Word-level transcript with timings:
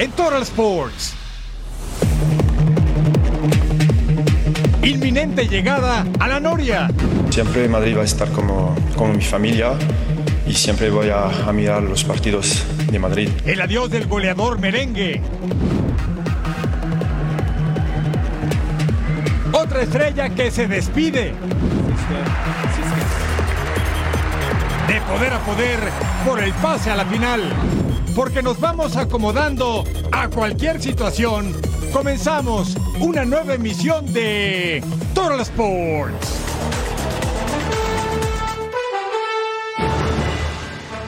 en 0.00 0.10
Total 0.12 0.40
Sports. 0.42 1.12
Inminente 4.82 5.46
llegada 5.46 6.06
a 6.18 6.26
la 6.26 6.40
Noria. 6.40 6.88
Siempre 7.28 7.68
Madrid 7.68 7.98
va 7.98 8.00
a 8.00 8.04
estar 8.06 8.30
como, 8.30 8.74
como 8.96 9.12
mi 9.12 9.20
familia 9.20 9.74
y 10.46 10.54
siempre 10.54 10.88
voy 10.88 11.10
a, 11.10 11.26
a 11.26 11.52
mirar 11.52 11.82
los 11.82 12.02
partidos 12.04 12.64
de 12.90 12.98
Madrid. 12.98 13.28
El 13.44 13.60
adiós 13.60 13.90
del 13.90 14.06
goleador 14.06 14.58
merengue. 14.58 15.20
Otra 19.52 19.82
estrella 19.82 20.30
que 20.30 20.50
se 20.50 20.66
despide. 20.66 21.34
De 24.88 25.00
poder 25.02 25.34
a 25.34 25.38
poder 25.40 25.78
por 26.26 26.40
el 26.40 26.54
pase 26.54 26.90
a 26.90 26.96
la 26.96 27.04
final. 27.04 27.42
Porque 28.14 28.42
nos 28.42 28.58
vamos 28.58 28.96
acomodando 28.96 29.84
a 30.10 30.28
cualquier 30.28 30.82
situación. 30.82 31.54
Comenzamos 31.92 32.76
una 32.98 33.24
nueva 33.24 33.54
emisión 33.54 34.12
de 34.12 34.82
Total 35.14 35.40
Sports. 35.40 36.40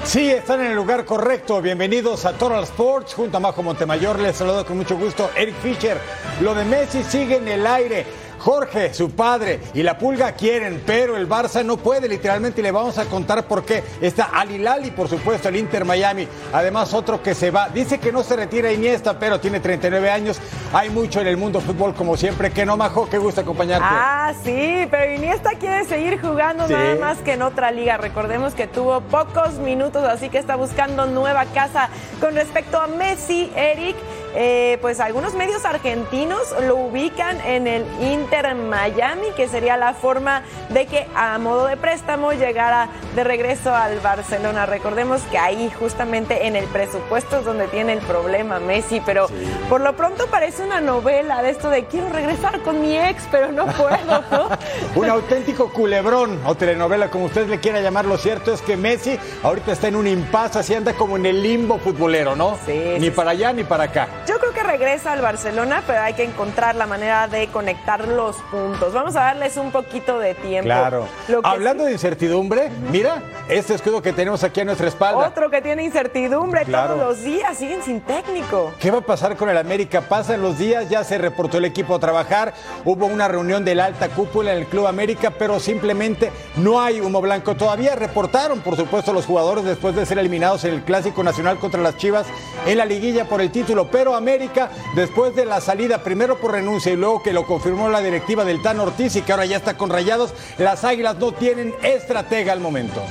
Sí, 0.04 0.30
están 0.30 0.60
en 0.60 0.66
el 0.68 0.77
lugar 0.77 1.04
correcto. 1.04 1.62
Bienvenidos 1.62 2.24
a 2.24 2.32
Total 2.34 2.62
Sports 2.64 3.14
junto 3.14 3.38
a 3.38 3.41
Majo 3.41 3.62
Montemayor. 3.62 4.19
Les 4.19 4.36
saludo 4.36 4.64
con 4.64 4.77
mucho 4.77 4.96
gusto 4.96 5.30
Eric 5.36 5.55
Fischer. 5.62 5.98
Lo 6.41 6.55
de 6.55 6.64
Messi 6.64 7.02
sigue 7.02 7.36
en 7.36 7.48
el 7.48 7.66
aire. 7.66 8.06
Jorge, 8.42 8.92
su 8.92 9.10
padre 9.12 9.60
y 9.73 9.82
la 9.84 9.96
Pulga 9.96 10.32
quieren, 10.32 10.83
pero 10.84 11.16
el 11.16 11.28
Barça 11.28 11.64
no 11.64 11.77
puede 11.77 12.09
literalmente 12.09 12.60
y 12.60 12.64
le 12.64 12.73
vamos 12.73 12.98
a 12.98 13.05
contar 13.05 13.45
por 13.46 13.64
qué. 13.64 13.84
Está 14.00 14.24
Al 14.33 14.50
Hilal 14.50 14.84
y 14.84 14.91
por 14.91 15.09
supuesto 15.09 15.48
el 15.48 15.56
Inter 15.56 15.84
Miami. 15.84 16.27
Además 16.52 16.92
otro 16.92 17.23
que 17.23 17.34
se 17.34 17.52
va. 17.52 17.69
Dice 17.69 17.98
que 18.00 18.10
no 18.10 18.24
se 18.24 18.34
retira 18.34 18.73
Iniesta, 18.73 19.19
pero 19.19 19.39
tiene 19.39 19.61
39 19.61 20.11
años. 20.11 20.41
Hay 20.72 20.91
mucho 20.91 21.20
en 21.20 21.28
el 21.28 21.36
mundo 21.36 21.61
fútbol 21.61 21.94
como 21.94 22.16
siempre. 22.16 22.50
Que 22.50 22.66
no, 22.66 22.77
Majo, 22.77 23.08
qué 23.08 23.19
gusto 23.19 23.42
acompañarte. 23.42 23.86
Ah, 23.89 24.33
sí, 24.42 24.88
pero 24.91 25.12
Iniesta 25.14 25.50
quiere 25.61 25.84
seguir 25.84 26.20
jugando 26.20 26.66
Sí. 26.66 26.72
nada 26.72 26.97
más 26.97 27.19
que 27.19 27.34
en 27.34 27.42
otra 27.42 27.70
liga. 27.70 27.97
Recordemos 27.97 28.55
que 28.55 28.66
tuvo 28.66 29.00
pocos 29.03 29.55
minutos, 29.55 30.03
así 30.05 30.28
que 30.31 30.38
está 30.38 30.56
buscando 30.56 31.06
nueva 31.06 31.44
casa. 31.47 31.91
Con 32.20 32.34
respecto 32.34 32.81
a 32.81 32.88
Messi, 32.88 33.53
Eric, 33.55 33.94
eh, 34.34 34.78
pues 34.80 35.00
algunos 35.00 35.34
medios 35.34 35.64
argentinos 35.64 36.55
lo 36.62 36.77
ubican 36.77 37.41
en 37.42 37.66
el 37.66 37.84
Inter 38.00 38.55
Miami, 38.55 39.28
que 39.36 39.48
sería 39.48 39.77
la 39.77 39.94
forma 39.94 40.42
de 40.70 40.86
que 40.86 41.06
a 41.14 41.38
modo 41.38 41.66
de 41.66 41.77
préstamo 41.77 42.33
llegara 42.33 42.88
de 43.14 43.25
regreso 43.25 43.75
al 43.75 44.00
Barcelona. 44.00 44.66
Recordemos 44.66 45.22
que 45.30 45.38
ahí 45.38 45.70
justamente 45.78 46.47
en 46.47 46.56
el 46.56 46.64
presupuesto 46.66 47.38
es 47.38 47.44
donde 47.44 47.69
tiene 47.69 47.92
el 47.92 48.00
problema 48.00 48.58
Messi, 48.58 49.03
pero 49.05 49.27
por 49.69 49.80
lo 49.80 49.94
pronto 49.97 50.27
parece 50.27 50.64
una 50.64 50.80
novela 50.80 51.42
de 51.42 51.50
esto 51.50 51.69
de 51.69 51.84
quiero 51.84 52.08
regresar 52.08 52.60
con 52.62 52.80
mi 52.80 52.97
ex, 52.97 53.25
pero 53.30 53.53
no 53.53 53.66
puedo, 53.66 54.25
¿no? 54.30 54.48
Un 55.00 55.08
auténtico 55.08 55.72
culebrón 55.72 56.41
o 56.47 56.55
telenovela, 56.55 57.10
como 57.10 57.27
usted 57.27 57.48
le 57.48 57.60
quiera 57.60 57.80
llamar. 57.80 58.05
Lo 58.05 58.16
cierto 58.19 58.53
es 58.53 58.62
que 58.62 58.77
Messi 58.77 59.19
ahorita 59.42 59.72
está 59.72 59.88
en 59.88 59.97
un 59.97 60.06
impasse, 60.06 60.58
así 60.58 60.75
anda 60.75 60.94
como 60.94 61.16
en 61.16 61.27
el 61.27 61.42
limbo 61.42 61.78
futbolero, 61.78 62.36
¿no? 62.36 62.58
Sí, 62.66 62.72
Ni 62.98 63.06
sí, 63.06 63.10
para 63.10 63.30
allá 63.30 63.53
ni 63.53 63.64
para 63.64 63.84
acá. 63.84 64.08
Yo 64.27 64.39
creo 64.39 64.53
que 64.53 64.62
regresa 64.62 65.12
al 65.12 65.20
Barcelona, 65.20 65.83
pero 65.84 66.01
hay 66.01 66.15
que 66.15 66.23
encontrar 66.23 66.77
la 66.77 66.87
manera 66.87 67.27
de 67.27 67.48
conectar 67.48 68.06
los 68.06 68.37
puntos. 68.53 68.92
Vamos 68.92 69.17
a 69.17 69.20
darles 69.23 69.56
un 69.56 69.73
poquito 69.73 70.20
de 70.20 70.34
tiempo. 70.34 70.67
Claro. 70.67 71.09
Hablando 71.42 71.84
de 71.84 71.92
incertidumbre, 71.92 72.70
mira 72.93 73.20
este 73.48 73.75
escudo 73.75 74.00
que 74.00 74.12
tenemos 74.12 74.45
aquí 74.45 74.61
a 74.61 74.65
nuestra 74.65 74.87
espalda. 74.87 75.27
Otro 75.27 75.50
que 75.50 75.61
tiene 75.61 75.83
incertidumbre 75.83 76.65
Claro. 76.65 76.95
todos 76.95 77.09
los 77.17 77.25
días, 77.25 77.56
siguen 77.59 77.83
sin 77.83 78.00
técnico. 78.00 78.73
¿Qué 78.78 78.93
va 78.93 78.98
a 78.98 79.03
pasar 79.03 79.37
con 79.37 79.50
el 79.50 79.59
América? 79.59 80.03
Pasan 80.03 80.41
los 80.41 80.56
días, 80.56 80.89
ya 80.89 81.03
se 81.03 81.19
reportó 81.19 81.59
el 81.59 81.65
equipo 81.65 81.97
a 81.97 81.98
trabajar, 81.98 82.55
hubo 82.84 83.06
una 83.06 83.27
reunión 83.27 83.65
de 83.65 83.75
la 83.75 83.87
alta 83.87 84.09
cúpula 84.11 84.53
en 84.53 84.59
el 84.59 84.66
Club 84.66 84.87
América, 84.87 85.32
pero 85.37 85.59
simplemente 85.59 86.31
no 86.56 86.81
hay 86.81 87.00
humo 87.00 87.21
blanco. 87.21 87.56
Todavía 87.56 87.97
reportaron, 87.97 88.61
por 88.61 88.77
supuesto, 88.77 89.12
los 89.12 89.27
jugadores 89.27 89.65
después 89.65 89.97
de 89.97 90.06
ser 90.06 90.19
eliminados 90.19 90.65
en 90.65 90.75
el 90.75 90.82
Clásico 90.84 91.25
Nacional 91.25 91.59
contra 91.59 91.81
las 91.82 91.97
Chivas 91.97 92.27
en 92.66 92.78
la 92.78 92.84
liguilla 92.84 93.25
por 93.25 93.41
el 93.41 93.50
título, 93.50 93.88
pero 93.91 94.12
América, 94.15 94.71
después 94.95 95.34
de 95.34 95.45
la 95.45 95.61
salida, 95.61 96.03
primero 96.03 96.39
por 96.39 96.53
renuncia 96.53 96.93
y 96.93 96.97
luego 96.97 97.23
que 97.23 97.33
lo 97.33 97.47
confirmó 97.47 97.89
la 97.89 98.00
directiva 98.00 98.45
del 98.45 98.62
Tan 98.62 98.81
Ortiz 98.81 99.17
y 99.17 99.23
que 99.23 99.33
ahora 99.33 99.47
ya 99.47 99.56
está 99.56 99.77
con 99.77 99.91
rayados, 99.91 100.34
las 100.59 100.84
Águilas 100.84 101.17
no 101.19 101.33
tienen 101.33 101.75
estratega 101.83 102.53
al 102.53 102.61
momento. 102.61 103.03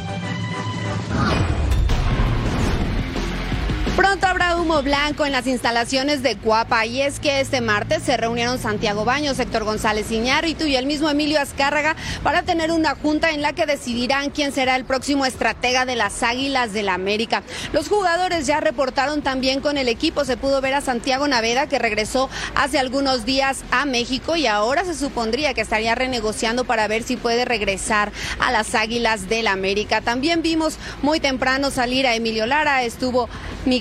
Pronto 3.96 4.25
habrá 4.25 4.56
humo 4.56 4.81
blanco 4.84 5.25
en 5.25 5.34
las 5.34 5.47
instalaciones 5.47 6.24
de 6.24 6.38
Cuapa 6.38 6.85
y 6.85 7.02
es 7.02 7.19
que 7.19 7.41
este 7.41 7.59
martes 7.59 8.03
se 8.03 8.16
reunieron 8.16 8.57
Santiago 8.57 9.03
Baños, 9.03 9.38
Héctor 9.38 9.66
González 9.66 10.09
Iñárritu 10.12 10.66
y 10.66 10.78
el 10.78 10.85
mismo 10.85 11.09
Emilio 11.09 11.41
Azcárraga 11.41 11.97
para 12.24 12.44
tener 12.44 12.72
una 12.72 12.96
junta 12.96 13.31
en 13.31 13.41
la 13.41 13.52
que 13.52 13.66
decidirán 13.66 14.29
quién 14.29 14.53
será 14.53 14.78
el 14.78 14.85
próximo 14.85 15.25
estratega 15.25 15.85
de 15.85 15.97
las 15.97 16.24
Águilas 16.24 16.72
del 16.72 16.85
la 16.85 16.94
América. 16.94 17.44
Los 17.74 17.90
jugadores 17.90 18.47
ya 18.47 18.62
reportaron 18.62 19.24
también 19.24 19.59
con 19.59 19.78
el 19.78 19.90
equipo, 19.90 20.23
se 20.23 20.38
pudo 20.38 20.62
ver 20.62 20.73
a 20.73 20.81
Santiago 20.81 21.28
Naveda 21.28 21.68
que 21.68 21.78
regresó 21.78 22.29
hace 22.56 22.79
algunos 22.79 23.25
días 23.25 23.66
a 23.72 23.84
México 23.85 24.38
y 24.38 24.47
ahora 24.47 24.85
se 24.85 24.96
supondría 24.96 25.53
que 25.53 25.62
estaría 25.62 25.96
renegociando 25.96 26.63
para 26.63 26.88
ver 26.88 27.03
si 27.03 27.18
puede 27.18 27.44
regresar 27.44 28.13
a 28.40 28.53
las 28.53 28.73
Águilas 28.73 29.28
del 29.28 29.46
la 29.46 29.52
América. 29.52 30.00
También 30.00 30.41
vimos 30.41 30.78
muy 31.02 31.19
temprano 31.19 31.72
salir 31.72 32.08
a 32.08 32.16
Emilio 32.16 32.46
Lara, 32.46 32.84
estuvo 32.84 33.28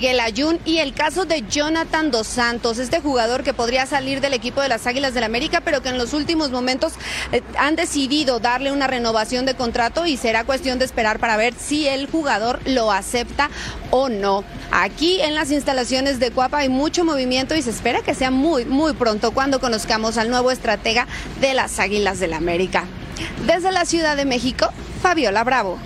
Ayun 0.09 0.59
y 0.65 0.79
el 0.79 0.93
caso 0.93 1.25
de 1.25 1.43
Jonathan 1.47 2.09
Dos 2.09 2.25
Santos, 2.25 2.79
este 2.79 2.99
jugador 2.99 3.43
que 3.43 3.53
podría 3.53 3.85
salir 3.85 4.19
del 4.19 4.33
equipo 4.33 4.61
de 4.61 4.67
las 4.67 4.87
Águilas 4.87 5.13
del 5.13 5.23
América, 5.23 5.61
pero 5.61 5.83
que 5.83 5.89
en 5.89 5.99
los 5.99 6.13
últimos 6.13 6.49
momentos 6.49 6.93
eh, 7.31 7.43
han 7.57 7.75
decidido 7.75 8.39
darle 8.39 8.71
una 8.71 8.87
renovación 8.87 9.45
de 9.45 9.53
contrato 9.53 10.07
y 10.07 10.17
será 10.17 10.43
cuestión 10.43 10.79
de 10.79 10.85
esperar 10.85 11.19
para 11.19 11.37
ver 11.37 11.53
si 11.53 11.87
el 11.87 12.07
jugador 12.07 12.59
lo 12.65 12.91
acepta 12.91 13.51
o 13.91 14.09
no. 14.09 14.43
Aquí 14.71 15.21
en 15.21 15.35
las 15.35 15.51
instalaciones 15.51 16.19
de 16.19 16.31
Cuapa 16.31 16.59
hay 16.59 16.69
mucho 16.69 17.05
movimiento 17.05 17.55
y 17.55 17.61
se 17.61 17.69
espera 17.69 18.01
que 18.01 18.15
sea 18.15 18.31
muy, 18.31 18.65
muy 18.65 18.93
pronto 18.93 19.31
cuando 19.31 19.59
conozcamos 19.59 20.17
al 20.17 20.29
nuevo 20.29 20.49
estratega 20.49 21.07
de 21.39 21.53
las 21.53 21.79
Águilas 21.79 22.19
del 22.19 22.33
América. 22.33 22.85
Desde 23.45 23.71
la 23.71 23.85
Ciudad 23.85 24.17
de 24.17 24.25
México, 24.25 24.71
Fabiola 25.01 25.43
Bravo. 25.43 25.77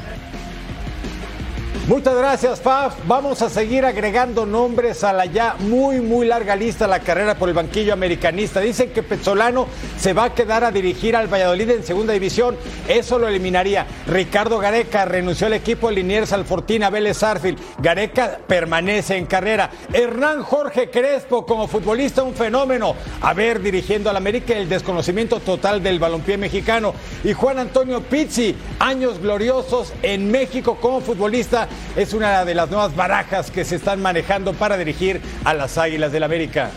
Muchas 1.87 2.15
gracias, 2.15 2.61
Faf. 2.61 2.95
Vamos 3.05 3.43
a 3.43 3.49
seguir 3.51 3.85
agregando 3.85 4.47
nombres 4.47 5.03
a 5.03 5.13
la 5.13 5.27
ya 5.27 5.55
muy, 5.59 6.01
muy 6.01 6.25
larga 6.25 6.55
lista 6.55 6.87
la 6.87 7.01
carrera 7.01 7.35
por 7.35 7.47
el 7.47 7.53
banquillo 7.53 7.93
americanista. 7.93 8.59
Dicen 8.59 8.89
que 8.89 9.03
Pezzolano 9.03 9.67
se 9.95 10.13
va 10.13 10.23
a 10.23 10.33
quedar 10.33 10.63
a 10.63 10.71
dirigir 10.71 11.15
al 11.15 11.31
Valladolid 11.31 11.69
en 11.69 11.83
segunda 11.83 12.13
división. 12.13 12.57
Eso 12.87 13.19
lo 13.19 13.27
eliminaría. 13.27 13.85
Ricardo 14.07 14.57
Gareca 14.57 15.05
renunció 15.05 15.45
al 15.45 15.53
equipo 15.53 15.91
Liniers 15.91 16.33
al 16.33 16.45
Fortina 16.45 16.89
Vélez 16.89 17.21
Arfield. 17.21 17.59
Gareca 17.77 18.39
permanece 18.47 19.17
en 19.17 19.27
carrera. 19.27 19.69
Hernán 19.93 20.41
Jorge 20.41 20.89
Crespo, 20.89 21.45
como 21.45 21.67
futbolista, 21.67 22.23
un 22.23 22.33
fenómeno. 22.33 22.95
A 23.21 23.35
ver, 23.35 23.61
dirigiendo 23.61 24.09
al 24.09 24.17
América, 24.17 24.55
el 24.55 24.67
desconocimiento 24.67 25.39
total 25.39 25.83
del 25.83 25.99
balompié 25.99 26.35
mexicano. 26.39 26.95
Y 27.23 27.33
Juan 27.33 27.59
Antonio 27.59 28.01
Pizzi, 28.01 28.55
años 28.79 29.19
gloriosos 29.19 29.93
en 30.01 30.31
México 30.31 30.79
como 30.81 30.99
futbolista 30.99 31.69
es 31.95 32.13
una 32.13 32.45
de 32.45 32.55
las 32.55 32.69
nuevas 32.69 32.95
barajas 32.95 33.51
que 33.51 33.65
se 33.65 33.75
están 33.75 34.01
manejando 34.01 34.53
para 34.53 34.77
dirigir 34.77 35.21
a 35.43 35.53
las 35.53 35.77
Águilas 35.77 36.11
del 36.11 36.23
América. 36.23 36.71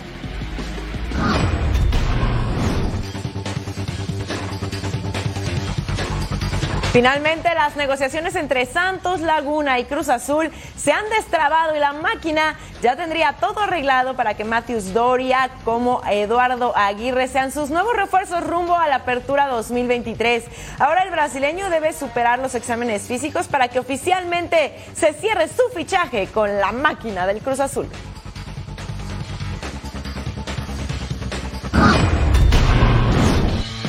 Finalmente, 6.93 7.55
las 7.55 7.77
negociaciones 7.77 8.35
entre 8.35 8.65
Santos 8.65 9.21
Laguna 9.21 9.79
y 9.79 9.85
Cruz 9.85 10.09
Azul 10.09 10.51
se 10.75 10.91
han 10.91 11.09
destrabado 11.11 11.77
y 11.77 11.79
la 11.79 11.93
máquina 11.93 12.57
ya 12.81 12.97
tendría 12.97 13.35
todo 13.35 13.61
arreglado 13.61 14.17
para 14.17 14.35
que 14.35 14.45
Matius 14.45 14.95
Doria 14.95 15.51
como 15.65 16.01
Eduardo 16.11 16.75
Aguirre 16.75 17.29
sean 17.29 17.53
sus 17.53 17.69
nuevos 17.69 17.95
refuerzos 17.95 18.43
rumbo 18.43 18.75
a 18.75 18.89
la 18.89 18.97
apertura 18.97 19.49
2023. 19.49 20.45
Ahora 20.79 21.03
el 21.03 21.11
brasileño 21.11 21.69
debe 21.69 21.93
superar 21.93 22.39
los 22.39 22.55
exámenes 22.55 23.03
físicos 23.03 23.49
para 23.49 23.69
que 23.69 23.79
oficialmente 23.79 24.75
se 24.95 25.13
cierre 25.13 25.47
su 25.49 25.63
fichaje 25.75 26.29
con 26.29 26.59
la 26.59 26.73
máquina 26.73 27.27
del 27.27 27.41
Cruz 27.41 27.61
Azul. 27.61 27.87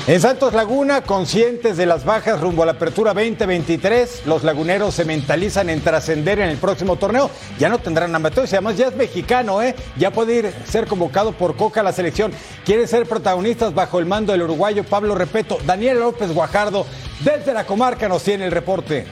En 0.09 0.19
Santos 0.19 0.56
Laguna, 0.56 1.03
conscientes 1.03 1.77
de 1.77 1.85
las 1.85 2.03
bajas 2.03 2.41
rumbo 2.41 2.63
a 2.63 2.65
la 2.65 2.71
apertura 2.71 3.13
2023, 3.13 4.23
los 4.25 4.44
laguneros 4.44 4.95
se 4.95 5.06
mentalizan 5.06 5.69
en 5.69 5.81
trascender 5.81 6.39
en 6.39 6.50
el 6.50 6.57
próximo 6.57 6.95
torneo. 6.95 7.29
Ya 7.59 7.69
no 7.69 7.77
tendrán 7.77 8.15
amateur, 8.15 8.47
y 8.47 8.56
además 8.56 8.75
ya 8.75 8.88
es 8.88 8.95
mexicano, 8.95 9.61
¿eh? 9.61 9.75
Ya 9.97 10.09
puede 10.09 10.33
ir 10.33 10.53
ser 10.65 10.88
convocado 10.88 11.33
por 11.33 11.56
Coca 11.56 11.81
a 11.81 11.83
la 11.83 11.94
selección. 11.94 12.31
Quieren 12.65 12.88
ser 12.88 13.06
protagonistas 13.06 13.75
bajo 13.75 14.00
el 14.00 14.07
mando 14.07 14.31
del 14.31 14.41
uruguayo 14.41 14.83
Pablo 14.83 15.13
Repeto. 15.13 15.59
Daniel 15.63 16.00
López 16.00 16.33
Guajardo, 16.33 16.88
desde 17.23 17.53
la 17.53 17.67
comarca, 17.67 18.09
nos 18.09 18.23
tiene 18.23 18.47
el 18.47 18.51
reporte. 18.51 19.05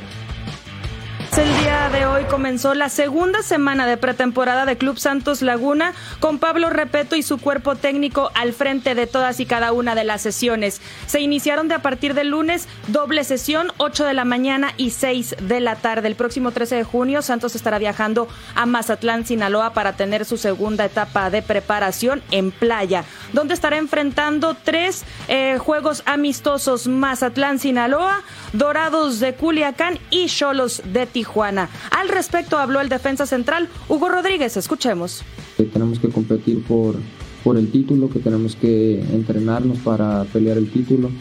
El 1.38 1.56
día 1.60 1.90
de 1.94 2.08
hoy 2.08 2.24
comenzó 2.24 2.74
la 2.74 2.90
segunda 2.90 3.44
semana 3.44 3.86
de 3.86 3.98
pretemporada 3.98 4.66
de 4.66 4.76
Club 4.76 4.98
Santos 4.98 5.44
Laguna 5.44 5.94
con 6.20 6.40
Pablo 6.40 6.72
Repeto 6.72 7.16
y 7.16 7.22
su 7.22 7.38
cuerpo 7.38 7.76
técnico 7.76 8.32
al 8.34 8.54
frente 8.54 8.96
de 8.96 9.06
todas 9.06 9.40
y 9.40 9.46
cada 9.46 9.72
una 9.72 9.94
de 9.94 10.04
las 10.04 10.24
sesiones. 10.24 10.82
Se 11.06 11.22
iniciaron 11.22 11.68
de 11.68 11.76
a 11.76 11.84
partir 11.84 12.16
del 12.16 12.30
lunes 12.30 12.68
doble 12.88 13.24
sesión, 13.24 13.72
8 13.78 14.06
de 14.06 14.16
la 14.16 14.26
mañana 14.26 14.74
y 14.78 14.90
6 14.90 15.36
de 15.44 15.60
la 15.60 15.76
tarde. 15.76 16.08
El 16.08 16.16
próximo 16.16 16.50
13 16.52 16.78
de 16.78 16.84
junio 16.84 17.22
Santos 17.22 17.56
estará 17.56 17.78
viajando 17.78 18.28
a 18.56 18.66
Mazatlán, 18.66 19.28
Sinaloa 19.28 19.74
para 19.74 19.94
tener 19.94 20.26
su 20.26 20.38
segunda 20.38 20.86
etapa 20.86 21.30
de 21.30 21.44
preparación 21.44 22.24
en 22.32 22.50
playa, 22.50 23.06
donde 23.32 23.54
estará 23.54 23.78
enfrentando 23.78 24.56
tres 24.56 25.04
eh, 25.28 25.60
juegos 25.60 26.02
amistosos 26.08 26.88
Mazatlán, 26.88 27.60
Sinaloa, 27.60 28.24
Dorados 28.54 29.20
de 29.20 29.36
Culiacán 29.36 30.00
y 30.10 30.26
Cholos 30.26 30.82
de 30.84 31.06
Tijuana. 31.06 31.27
Al 31.36 32.10
respecto 32.10 32.58
habló 32.58 32.82
el 32.82 32.90
defensa 32.90 33.26
central 33.26 33.70
Hugo 33.90 34.10
Rodríguez. 34.10 34.58
Escuchemos. 34.58 35.24
Tenemos 35.72 36.00
que 36.00 36.10
competir 36.10 36.64
por, 36.64 36.96
por 37.44 37.58
el 37.58 37.70
título, 37.70 38.10
que 38.10 38.20
tenemos 38.20 38.56
que 38.56 39.02
entrenarnos 39.14 39.78
para 39.80 40.24
pelear 40.26 40.58
el 40.58 40.70
título, 40.72 41.12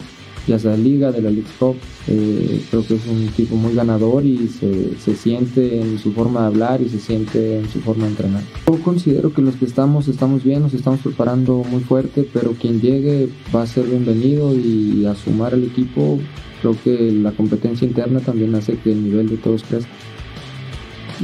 ya 0.47 0.57
sea 0.57 0.75
Liga, 0.77 1.11
de 1.11 1.21
la 1.21 1.29
League 1.29 1.49
Cup. 1.59 1.75
Eh, 2.07 2.63
creo 2.69 2.87
que 2.87 2.95
es 2.95 3.05
un 3.05 3.27
equipo 3.27 3.55
muy 3.57 3.75
ganador 3.75 4.25
y 4.25 4.47
se, 4.47 4.97
se, 4.97 5.15
siente 5.15 5.81
en 5.81 5.99
su 5.99 6.13
forma 6.13 6.41
de 6.41 6.47
hablar 6.47 6.81
y 6.81 6.89
se 6.89 6.99
siente 6.99 7.59
en 7.59 7.69
su 7.69 7.81
forma 7.81 8.05
de 8.05 8.11
entrenar. 8.11 8.43
Yo 8.67 8.81
considero 8.81 9.33
que 9.33 9.41
los 9.41 9.55
que 9.55 9.65
estamos 9.65 10.07
estamos 10.07 10.43
bien, 10.43 10.61
nos 10.61 10.73
estamos 10.73 11.01
preparando 11.01 11.63
muy 11.69 11.81
fuerte, 11.83 12.27
pero 12.33 12.53
quien 12.53 12.79
llegue 12.81 13.29
va 13.53 13.63
a 13.63 13.67
ser 13.67 13.85
bienvenido 13.85 14.55
y 14.55 15.05
a 15.05 15.15
sumar 15.15 15.53
al 15.53 15.63
equipo 15.63 16.19
Creo 16.61 16.75
que 16.83 17.11
la 17.11 17.31
competencia 17.31 17.87
interna 17.87 18.19
también 18.19 18.55
hace 18.55 18.77
que 18.77 18.91
el 18.91 19.03
nivel 19.03 19.29
de 19.29 19.37
todos 19.37 19.63
crezca. 19.63 19.91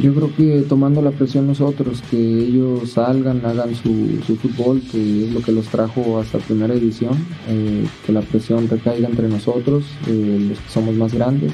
Yo 0.01 0.11
creo 0.15 0.35
que 0.35 0.65
tomando 0.67 1.03
la 1.03 1.11
presión 1.11 1.45
nosotros, 1.45 2.01
que 2.09 2.17
ellos 2.17 2.91
salgan, 2.91 3.45
hagan 3.45 3.75
su, 3.75 4.35
fútbol, 4.41 4.81
que 4.91 5.25
es 5.25 5.33
lo 5.33 5.41
que 5.41 5.51
los 5.51 5.67
trajo 5.67 6.19
hasta 6.19 6.39
primera 6.39 6.73
edición, 6.73 7.13
eh, 7.47 7.85
que 8.03 8.11
la 8.11 8.21
presión 8.21 8.67
recaiga 8.67 9.07
entre 9.07 9.29
nosotros, 9.29 9.83
eh, 10.07 10.47
los 10.49 10.59
que 10.59 10.69
somos 10.69 10.95
más 10.95 11.13
grandes, 11.13 11.53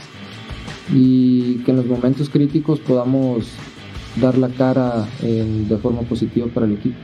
y 0.93 1.55
que 1.65 1.71
en 1.71 1.77
los 1.77 1.85
momentos 1.85 2.29
críticos 2.29 2.79
podamos 2.79 3.51
dar 4.21 4.37
la 4.37 4.47
cara 4.47 5.05
eh, 5.21 5.65
de 5.67 5.77
forma 5.77 6.01
positiva 6.03 6.47
para 6.47 6.65
el 6.65 6.73
equipo. 6.73 6.95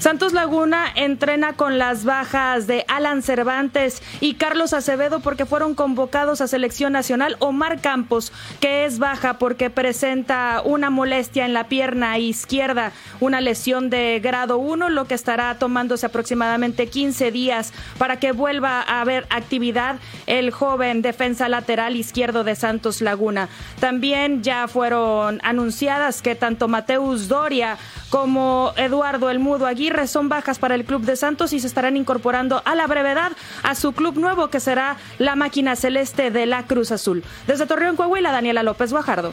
Santos 0.00 0.32
Laguna 0.32 0.86
entrena 0.94 1.52
con 1.52 1.76
las 1.76 2.06
bajas 2.06 2.66
de 2.66 2.86
Alan 2.88 3.22
Cervantes 3.22 4.02
y 4.22 4.32
Carlos 4.34 4.72
Acevedo 4.72 5.20
porque 5.20 5.44
fueron 5.44 5.74
convocados 5.74 6.40
a 6.40 6.48
selección 6.48 6.94
nacional. 6.94 7.36
Omar 7.38 7.82
Campos, 7.82 8.32
que 8.60 8.86
es 8.86 8.98
baja 8.98 9.38
porque 9.38 9.68
presenta 9.68 10.62
una 10.64 10.88
molestia 10.88 11.44
en 11.44 11.52
la 11.52 11.68
pierna 11.68 12.18
izquierda, 12.18 12.92
una 13.20 13.42
lesión 13.42 13.90
de 13.90 14.20
grado 14.20 14.56
1, 14.56 14.88
lo 14.88 15.04
que 15.04 15.12
estará 15.12 15.58
tomándose 15.58 16.06
aproximadamente 16.06 16.86
15 16.86 17.30
días 17.30 17.74
para 17.98 18.18
que 18.18 18.32
vuelva 18.32 18.80
a 18.80 19.02
haber 19.02 19.26
actividad 19.28 19.96
el 20.26 20.50
joven 20.50 21.02
defensa 21.02 21.46
lateral 21.50 21.94
izquierdo 21.94 22.42
de 22.42 22.56
Santos 22.56 23.02
Laguna. 23.02 23.50
También 23.80 24.42
ya 24.42 24.66
fueron 24.66 25.40
anunciadas 25.42 26.22
que 26.22 26.34
tanto 26.34 26.68
Mateus 26.68 27.28
Doria 27.28 27.76
como 28.08 28.72
Eduardo 28.76 29.28
El 29.28 29.40
Mudo 29.40 29.66
Aguirre 29.66 29.89
son 30.06 30.28
bajas 30.28 30.58
para 30.58 30.74
el 30.74 30.84
club 30.84 31.02
de 31.02 31.16
Santos 31.16 31.52
y 31.52 31.60
se 31.60 31.66
estarán 31.66 31.96
incorporando 31.96 32.62
a 32.64 32.74
la 32.74 32.86
brevedad 32.86 33.32
a 33.62 33.74
su 33.74 33.92
club 33.92 34.16
nuevo 34.18 34.48
que 34.48 34.60
será 34.60 34.96
la 35.18 35.36
máquina 35.36 35.76
celeste 35.76 36.30
de 36.30 36.46
la 36.46 36.66
Cruz 36.66 36.92
Azul. 36.92 37.24
Desde 37.46 37.66
Torreón, 37.66 37.96
Coahuila, 37.96 38.32
Daniela 38.32 38.62
López 38.62 38.92
Guajardo. 38.92 39.32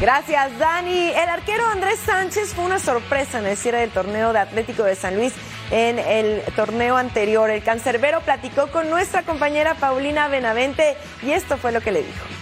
Gracias, 0.00 0.56
Dani. 0.58 1.08
El 1.08 1.28
arquero 1.28 1.66
Andrés 1.72 1.98
Sánchez 1.98 2.54
fue 2.54 2.64
una 2.64 2.78
sorpresa 2.78 3.40
en 3.40 3.46
el 3.46 3.56
cierre 3.56 3.80
del 3.80 3.90
torneo 3.90 4.32
de 4.32 4.38
Atlético 4.38 4.84
de 4.84 4.94
San 4.94 5.16
Luis 5.16 5.32
en 5.70 5.98
el 5.98 6.42
torneo 6.54 6.96
anterior. 6.96 7.50
El 7.50 7.62
cancerbero 7.62 8.20
platicó 8.20 8.68
con 8.68 8.90
nuestra 8.90 9.22
compañera 9.22 9.74
Paulina 9.74 10.28
Benavente 10.28 10.96
y 11.22 11.32
esto 11.32 11.56
fue 11.56 11.72
lo 11.72 11.80
que 11.80 11.90
le 11.90 12.02
dijo 12.02 12.37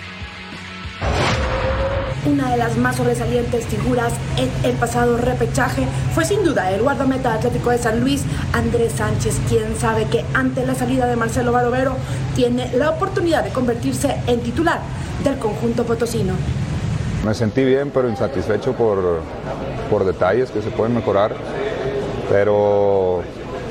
una 2.27 2.51
de 2.51 2.57
las 2.57 2.77
más 2.77 2.97
sobresalientes 2.97 3.67
figuras 3.67 4.13
en 4.37 4.51
el 4.69 4.77
pasado 4.77 5.17
repechaje 5.17 5.87
fue 6.15 6.25
sin 6.25 6.45
duda 6.45 6.71
el 6.73 6.83
guardameta 6.83 7.35
atlético 7.35 7.71
de 7.71 7.79
San 7.79 8.01
Luis, 8.01 8.25
Andrés 8.53 8.93
Sánchez, 8.93 9.41
quien 9.49 9.77
sabe 9.77 10.07
que 10.07 10.25
ante 10.35 10.67
la 10.67 10.75
salida 10.75 11.07
de 11.07 11.17
Marcelo 11.17 11.53
Barovero 11.53 11.97
tiene 12.35 12.71
la 12.77 12.91
oportunidad 12.91 13.45
de 13.45 13.51
convertirse 13.51 14.17
en 14.27 14.41
titular 14.41 14.81
del 15.23 15.39
conjunto 15.39 15.85
potosino. 15.85 16.35
Me 17.25 17.33
sentí 17.35 17.65
bien, 17.65 17.91
pero 17.91 18.09
insatisfecho 18.09 18.73
por, 18.73 19.21
por 19.89 20.05
detalles 20.05 20.51
que 20.51 20.63
se 20.63 20.71
pueden 20.71 20.95
mejorar, 20.95 21.35
pero 22.29 23.23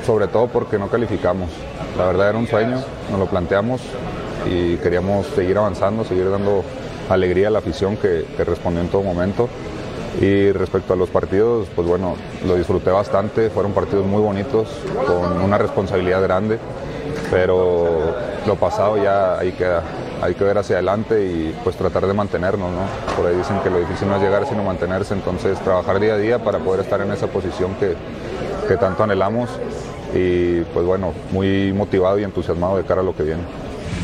sobre 0.04 0.28
todo 0.28 0.48
porque 0.48 0.78
no 0.78 0.88
calificamos. 0.88 1.50
La 1.96 2.06
verdad 2.06 2.30
era 2.30 2.38
un 2.38 2.46
sueño, 2.46 2.82
nos 3.10 3.18
lo 3.18 3.26
planteamos 3.26 3.80
y 4.50 4.76
queríamos 4.76 5.26
seguir 5.28 5.58
avanzando, 5.58 6.04
seguir 6.04 6.30
dando 6.30 6.64
alegría 7.08 7.50
la 7.50 7.58
afición 7.58 7.96
que, 7.96 8.24
respondió 8.44 8.82
en 8.82 8.88
todo 8.88 9.02
momento. 9.02 9.48
Y 10.20 10.50
respecto 10.52 10.94
a 10.94 10.96
los 10.96 11.10
partidos, 11.10 11.68
pues 11.76 11.86
bueno, 11.86 12.16
lo 12.46 12.54
disfruté 12.56 12.90
bastante, 12.90 13.50
fueron 13.50 13.72
partidos 13.72 14.06
muy 14.06 14.22
bonitos, 14.22 14.68
con 15.06 15.42
una 15.42 15.58
responsabilidad 15.58 16.22
grande, 16.22 16.58
pero 17.30 18.14
lo 18.46 18.54
pasado 18.54 18.96
ya 18.96 19.38
ahí 19.38 19.52
queda, 19.52 19.82
hay 20.22 20.34
que 20.34 20.44
ver 20.44 20.56
hacia 20.56 20.76
adelante 20.76 21.22
y 21.22 21.54
pues 21.62 21.76
tratar 21.76 22.06
de 22.06 22.14
mantenernos, 22.14 22.70
¿no? 22.70 23.14
Por 23.14 23.26
ahí 23.26 23.36
dicen 23.36 23.60
que 23.60 23.68
lo 23.68 23.78
difícil 23.78 24.08
no 24.08 24.16
es 24.16 24.22
llegar 24.22 24.46
sino 24.48 24.62
mantenerse, 24.62 25.12
entonces 25.12 25.58
trabajar 25.60 26.00
día 26.00 26.14
a 26.14 26.18
día 26.18 26.38
para 26.42 26.60
poder 26.60 26.80
estar 26.80 27.02
en 27.02 27.12
esa 27.12 27.26
posición 27.26 27.74
que, 27.74 27.94
que 28.66 28.76
tanto 28.78 29.02
anhelamos 29.02 29.50
y 30.14 30.60
pues 30.72 30.86
bueno, 30.86 31.12
muy 31.30 31.74
motivado 31.74 32.18
y 32.18 32.24
entusiasmado 32.24 32.78
de 32.78 32.84
cara 32.84 33.02
a 33.02 33.04
lo 33.04 33.14
que 33.14 33.22
viene. 33.22 33.42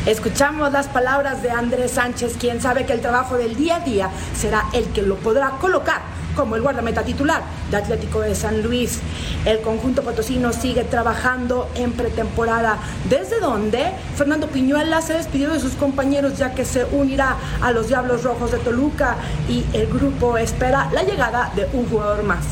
Escuchamos 0.05 0.73
las 0.73 0.87
palabras 0.87 1.41
de 1.41 1.49
Andrés 1.49 1.91
Sánchez, 1.91 2.35
quien 2.37 2.59
sabe 2.59 2.85
que 2.85 2.91
el 2.91 2.99
trabajo 2.99 3.37
del 3.37 3.55
día 3.55 3.77
a 3.77 3.79
día 3.79 4.09
será 4.35 4.65
el 4.73 4.87
que 4.87 5.01
lo 5.01 5.15
podrá 5.15 5.51
colocar 5.61 6.01
como 6.35 6.57
el 6.57 6.61
guardameta 6.61 7.03
titular 7.03 7.41
de 7.71 7.77
Atlético 7.77 8.19
de 8.19 8.35
San 8.35 8.63
Luis. 8.63 8.99
El 9.45 9.61
conjunto 9.61 10.01
potosino 10.03 10.51
sigue 10.51 10.83
trabajando 10.83 11.69
en 11.75 11.93
pretemporada, 11.93 12.79
desde 13.09 13.39
donde 13.39 13.93
Fernando 14.17 14.47
Piñuela 14.47 15.01
se 15.01 15.13
despidió 15.13 15.53
de 15.53 15.61
sus 15.61 15.75
compañeros 15.75 16.37
ya 16.37 16.53
que 16.53 16.65
se 16.65 16.83
unirá 16.83 17.37
a 17.61 17.71
los 17.71 17.87
Diablos 17.87 18.23
Rojos 18.23 18.51
de 18.51 18.57
Toluca 18.57 19.15
y 19.47 19.63
el 19.71 19.87
grupo 19.87 20.37
espera 20.37 20.89
la 20.91 21.03
llegada 21.03 21.49
de 21.55 21.69
un 21.71 21.87
jugador 21.87 22.23
más, 22.23 22.43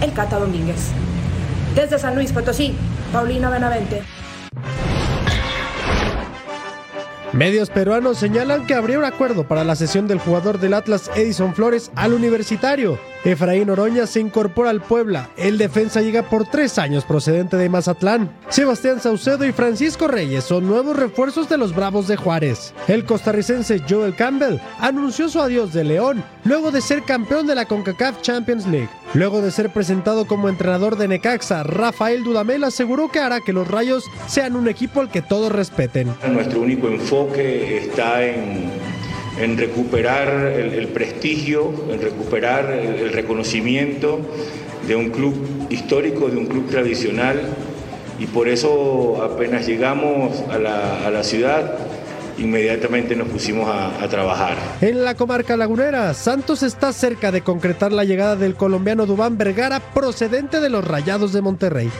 el 0.00 0.14
Cata 0.14 0.38
Domínguez. 0.38 0.92
Desde 1.74 1.98
San 1.98 2.14
Luis 2.14 2.32
Potosí, 2.32 2.74
Paulina 3.12 3.50
Benavente. 3.50 4.15
Medios 7.36 7.68
peruanos 7.68 8.16
señalan 8.16 8.66
que 8.66 8.72
habría 8.72 8.98
un 8.98 9.04
acuerdo 9.04 9.46
para 9.46 9.62
la 9.62 9.76
sesión 9.76 10.08
del 10.08 10.18
jugador 10.18 10.58
del 10.58 10.72
Atlas 10.72 11.10
Edison 11.14 11.54
Flores 11.54 11.90
al 11.94 12.14
universitario. 12.14 12.98
Efraín 13.24 13.68
Oroña 13.68 14.06
se 14.06 14.20
incorpora 14.20 14.70
al 14.70 14.80
Puebla. 14.80 15.28
El 15.36 15.58
defensa 15.58 16.00
llega 16.00 16.22
por 16.22 16.48
tres 16.48 16.78
años 16.78 17.04
procedente 17.04 17.58
de 17.58 17.68
Mazatlán. 17.68 18.30
Sebastián 18.48 19.00
Saucedo 19.00 19.44
y 19.44 19.52
Francisco 19.52 20.08
Reyes 20.08 20.44
son 20.44 20.66
nuevos 20.66 20.96
refuerzos 20.96 21.46
de 21.50 21.58
los 21.58 21.74
Bravos 21.74 22.08
de 22.08 22.16
Juárez. 22.16 22.72
El 22.88 23.04
costarricense 23.04 23.82
Joel 23.86 24.16
Campbell 24.16 24.58
anunció 24.78 25.28
su 25.28 25.38
adiós 25.38 25.74
de 25.74 25.84
León 25.84 26.24
luego 26.44 26.70
de 26.70 26.80
ser 26.80 27.02
campeón 27.02 27.46
de 27.46 27.54
la 27.54 27.66
CONCACAF 27.66 28.22
Champions 28.22 28.66
League. 28.66 28.88
Luego 29.14 29.40
de 29.40 29.50
ser 29.50 29.70
presentado 29.70 30.26
como 30.26 30.48
entrenador 30.48 30.96
de 30.96 31.08
Necaxa, 31.08 31.62
Rafael 31.62 32.22
Dudamel 32.22 32.64
aseguró 32.64 33.08
que 33.08 33.20
hará 33.20 33.40
que 33.40 33.52
los 33.52 33.68
Rayos 33.68 34.04
sean 34.26 34.56
un 34.56 34.68
equipo 34.68 35.00
al 35.00 35.10
que 35.10 35.22
todos 35.22 35.50
respeten. 35.50 36.14
Nuestro 36.30 36.60
único 36.60 36.88
enfoque 36.88 37.78
está 37.78 38.24
en 38.24 39.56
recuperar 39.56 40.28
el, 40.46 40.88
prestigio, 40.88 41.72
en 41.90 42.00
recuperar 42.00 42.70
el, 42.70 43.12
reconocimiento 43.12 44.20
de 44.86 44.96
un 44.96 45.10
club 45.10 45.34
histórico, 45.70 46.28
de 46.28 46.36
un 46.36 46.46
club 46.46 46.68
tradicional, 46.68 47.40
y 48.18 48.26
por 48.26 48.48
eso 48.48 49.22
apenas 49.22 49.66
llegamos 49.66 50.42
a 50.50 50.58
la, 50.58 51.22
ciudad, 51.22 51.78
inmediatamente 52.38 53.16
nos 53.16 53.28
pusimos 53.28 53.68
a, 53.68 54.02
a, 54.02 54.08
trabajar. 54.08 54.56
En 54.80 55.04
la 55.04 55.14
comarca 55.14 55.56
lagunera, 55.56 56.12
Santos 56.14 56.62
está 56.62 56.92
cerca 56.92 57.32
de 57.32 57.42
concretar 57.42 57.92
la 57.92 58.04
llegada 58.04 58.36
del 58.36 58.54
colombiano 58.54 59.06
Dubán 59.06 59.38
Vergara 59.38 59.80
procedente 59.80 60.60
de 60.60 60.70
los 60.70 60.84
Rayados 60.84 61.32
de 61.32 61.42
Monterrey. 61.42 61.90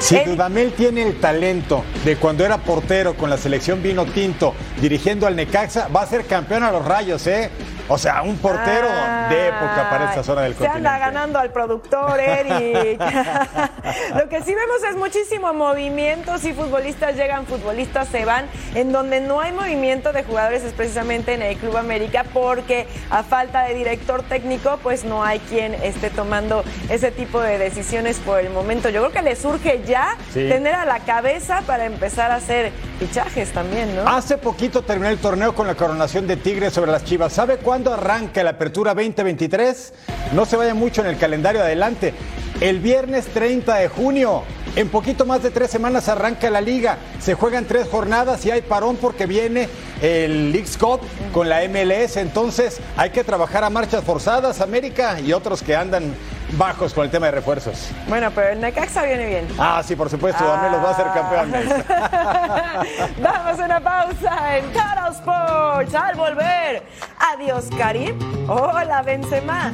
Si 0.00 0.16
Dudamel 0.24 0.72
tiene 0.72 1.02
el 1.02 1.20
talento 1.20 1.84
de 2.04 2.16
cuando 2.16 2.44
era 2.44 2.58
portero 2.58 3.14
con 3.14 3.28
la 3.28 3.36
selección 3.36 3.82
vino 3.82 4.06
tinto 4.06 4.54
dirigiendo 4.80 5.26
al 5.26 5.36
Necaxa, 5.36 5.88
va 5.88 6.02
a 6.02 6.06
ser 6.06 6.24
campeón 6.24 6.62
a 6.62 6.70
los 6.70 6.84
rayos, 6.84 7.26
¿eh? 7.26 7.50
O 7.88 7.96
sea, 7.96 8.22
un 8.22 8.36
portero 8.36 8.86
de 9.30 9.48
época 9.48 9.88
para 9.90 10.10
esta 10.10 10.22
zona 10.22 10.42
del 10.42 10.52
Se 10.52 10.58
continente. 10.58 10.88
anda 10.88 10.98
ganando 10.98 11.38
al 11.38 11.50
productor, 11.50 12.20
Eric. 12.20 13.00
Lo 14.14 14.28
que 14.28 14.42
sí 14.42 14.54
vemos 14.54 14.82
es 14.90 14.96
muchísimo 14.96 15.52
movimiento. 15.54 16.36
Si 16.38 16.52
futbolistas 16.52 17.16
llegan, 17.16 17.46
futbolistas 17.46 18.08
se 18.08 18.24
van. 18.24 18.46
En 18.74 18.92
donde 18.92 19.20
no 19.20 19.40
hay 19.40 19.52
movimiento 19.52 20.12
de 20.12 20.22
jugadores 20.22 20.64
es 20.64 20.72
precisamente 20.72 21.32
en 21.34 21.42
el 21.42 21.56
Club 21.56 21.76
América, 21.76 22.24
porque 22.32 22.86
a 23.10 23.22
falta 23.22 23.62
de 23.64 23.74
director 23.74 24.22
técnico, 24.22 24.78
pues 24.82 25.04
no 25.04 25.24
hay 25.24 25.38
quien 25.40 25.74
esté 25.74 26.10
tomando 26.10 26.64
ese 26.90 27.10
tipo 27.10 27.40
de 27.40 27.58
decisiones 27.58 28.18
por 28.18 28.40
el 28.40 28.50
momento. 28.50 28.90
Yo 28.90 29.00
creo 29.00 29.12
que 29.12 29.22
le 29.22 29.36
surge 29.36 29.82
ya 29.86 30.16
Sí. 30.32 30.46
tener 30.48 30.74
a 30.74 30.84
la 30.84 31.00
cabeza 31.00 31.62
para 31.66 31.86
empezar 31.86 32.30
a 32.30 32.36
hacer 32.36 32.70
fichajes 32.98 33.50
también, 33.52 33.94
¿no? 33.96 34.06
Hace 34.08 34.36
poquito 34.36 34.82
terminó 34.82 35.08
el 35.08 35.18
torneo 35.18 35.54
con 35.54 35.66
la 35.66 35.74
coronación 35.74 36.26
de 36.26 36.36
Tigres 36.36 36.72
sobre 36.74 36.90
las 36.92 37.04
Chivas. 37.04 37.32
¿Sabe 37.32 37.56
arranca 37.86 38.42
la 38.42 38.50
apertura 38.50 38.94
2023? 38.94 39.92
No 40.34 40.44
se 40.44 40.56
vaya 40.56 40.74
mucho 40.74 41.00
en 41.00 41.08
el 41.08 41.18
calendario 41.18 41.62
adelante. 41.62 42.12
El 42.60 42.80
viernes 42.80 43.26
30 43.26 43.76
de 43.76 43.88
junio. 43.88 44.42
En 44.76 44.88
poquito 44.88 45.24
más 45.24 45.42
de 45.42 45.50
tres 45.50 45.70
semanas 45.70 46.08
arranca 46.08 46.50
la 46.50 46.60
liga. 46.60 46.98
Se 47.20 47.34
juegan 47.34 47.64
tres 47.64 47.88
jornadas 47.88 48.44
y 48.44 48.50
hay 48.50 48.62
parón 48.62 48.96
porque 48.96 49.26
viene 49.26 49.68
el 50.02 50.52
Leagues 50.52 50.76
Cup 50.76 51.00
con 51.32 51.48
la 51.48 51.60
MLS. 51.68 52.16
Entonces 52.16 52.78
hay 52.96 53.10
que 53.10 53.24
trabajar 53.24 53.64
a 53.64 53.70
marchas 53.70 54.04
forzadas, 54.04 54.60
América 54.60 55.20
y 55.20 55.32
otros 55.32 55.62
que 55.62 55.76
andan 55.76 56.14
bajos 56.56 56.94
con 56.94 57.04
el 57.04 57.10
tema 57.10 57.26
de 57.26 57.32
refuerzos. 57.32 57.90
Bueno, 58.08 58.30
pero 58.34 58.50
el 58.50 58.60
Necaxa 58.60 59.02
viene 59.02 59.26
bien. 59.26 59.48
Ah, 59.58 59.82
sí, 59.84 59.96
por 59.96 60.08
supuesto, 60.08 60.44
también 60.44 60.72
los 60.72 60.82
va 60.82 60.88
a 60.88 60.92
hacer 60.92 61.06
campeones. 61.12 61.68
Vamos 63.22 63.60
a 63.60 63.64
una 63.64 63.80
pausa 63.80 64.56
en 64.56 64.64
Total 64.72 65.12
Sports. 65.12 65.94
Al 65.94 66.16
volver, 66.16 66.82
adiós 67.18 67.66
Karim. 67.76 68.18
Hola 68.48 69.02
Benzema. 69.02 69.72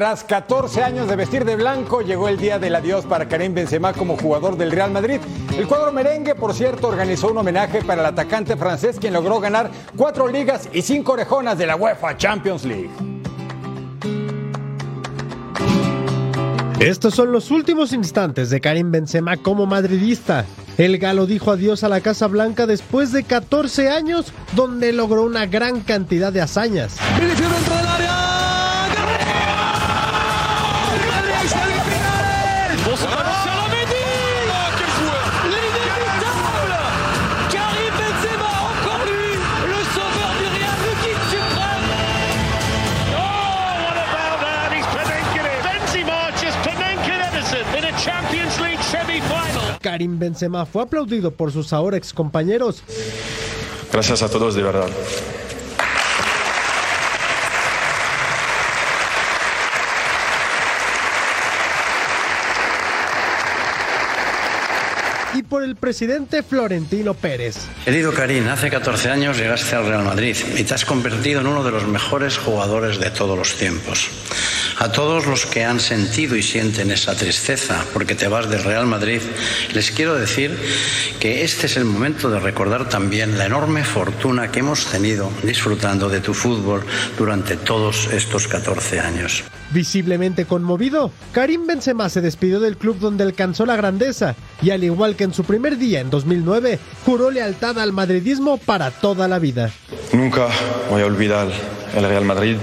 Tras 0.00 0.24
14 0.24 0.82
años 0.82 1.08
de 1.08 1.14
vestir 1.14 1.44
de 1.44 1.56
blanco, 1.56 2.00
llegó 2.00 2.30
el 2.30 2.38
día 2.38 2.58
del 2.58 2.74
adiós 2.74 3.04
para 3.04 3.28
Karim 3.28 3.52
Benzema 3.52 3.92
como 3.92 4.16
jugador 4.16 4.56
del 4.56 4.70
Real 4.70 4.90
Madrid. 4.90 5.20
El 5.54 5.68
cuadro 5.68 5.92
merengue, 5.92 6.34
por 6.34 6.54
cierto, 6.54 6.88
organizó 6.88 7.30
un 7.30 7.36
homenaje 7.36 7.82
para 7.82 8.00
el 8.00 8.06
atacante 8.06 8.56
francés, 8.56 8.96
quien 8.98 9.12
logró 9.12 9.40
ganar 9.40 9.70
cuatro 9.98 10.26
ligas 10.26 10.70
y 10.72 10.80
cinco 10.80 11.12
orejonas 11.12 11.58
de 11.58 11.66
la 11.66 11.76
UEFA 11.76 12.16
Champions 12.16 12.64
League. 12.64 12.88
Estos 16.78 17.14
son 17.14 17.30
los 17.30 17.50
últimos 17.50 17.92
instantes 17.92 18.48
de 18.48 18.58
Karim 18.58 18.90
Benzema 18.90 19.36
como 19.36 19.66
madridista. 19.66 20.46
El 20.78 20.96
galo 20.96 21.26
dijo 21.26 21.50
adiós 21.50 21.84
a 21.84 21.90
la 21.90 22.00
Casa 22.00 22.26
Blanca 22.26 22.64
después 22.64 23.12
de 23.12 23.24
14 23.24 23.90
años, 23.90 24.32
donde 24.56 24.94
logró 24.94 25.24
una 25.24 25.44
gran 25.44 25.82
cantidad 25.82 26.32
de 26.32 26.40
hazañas. 26.40 26.96
Karim 27.18 28.19
Karim 49.80 50.18
Benzema 50.18 50.66
fue 50.66 50.82
aplaudido 50.82 51.30
por 51.30 51.52
sus 51.52 51.72
ahora 51.72 51.96
excompañeros. 51.96 52.82
Gracias 53.92 54.22
a 54.22 54.28
todos 54.28 54.54
de 54.54 54.62
verdad. 54.62 54.88
y 65.34 65.42
por 65.42 65.62
el 65.62 65.76
presidente 65.76 66.42
Florentino 66.42 67.14
Pérez. 67.14 67.56
Querido 67.84 68.12
Karim, 68.12 68.48
hace 68.48 68.70
14 68.70 69.10
años 69.10 69.38
llegaste 69.38 69.76
al 69.76 69.86
Real 69.86 70.04
Madrid 70.04 70.36
y 70.56 70.64
te 70.64 70.74
has 70.74 70.84
convertido 70.84 71.40
en 71.40 71.46
uno 71.46 71.62
de 71.62 71.70
los 71.70 71.86
mejores 71.86 72.38
jugadores 72.38 72.98
de 72.98 73.10
todos 73.10 73.38
los 73.38 73.54
tiempos. 73.56 74.08
A 74.80 74.90
todos 74.90 75.26
los 75.26 75.44
que 75.44 75.62
han 75.62 75.78
sentido 75.78 76.36
y 76.36 76.42
sienten 76.42 76.90
esa 76.90 77.14
tristeza 77.14 77.84
porque 77.92 78.14
te 78.14 78.28
vas 78.28 78.48
del 78.48 78.64
Real 78.64 78.86
Madrid, 78.86 79.20
les 79.74 79.90
quiero 79.90 80.14
decir 80.14 80.56
que 81.20 81.44
este 81.44 81.66
es 81.66 81.76
el 81.76 81.84
momento 81.84 82.30
de 82.30 82.40
recordar 82.40 82.88
también 82.88 83.36
la 83.36 83.44
enorme 83.44 83.84
fortuna 83.84 84.50
que 84.50 84.60
hemos 84.60 84.86
tenido 84.86 85.30
disfrutando 85.42 86.08
de 86.08 86.20
tu 86.20 86.32
fútbol 86.32 86.82
durante 87.18 87.58
todos 87.58 88.08
estos 88.10 88.48
14 88.48 89.00
años. 89.00 89.44
Visiblemente 89.70 90.46
conmovido, 90.46 91.12
Karim 91.32 91.66
Benzema 91.66 92.08
se 92.08 92.22
despidió 92.22 92.58
del 92.58 92.78
club 92.78 92.98
donde 93.00 93.24
alcanzó 93.24 93.66
la 93.66 93.76
grandeza 93.76 94.34
y 94.62 94.70
al 94.70 94.82
igual 94.82 95.14
que 95.14 95.24
en 95.24 95.34
su 95.34 95.44
primer 95.44 95.76
día 95.76 96.00
en 96.00 96.08
2009, 96.08 96.78
juró 97.04 97.30
lealtad 97.30 97.78
al 97.78 97.92
madridismo 97.92 98.56
para 98.56 98.90
toda 98.90 99.28
la 99.28 99.38
vida. 99.38 99.70
Nunca 100.14 100.48
voy 100.88 101.02
a 101.02 101.06
olvidar 101.06 101.48
el 101.94 102.02
Real 102.02 102.24
Madrid 102.24 102.56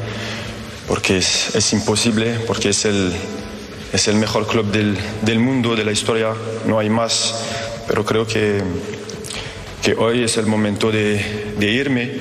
porque 0.87 1.17
es, 1.17 1.55
es 1.55 1.73
imposible, 1.73 2.39
porque 2.47 2.69
es 2.69 2.85
el, 2.85 3.13
es 3.93 4.07
el 4.07 4.15
mejor 4.15 4.47
club 4.47 4.71
del, 4.71 4.97
del, 5.21 5.39
mundo, 5.39 5.75
de 5.75 5.83
la 5.83 5.91
historia, 5.91 6.33
no 6.65 6.79
hay 6.79 6.89
más, 6.89 7.35
pero 7.87 8.05
creo 8.05 8.25
que, 8.25 8.61
que 9.81 9.93
hoy 9.93 10.23
es 10.23 10.37
el 10.37 10.45
momento 10.45 10.91
de, 10.91 11.53
de 11.57 11.71
irme 11.71 12.11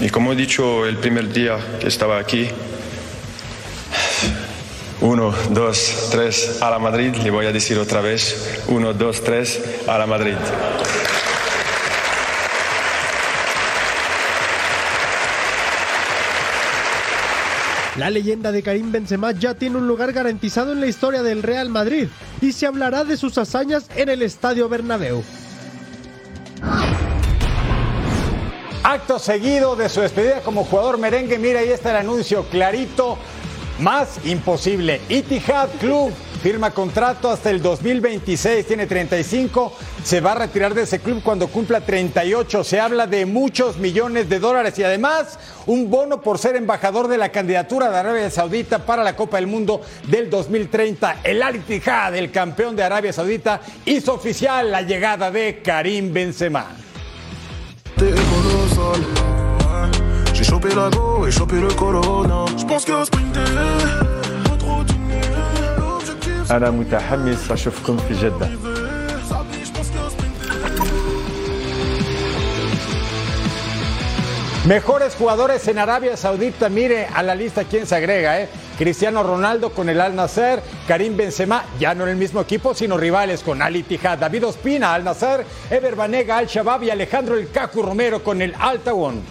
y 0.00 0.10
como 0.10 0.32
he 0.32 0.36
dicho 0.36 0.86
el 0.86 0.98
primer 0.98 1.32
día 1.32 1.78
que 1.80 1.88
estaba 1.88 2.18
aquí, 2.18 2.48
uno, 5.02 5.34
dos, 5.50 6.08
tres, 6.10 6.62
a 6.62 6.70
la 6.70 6.78
Madrid. 6.78 7.14
Le 7.16 7.30
voy 7.30 7.46
a 7.46 7.52
decir 7.52 7.78
otra 7.78 8.00
vez, 8.00 8.60
uno, 8.68 8.94
dos, 8.94 9.22
tres, 9.22 9.60
a 9.88 9.98
la 9.98 10.06
Madrid. 10.06 10.34
La 17.96 18.08
leyenda 18.08 18.52
de 18.52 18.62
Karim 18.62 18.90
Benzema 18.90 19.32
ya 19.32 19.54
tiene 19.54 19.76
un 19.76 19.86
lugar 19.86 20.14
garantizado 20.14 20.72
en 20.72 20.80
la 20.80 20.86
historia 20.86 21.22
del 21.22 21.42
Real 21.42 21.68
Madrid 21.68 22.08
y 22.40 22.52
se 22.52 22.66
hablará 22.66 23.04
de 23.04 23.18
sus 23.18 23.36
hazañas 23.36 23.84
en 23.94 24.08
el 24.08 24.22
Estadio 24.22 24.66
Bernabéu. 24.70 25.22
Acto 28.82 29.18
seguido 29.18 29.76
de 29.76 29.90
su 29.90 30.00
despedida 30.00 30.40
como 30.40 30.64
jugador 30.64 30.96
merengue, 30.96 31.38
mira 31.38 31.60
ahí 31.60 31.68
está 31.68 31.90
el 31.90 31.96
anuncio 31.96 32.44
clarito, 32.48 33.18
más 33.82 34.24
imposible. 34.24 35.00
Itihad 35.08 35.68
Club 35.80 36.12
firma 36.42 36.70
contrato 36.72 37.30
hasta 37.30 37.50
el 37.50 37.62
2026, 37.62 38.66
tiene 38.66 38.86
35, 38.86 39.72
se 40.02 40.20
va 40.20 40.32
a 40.32 40.34
retirar 40.36 40.74
de 40.74 40.82
ese 40.82 40.98
club 40.98 41.22
cuando 41.22 41.46
cumpla 41.46 41.80
38. 41.80 42.64
Se 42.64 42.80
habla 42.80 43.06
de 43.06 43.26
muchos 43.26 43.76
millones 43.76 44.28
de 44.28 44.40
dólares 44.40 44.76
y 44.78 44.82
además 44.82 45.38
un 45.66 45.88
bono 45.88 46.20
por 46.20 46.38
ser 46.38 46.56
embajador 46.56 47.06
de 47.06 47.18
la 47.18 47.30
candidatura 47.30 47.90
de 47.90 47.96
Arabia 47.96 48.30
Saudita 48.30 48.84
para 48.84 49.04
la 49.04 49.14
Copa 49.14 49.36
del 49.36 49.46
Mundo 49.46 49.82
del 50.08 50.30
2030. 50.30 51.20
El 51.22 51.42
Al 51.42 51.56
Ittihad, 51.56 52.16
el 52.16 52.32
campeón 52.32 52.74
de 52.74 52.82
Arabia 52.82 53.12
Saudita, 53.12 53.60
hizo 53.84 54.14
oficial 54.14 54.72
la 54.72 54.82
llegada 54.82 55.30
de 55.30 55.62
Karim 55.62 56.12
Benzema. 56.12 56.66
J'ai 60.41 60.43
chopé 60.43 60.69
la 60.75 60.89
go 60.89 61.25
et 61.27 61.31
chopé 61.31 61.59
le 61.59 61.67
corona. 61.73 62.45
Je 62.57 62.65
pense 62.65 62.85
qu'à 62.85 63.05
sprinter, 63.05 63.41
pas 64.43 64.57
trop 64.57 64.83
dîner. 64.83 65.21
L'objectif, 65.79 66.51
أنا 66.51 66.71
متحمس 66.71 67.51
أشوفكم 67.51 67.97
في 67.97 68.13
جدة 68.13 68.49
Mejores 74.67 75.15
jugadores 75.15 75.65
en 75.69 75.79
Arabia 75.79 76.17
Saudita, 76.17 76.67
mire 76.67 77.07
a 77.13 77.23
la 77.23 77.35
lista 77.35 77.63
quién 77.63 77.87
se 77.87 77.95
agrega, 77.95 78.41
¿eh? 78.41 78.49
Cristiano 78.77 79.23
Ronaldo 79.23 79.69
con 79.69 79.87
el 79.87 80.01
Al 80.01 80.13
Nasser, 80.13 80.61
Karim 80.85 81.15
Benzema, 81.15 81.63
ya 81.79 81.95
no 81.95 82.03
en 82.03 82.09
el 82.09 82.15
mismo 82.17 82.41
equipo, 82.41 82.73
sino 82.73 82.97
rivales 82.97 83.43
con 83.43 83.61
Al 83.61 83.77
Ittihad, 83.77 84.17
David 84.17 84.47
Ospina, 84.47 84.93
Al 84.93 85.05
Nasser, 85.05 85.45
Ever 85.69 85.95
Banega, 85.95 86.37
Al 86.37 86.47
Shabab 86.47 86.83
y 86.83 86.89
Alejandro 86.89 87.37
El 87.37 87.49
Cacu 87.49 87.81
Romero 87.81 88.21
con 88.21 88.41
el 88.41 88.53
Al 88.59 88.79
Tawon. 88.79 89.21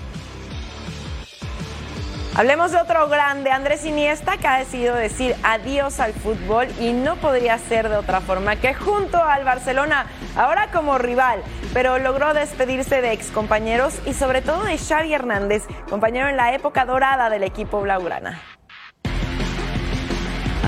Hablemos 2.34 2.72
de 2.72 2.78
otro 2.78 3.10
grande, 3.10 3.52
Andrés 3.52 3.86
Iniesta, 3.86 4.38
que 4.38 4.48
ha 4.48 4.58
decidido 4.58 4.96
decir 4.96 5.36
adiós 5.44 6.00
al 6.00 6.14
fútbol 6.14 6.68
y 6.80 6.94
no 6.94 7.18
podría 7.18 7.58
ser 7.58 7.90
de 7.90 7.98
otra 7.98 8.22
forma 8.22 8.56
que 8.56 8.74
junto 8.74 9.18
al 9.18 9.44
Barcelona, 9.44 10.06
ahora 10.38 10.72
como 10.72 10.98
rival, 10.98 11.44
pero 11.74 12.00
logró 12.00 12.34
despedirse 12.34 13.02
de 13.02 13.12
excompañeros 13.12 14.00
y 14.06 14.14
sobre 14.14 14.42
todo 14.42 14.64
de 14.64 14.78
Xavi 14.78 15.14
Hernández, 15.14 15.64
compañero 15.90 16.30
en 16.30 16.38
la 16.38 16.56
época 16.56 16.86
dorada 16.86 17.30
del 17.30 17.44
equipo 17.44 17.82
blaugrana. 17.82 18.40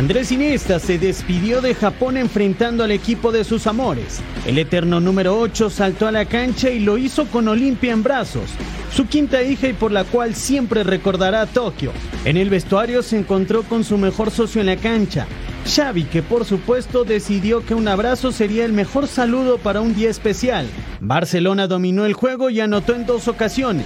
Andrés 0.03 0.33
Iniesta 0.33 0.79
se 0.79 0.99
despidió 0.99 1.61
de 1.61 1.73
Japón 1.73 2.17
enfrentando 2.17 2.83
al 2.83 2.91
equipo 2.91 3.31
de 3.31 3.45
sus 3.45 3.67
amores. 3.67 4.19
El 4.45 4.57
eterno 4.57 4.99
número 4.99 5.39
8 5.39 5.69
saltó 5.69 6.07
a 6.07 6.11
la 6.11 6.25
cancha 6.25 6.69
y 6.69 6.79
lo 6.79 6.97
hizo 6.97 7.25
con 7.27 7.47
Olimpia 7.47 7.93
en 7.93 8.03
brazos, 8.03 8.49
su 8.93 9.07
quinta 9.07 9.41
hija 9.43 9.69
y 9.69 9.73
por 9.73 9.93
la 9.93 10.03
cual 10.03 10.35
siempre 10.35 10.83
recordará 10.83 11.39
a 11.43 11.45
Tokio. 11.45 11.93
En 12.25 12.35
el 12.35 12.49
vestuario 12.49 13.01
se 13.01 13.17
encontró 13.17 13.63
con 13.63 13.85
su 13.85 13.97
mejor 13.97 14.29
socio 14.29 14.59
en 14.59 14.67
la 14.67 14.75
cancha, 14.75 15.25
Xavi, 15.73 16.03
que 16.03 16.21
por 16.21 16.43
supuesto 16.43 17.05
decidió 17.05 17.65
que 17.65 17.73
un 17.73 17.87
abrazo 17.87 18.33
sería 18.33 18.65
el 18.65 18.73
mejor 18.73 19.07
saludo 19.07 19.57
para 19.57 19.79
un 19.79 19.95
día 19.95 20.09
especial. 20.09 20.67
Barcelona 20.99 21.67
dominó 21.67 22.05
el 22.05 22.11
juego 22.11 22.49
y 22.49 22.59
anotó 22.59 22.93
en 22.93 23.05
dos 23.05 23.29
ocasiones. 23.29 23.85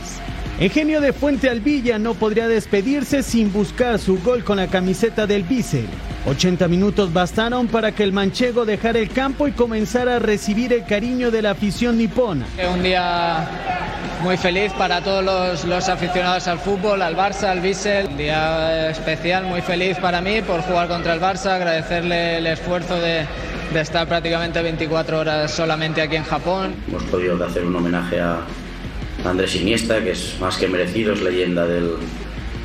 Eugenio 0.59 1.01
de 1.01 1.13
Fuente 1.13 1.51
Alvilla 1.51 1.99
no 1.99 2.15
podría 2.15 2.47
despedirse 2.47 3.21
sin 3.21 3.53
buscar 3.53 3.99
su 3.99 4.19
gol 4.23 4.43
con 4.43 4.57
la 4.57 4.65
camiseta 4.65 5.27
del 5.27 5.43
Bissell. 5.43 5.85
80 6.25 6.67
minutos 6.67 7.13
bastaron 7.13 7.67
para 7.67 7.91
que 7.91 8.01
el 8.01 8.11
manchego 8.11 8.65
dejara 8.65 8.97
el 8.97 9.09
campo 9.09 9.47
y 9.47 9.51
comenzara 9.51 10.15
a 10.15 10.19
recibir 10.19 10.73
el 10.73 10.83
cariño 10.83 11.29
de 11.29 11.43
la 11.43 11.51
afición 11.51 11.99
nipona. 11.99 12.47
Un 12.73 12.81
día 12.81 13.47
muy 14.23 14.35
feliz 14.35 14.73
para 14.73 14.99
todos 15.01 15.23
los, 15.23 15.63
los 15.63 15.89
aficionados 15.89 16.47
al 16.47 16.57
fútbol, 16.57 17.03
al 17.03 17.15
Barça, 17.15 17.43
al 17.43 17.61
Bissell. 17.61 18.07
Un 18.07 18.17
día 18.17 18.89
especial, 18.89 19.45
muy 19.45 19.61
feliz 19.61 19.95
para 19.99 20.21
mí 20.21 20.41
por 20.41 20.61
jugar 20.61 20.87
contra 20.87 21.13
el 21.13 21.21
Barça, 21.21 21.51
agradecerle 21.51 22.39
el 22.39 22.47
esfuerzo 22.47 22.99
de, 22.99 23.27
de 23.71 23.79
estar 23.79 24.07
prácticamente 24.07 24.59
24 24.63 25.19
horas 25.19 25.51
solamente 25.51 26.01
aquí 26.01 26.15
en 26.15 26.23
Japón. 26.23 26.73
Hemos 26.87 27.03
podido 27.03 27.45
hacer 27.45 27.63
un 27.63 27.75
homenaje 27.75 28.19
a 28.19 28.39
Andrés 29.25 29.55
Iniesta, 29.55 30.03
que 30.03 30.12
es 30.12 30.38
más 30.39 30.57
que 30.57 30.67
merecido, 30.67 31.13
es 31.13 31.21
leyenda 31.21 31.65
del, 31.65 31.91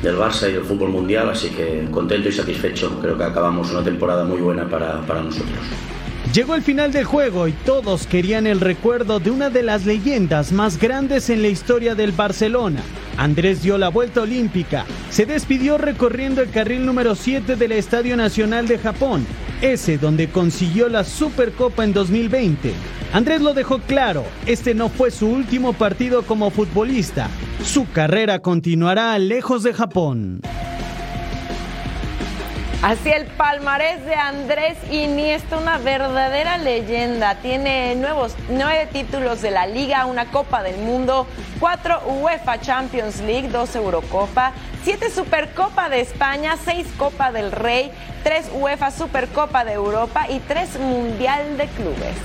del 0.01 0.17
Barça 0.17 0.49
y 0.49 0.53
del 0.53 0.63
fútbol 0.63 0.89
mundial, 0.89 1.29
así 1.29 1.49
que 1.49 1.87
contento 1.91 2.29
y 2.29 2.31
satisfecho. 2.31 2.99
Creo 3.01 3.17
que 3.17 3.23
acabamos 3.23 3.71
una 3.71 3.83
temporada 3.83 4.25
muy 4.25 4.39
buena 4.39 4.67
para, 4.67 5.01
para 5.01 5.23
nosotros. 5.23 5.59
Llegó 6.33 6.55
el 6.55 6.63
final 6.63 6.91
del 6.91 7.05
juego 7.05 7.47
y 7.47 7.51
todos 7.51 8.07
querían 8.07 8.47
el 8.47 8.59
recuerdo 8.59 9.19
de 9.19 9.29
una 9.29 9.51
de 9.51 9.61
las 9.61 9.85
leyendas 9.85 10.51
más 10.51 10.79
grandes 10.79 11.29
en 11.29 11.43
la 11.43 11.49
historia 11.49 11.93
del 11.93 12.11
Barcelona. 12.11 12.81
Andrés 13.17 13.61
dio 13.61 13.77
la 13.77 13.89
vuelta 13.89 14.21
olímpica, 14.21 14.85
se 15.11 15.27
despidió 15.27 15.77
recorriendo 15.77 16.41
el 16.41 16.49
carril 16.49 16.87
número 16.87 17.13
7 17.13 17.55
del 17.55 17.73
Estadio 17.73 18.17
Nacional 18.17 18.67
de 18.67 18.79
Japón, 18.79 19.27
ese 19.63 19.97
donde 19.97 20.29
consiguió 20.29 20.89
la 20.89 21.05
Supercopa 21.05 21.85
en 21.85 21.93
2020. 21.93 22.73
Andrés 23.13 23.39
lo 23.41 23.53
dejó 23.53 23.79
claro, 23.79 24.25
este 24.45 24.73
no 24.73 24.89
fue 24.89 25.09
su 25.09 25.27
último 25.27 25.71
partido 25.71 26.23
como 26.23 26.51
futbolista, 26.51 27.29
su 27.63 27.89
carrera 27.89 28.39
continuará 28.39 29.17
lejos 29.17 29.63
de 29.63 29.73
Japón. 29.73 30.41
Así 32.81 33.09
el 33.09 33.27
palmarés 33.27 34.03
de 34.03 34.13
Andrés 34.13 34.77
Iniesta, 34.91 35.57
una 35.57 35.77
verdadera 35.77 36.57
leyenda. 36.57 37.35
Tiene 37.35 37.95
nuevos, 37.95 38.35
nueve 38.49 38.89
títulos 38.91 39.41
de 39.41 39.51
la 39.51 39.65
Liga, 39.65 40.05
una 40.05 40.25
Copa 40.25 40.61
del 40.61 40.75
Mundo, 40.81 41.25
cuatro 41.61 42.01
UEFA 42.05 42.59
Champions 42.59 43.21
League, 43.21 43.47
dos 43.47 43.73
Eurocopa, 43.77 44.51
siete 44.83 45.09
Supercopa 45.09 45.89
de 45.89 46.01
España, 46.01 46.57
seis 46.63 46.85
Copa 46.97 47.31
del 47.31 47.51
Rey, 47.51 47.91
tres 48.23 48.49
UEFA 48.53 48.91
Supercopa 48.91 49.63
de 49.63 49.73
Europa 49.73 50.29
y 50.29 50.39
tres 50.39 50.77
Mundial 50.77 51.57
de 51.57 51.67
Clubes. 51.67 52.17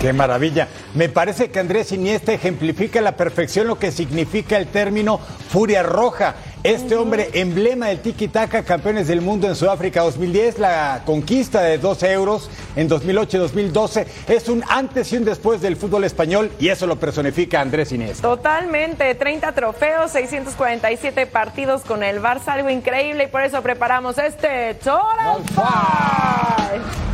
Qué 0.00 0.12
maravilla. 0.12 0.68
Me 0.94 1.08
parece 1.08 1.50
que 1.50 1.58
Andrés 1.58 1.92
Iniesta 1.92 2.32
ejemplifica 2.32 3.00
a 3.00 3.02
la 3.02 3.16
perfección 3.16 3.66
lo 3.66 3.78
que 3.78 3.90
significa 3.90 4.56
el 4.56 4.68
término 4.68 5.18
furia 5.18 5.82
roja. 5.82 6.36
Este 6.62 6.96
hombre, 6.96 7.30
emblema 7.34 7.86
del 7.86 8.02
tiki-taka, 8.02 8.64
campeones 8.64 9.06
del 9.06 9.20
mundo 9.20 9.46
en 9.46 9.54
Sudáfrica 9.54 10.02
2010, 10.02 10.58
la 10.58 11.02
conquista 11.06 11.62
de 11.62 11.78
12 11.78 12.12
euros 12.12 12.50
en 12.74 12.90
2008-2012, 12.90 14.06
es 14.28 14.48
un 14.48 14.64
antes 14.68 15.12
y 15.12 15.16
un 15.18 15.24
después 15.24 15.60
del 15.60 15.76
fútbol 15.76 16.04
español 16.04 16.50
y 16.58 16.68
eso 16.68 16.86
lo 16.86 16.96
personifica 16.96 17.60
Andrés 17.60 17.92
Iniesta. 17.92 18.22
Totalmente, 18.22 19.14
30 19.14 19.52
trofeos, 19.52 20.10
647 20.12 21.26
partidos 21.26 21.82
con 21.82 22.02
el 22.02 22.20
Barça, 22.20 22.48
algo 22.48 22.70
increíble 22.70 23.24
y 23.24 23.26
por 23.28 23.42
eso 23.42 23.62
preparamos 23.62 24.18
este 24.18 24.74
Total 24.74 25.42
Five. 25.54 27.07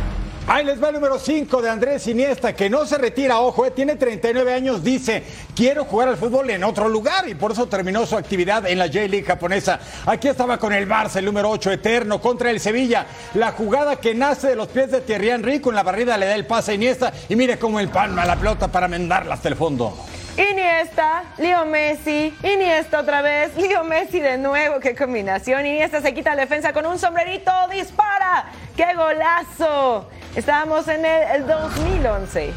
Ahí 0.47 0.63
les 0.63 0.81
va 0.81 0.89
el 0.89 0.93
número 0.93 1.17
5 1.17 1.59
de 1.59 1.69
Andrés 1.71 2.05
Iniesta, 2.05 2.53
que 2.53 2.69
no 2.69 2.85
se 2.85 2.99
retira, 2.99 3.39
ojo, 3.39 3.65
eh, 3.65 3.71
tiene 3.71 3.95
39 3.95 4.53
años, 4.53 4.83
dice, 4.83 5.23
quiero 5.55 5.85
jugar 5.85 6.09
al 6.09 6.17
fútbol 6.17 6.47
en 6.51 6.63
otro 6.63 6.87
lugar 6.87 7.27
y 7.27 7.33
por 7.33 7.53
eso 7.53 7.65
terminó 7.65 8.05
su 8.05 8.15
actividad 8.15 8.67
en 8.67 8.77
la 8.77 8.85
J-League 8.85 9.23
japonesa. 9.23 9.79
Aquí 10.05 10.27
estaba 10.27 10.59
con 10.59 10.71
el 10.71 10.87
Barça, 10.87 11.15
el 11.15 11.25
número 11.25 11.49
8 11.49 11.71
eterno, 11.71 12.21
contra 12.21 12.51
el 12.51 12.59
Sevilla. 12.59 13.07
La 13.33 13.53
jugada 13.53 13.95
que 13.95 14.13
nace 14.13 14.49
de 14.49 14.55
los 14.55 14.67
pies 14.67 14.91
de 14.91 15.01
Thierry 15.01 15.31
Henry, 15.31 15.59
con 15.61 15.73
la 15.73 15.81
barrida 15.81 16.15
le 16.15 16.27
da 16.27 16.35
el 16.35 16.45
pase 16.45 16.73
a 16.73 16.75
Iniesta 16.75 17.11
y 17.27 17.35
mire 17.35 17.57
cómo 17.57 17.79
el 17.79 17.89
palma 17.89 18.23
la 18.23 18.35
pelota 18.35 18.67
para 18.67 18.87
mendarla 18.87 19.33
hasta 19.33 19.49
el 19.49 19.55
fondo. 19.55 19.97
Iniesta, 20.37 21.23
Leo 21.37 21.65
Messi, 21.65 22.33
Iniesta 22.43 22.99
otra 22.99 23.21
vez, 23.21 23.55
Leo 23.55 23.85
Messi 23.85 24.19
de 24.19 24.37
nuevo, 24.37 24.81
qué 24.81 24.93
combinación. 24.93 25.65
Iniesta 25.65 26.01
se 26.01 26.13
quita 26.13 26.35
la 26.35 26.41
defensa 26.41 26.73
con 26.73 26.85
un 26.85 26.99
sombrerito, 26.99 27.51
dispara, 27.71 28.51
qué 28.75 28.93
golazo. 28.93 30.09
Estábamos 30.35 30.87
en 30.87 31.05
el, 31.05 31.23
el 31.35 31.47
2011. 31.47 32.53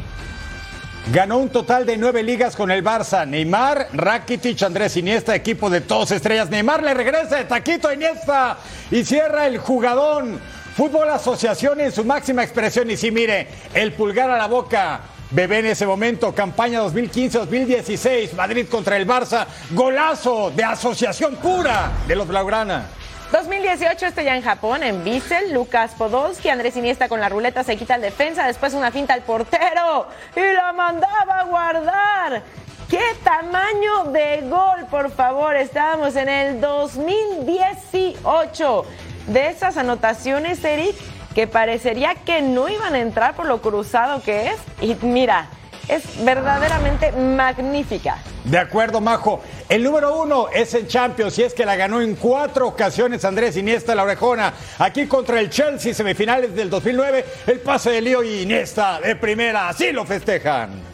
Ganó 1.11 1.37
un 1.39 1.49
total 1.49 1.85
de 1.85 1.97
nueve 1.97 2.21
ligas 2.21 2.55
con 2.55 2.69
el 2.69 2.83
Barça. 2.83 3.27
Neymar, 3.27 3.87
Rakitic, 3.93 4.61
Andrés 4.61 4.95
Iniesta, 4.97 5.33
equipo 5.33 5.69
de 5.69 5.79
dos 5.79 6.11
estrellas. 6.11 6.49
Neymar 6.49 6.83
le 6.83 6.93
regresa 6.93 7.37
de 7.37 7.45
taquito 7.45 7.87
a 7.87 7.93
Iniesta 7.93 8.57
y 8.91 9.03
cierra 9.03 9.47
el 9.47 9.57
jugadón. 9.57 10.39
Fútbol 10.75 11.09
Asociación 11.09 11.81
en 11.81 11.91
su 11.91 12.05
máxima 12.05 12.43
expresión. 12.43 12.91
Y 12.91 12.97
sí, 12.97 13.11
mire, 13.11 13.47
el 13.73 13.93
pulgar 13.93 14.29
a 14.29 14.37
la 14.37 14.47
boca. 14.47 14.99
Bebé 15.31 15.59
en 15.59 15.67
ese 15.67 15.85
momento, 15.85 16.33
campaña 16.33 16.81
2015-2016, 16.81 18.33
Madrid 18.33 18.65
contra 18.67 18.97
el 18.97 19.07
Barça, 19.07 19.45
golazo 19.71 20.51
de 20.55 20.63
asociación 20.63 21.35
pura 21.35 21.91
de 22.07 22.15
los 22.15 22.27
Blaugrana. 22.27 22.87
2018 23.31 24.07
estoy 24.07 24.25
ya 24.25 24.35
en 24.35 24.41
Japón, 24.41 24.81
en 24.81 25.03
Bissell, 25.03 25.53
Lucas 25.53 25.93
Podolski, 25.95 26.49
Andrés 26.49 26.75
Iniesta 26.75 27.07
con 27.07 27.19
la 27.19 27.29
ruleta 27.29 27.63
se 27.63 27.77
quita 27.77 27.93
el 27.95 28.01
defensa, 28.01 28.47
después 28.47 28.73
una 28.73 28.89
finta 28.89 29.13
al 29.13 29.21
portero 29.21 30.07
y 30.35 30.53
la 30.53 30.73
mandaba 30.73 31.41
a 31.41 31.43
guardar. 31.43 32.41
¡Qué 32.89 33.03
tamaño 33.23 34.05
de 34.05 34.41
gol, 34.49 34.87
por 34.89 35.11
favor! 35.11 35.55
Estábamos 35.55 36.15
en 36.15 36.27
el 36.27 36.59
2018. 36.59 38.85
De 39.27 39.47
esas 39.47 39.77
anotaciones, 39.77 40.63
Eric, 40.63 40.95
que 41.35 41.45
parecería 41.45 42.15
que 42.15 42.41
no 42.41 42.67
iban 42.67 42.95
a 42.95 42.99
entrar 42.99 43.35
por 43.35 43.45
lo 43.45 43.61
cruzado 43.61 44.23
que 44.23 44.47
es. 44.47 44.57
Y 44.81 44.95
mira, 45.05 45.49
es 45.89 46.23
verdaderamente 46.23 47.11
magnífica. 47.11 48.19
De 48.43 48.57
acuerdo, 48.57 49.01
Majo. 49.01 49.41
El 49.67 49.83
número 49.83 50.21
uno 50.21 50.47
es 50.53 50.73
en 50.73 50.87
Champions 50.87 51.37
y 51.39 51.43
es 51.43 51.53
que 51.53 51.65
la 51.65 51.75
ganó 51.75 52.01
en 52.01 52.15
cuatro 52.15 52.67
ocasiones 52.67 53.25
Andrés 53.25 53.57
Iniesta, 53.57 53.95
la 53.95 54.03
orejona. 54.03 54.53
Aquí 54.77 55.07
contra 55.07 55.39
el 55.39 55.49
Chelsea, 55.49 55.93
semifinales 55.93 56.55
del 56.55 56.69
2009, 56.69 57.25
el 57.47 57.59
pase 57.59 57.91
de 57.91 58.01
Lío 58.01 58.23
y 58.23 58.43
Iniesta 58.43 59.01
de 59.01 59.15
primera. 59.15 59.69
Así 59.69 59.91
lo 59.91 60.05
festejan. 60.05 60.88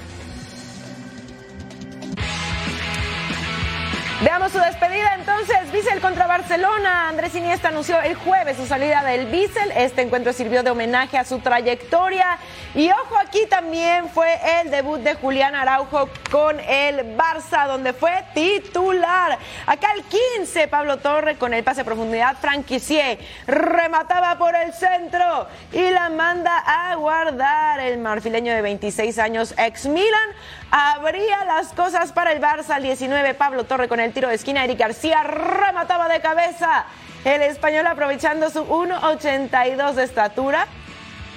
Veamos 4.21 4.53
su 4.53 4.59
despedida 4.59 5.13
entonces. 5.15 5.69
Bissell 5.73 5.99
contra 5.99 6.25
Barcelona. 6.25 7.09
Andrés 7.09 7.35
Iniesta 7.35 7.67
anunció 7.67 7.99
el 7.99 8.15
jueves 8.15 8.55
su 8.55 8.65
salida 8.65 9.03
del 9.03 9.25
Bissell. 9.25 9.71
Este 9.75 10.03
encuentro 10.03 10.31
sirvió 10.31 10.63
de 10.63 10.69
homenaje 10.69 11.17
a 11.17 11.25
su 11.25 11.39
trayectoria. 11.39 12.37
Y 12.73 12.89
ojo, 12.91 13.17
aquí 13.17 13.45
también 13.49 14.07
fue 14.07 14.39
el 14.61 14.71
debut 14.71 15.01
de 15.01 15.15
Julián 15.15 15.53
Araujo 15.53 16.09
con 16.31 16.57
el 16.61 17.17
Barça, 17.17 17.67
donde 17.67 17.91
fue 17.91 18.23
titular. 18.33 19.37
Acá 19.65 19.89
el 19.93 20.03
15, 20.03 20.69
Pablo 20.69 20.97
Torre 20.97 21.35
con 21.35 21.53
el 21.53 21.65
pase 21.65 21.81
a 21.81 21.83
profundidad. 21.83 22.37
Franquicier 22.37 23.19
remataba 23.47 24.37
por 24.37 24.55
el 24.55 24.71
centro 24.71 25.47
y 25.73 25.89
la 25.89 26.09
manda 26.09 26.63
a 26.65 26.95
guardar. 26.95 27.81
El 27.81 27.97
marfileño 27.97 28.53
de 28.53 28.61
26 28.61 29.19
años, 29.19 29.53
ex 29.57 29.87
Milan, 29.87 30.29
abría 30.71 31.45
las 31.45 31.73
cosas 31.73 32.11
para 32.11 32.31
el 32.31 32.41
Barça 32.41 32.71
al 32.71 32.83
19. 32.83 33.33
Pablo 33.33 33.63
Torre 33.65 33.87
con 33.87 33.99
el 33.99 34.13
tiro 34.13 34.29
de 34.29 34.35
esquina. 34.35 34.63
Eric 34.63 34.79
García 34.79 35.23
remataba 35.23 36.07
de 36.07 36.21
cabeza. 36.21 36.85
El 37.23 37.41
español 37.41 37.87
aprovechando 37.87 38.49
su 38.49 38.65
1.82 38.65 39.93
de 39.93 40.03
estatura 40.03 40.67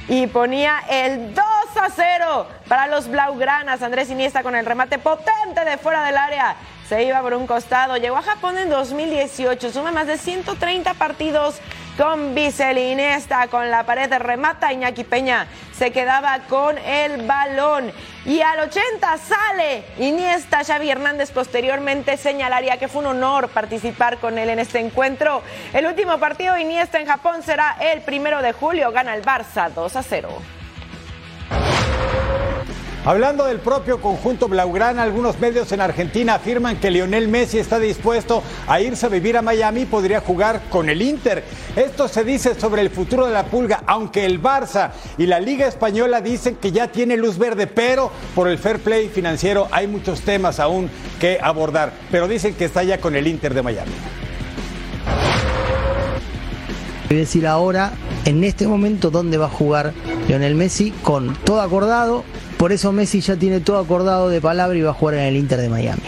y 0.09 0.27
ponía 0.27 0.81
el 0.89 1.35
2 1.35 1.45
a 1.81 1.89
0 1.95 2.47
para 2.69 2.87
los 2.87 3.09
Blaugranas. 3.09 3.83
Andrés 3.83 4.11
Iniesta 4.11 4.43
con 4.43 4.55
el 4.55 4.67
remate 4.67 4.99
potente 4.99 5.65
de 5.65 5.79
fuera 5.79 6.05
del 6.05 6.17
área. 6.17 6.57
Se 6.89 7.03
iba 7.03 7.21
por 7.21 7.35
un 7.35 7.47
costado. 7.47 7.97
Llegó 7.97 8.17
a 8.17 8.23
Japón 8.23 8.59
en 8.59 8.71
2018. 8.71 9.71
Suma 9.71 9.93
más 9.93 10.07
de 10.07 10.17
130 10.19 10.95
partidos 10.95 11.61
con 11.99 12.33
Bissell 12.33 12.79
Iniesta 12.79 13.49
con 13.49 13.71
la 13.71 13.83
pared 13.83 14.09
de 14.09 14.21
remata 14.21 14.73
Iñaki 14.73 15.03
Peña. 15.03 15.49
Se 15.73 15.91
quedaba 15.91 16.39
con 16.49 16.79
el 16.79 17.27
balón. 17.27 17.93
Y 18.25 18.41
al 18.41 18.61
80 18.61 19.19
sale 19.19 19.85
Iniesta 19.99 20.65
Xavi 20.65 20.91
Hernández 20.91 21.33
posteriormente 21.33 22.17
señalaría 22.17 22.79
que 22.79 22.87
fue 22.87 23.01
un 23.01 23.09
honor 23.09 23.49
participar 23.49 24.19
con 24.19 24.39
él 24.39 24.49
en 24.49 24.61
este 24.61 24.79
encuentro. 24.79 25.43
El 25.73 25.87
último 25.87 26.19
partido 26.19 26.57
Iniesta 26.57 27.01
en 27.01 27.07
Japón 27.07 27.43
será 27.43 27.77
el 27.81 28.01
primero 28.03 28.43
de 28.43 28.53
julio. 28.53 28.93
Gana 28.93 29.17
el 29.17 29.25
Barça 29.25 29.69
2 29.69 29.97
a 29.97 30.03
0 30.05 30.58
Hablando 33.05 33.47
del 33.47 33.61
propio 33.61 34.01
conjunto 34.01 34.49
Blaugrana, 34.49 35.03
algunos 35.03 35.39
medios 35.39 35.71
en 35.73 35.81
Argentina 35.81 36.35
afirman 36.35 36.79
que 36.79 36.91
Lionel 36.91 37.29
Messi 37.29 37.59
está 37.59 37.79
dispuesto 37.79 38.43
a 38.67 38.81
irse 38.81 39.07
a 39.07 39.09
vivir 39.09 39.37
a 39.37 39.43
Miami 39.43 39.83
y 39.83 39.87
podría 39.87 40.21
jugar 40.21 40.63
con 40.69 40.89
el 40.89 41.01
Inter. 41.01 41.45
Esto 41.77 42.09
se 42.09 42.25
dice 42.25 42.59
sobre 42.59 42.83
el 42.83 42.91
futuro 42.91 43.27
de 43.27 43.33
la 43.33 43.45
Pulga, 43.45 43.83
aunque 43.87 44.27
el 44.27 44.43
Barça 44.43 44.91
y 45.17 45.27
la 45.27 45.41
Liga 45.41 45.67
Española 45.67 46.21
dicen 46.21 46.57
que 46.57 46.73
ya 46.73 46.89
tiene 46.89 47.17
luz 47.17 47.39
verde, 47.39 47.67
pero 47.67 48.11
por 48.35 48.49
el 48.49 48.59
fair 48.59 48.81
play 48.81 49.09
financiero 49.09 49.69
hay 49.71 49.87
muchos 49.87 50.21
temas 50.23 50.61
aún 50.61 50.91
que 51.21 51.39
abordar. 51.41 51.93
Pero 52.11 52.29
dicen 52.29 52.55
que 52.55 52.65
está 52.65 52.83
ya 52.83 52.99
con 53.01 53.15
el 53.15 53.27
Inter 53.27 53.55
de 53.55 53.63
Miami. 53.63 53.93
Voy 57.09 57.17
a 57.17 57.21
decir 57.21 57.47
ahora, 57.47 57.93
en 58.27 58.45
este 58.45 58.67
momento, 58.67 59.11
dónde 59.11 59.39
va 59.39 59.47
a 59.47 59.51
jugar 59.51 59.95
Lionel 60.27 60.57
Messi, 60.57 60.91
con 61.03 61.35
todo 61.37 61.63
acordado, 61.63 62.23
por 62.59 62.73
eso 62.73 62.93
Messi 62.93 63.21
ya 63.21 63.37
tiene 63.37 63.61
todo 63.61 63.79
acordado 63.79 64.29
de 64.29 64.41
palabra 64.41 64.77
y 64.77 64.83
va 64.83 64.91
a 64.91 64.95
jugar 64.95 65.15
en 65.15 65.21
el 65.21 65.37
Inter 65.37 65.61
de 65.61 65.69
Miami. 65.69 66.03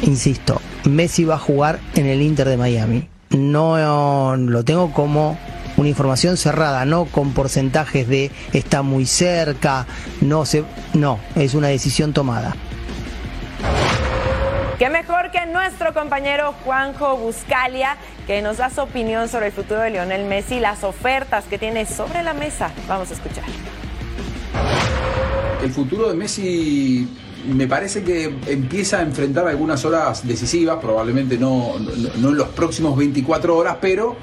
Insisto, 0.00 0.60
Messi 0.84 1.24
va 1.24 1.34
a 1.34 1.38
jugar 1.38 1.78
en 1.94 2.06
el 2.06 2.22
Inter 2.22 2.48
de 2.48 2.56
Miami. 2.56 3.08
No 3.30 4.36
lo 4.36 4.64
tengo 4.64 4.92
como 4.92 5.38
una 5.76 5.88
información 5.88 6.36
cerrada, 6.36 6.84
no 6.86 7.04
con 7.04 7.34
porcentajes 7.34 8.08
de 8.08 8.30
está 8.52 8.82
muy 8.82 9.04
cerca, 9.04 9.86
no 10.22 10.46
se, 10.46 10.64
no, 10.94 11.18
es 11.34 11.54
una 11.54 11.68
decisión 11.68 12.12
tomada. 12.14 12.56
Qué 14.78 14.88
mejor 14.88 15.30
que 15.30 15.44
nuestro 15.46 15.92
compañero 15.94 16.54
Juanjo 16.64 17.16
Buscalia, 17.18 17.96
que 18.26 18.42
nos 18.42 18.56
da 18.56 18.70
su 18.70 18.80
opinión 18.80 19.28
sobre 19.28 19.46
el 19.46 19.52
futuro 19.52 19.80
de 19.80 19.90
Lionel 19.90 20.24
Messi 20.24 20.56
y 20.56 20.60
las 20.60 20.82
ofertas 20.84 21.44
que 21.44 21.58
tiene 21.58 21.84
sobre 21.86 22.22
la 22.22 22.32
mesa. 22.32 22.72
Vamos 22.88 23.10
a 23.10 23.14
escuchar 23.14 23.44
el 25.62 25.70
futuro 25.70 26.08
de 26.08 26.14
Messi 26.14 27.08
me 27.46 27.66
parece 27.66 28.02
que 28.02 28.32
empieza 28.46 28.98
a 28.98 29.02
enfrentar 29.02 29.46
algunas 29.46 29.84
horas 29.84 30.26
decisivas, 30.26 30.78
probablemente 30.80 31.36
no, 31.38 31.74
no, 32.18 32.28
en 32.28 32.36
los 32.36 32.48
próximos 32.48 32.96
24 32.96 33.56
horas, 33.56 33.76
pero 33.80 34.16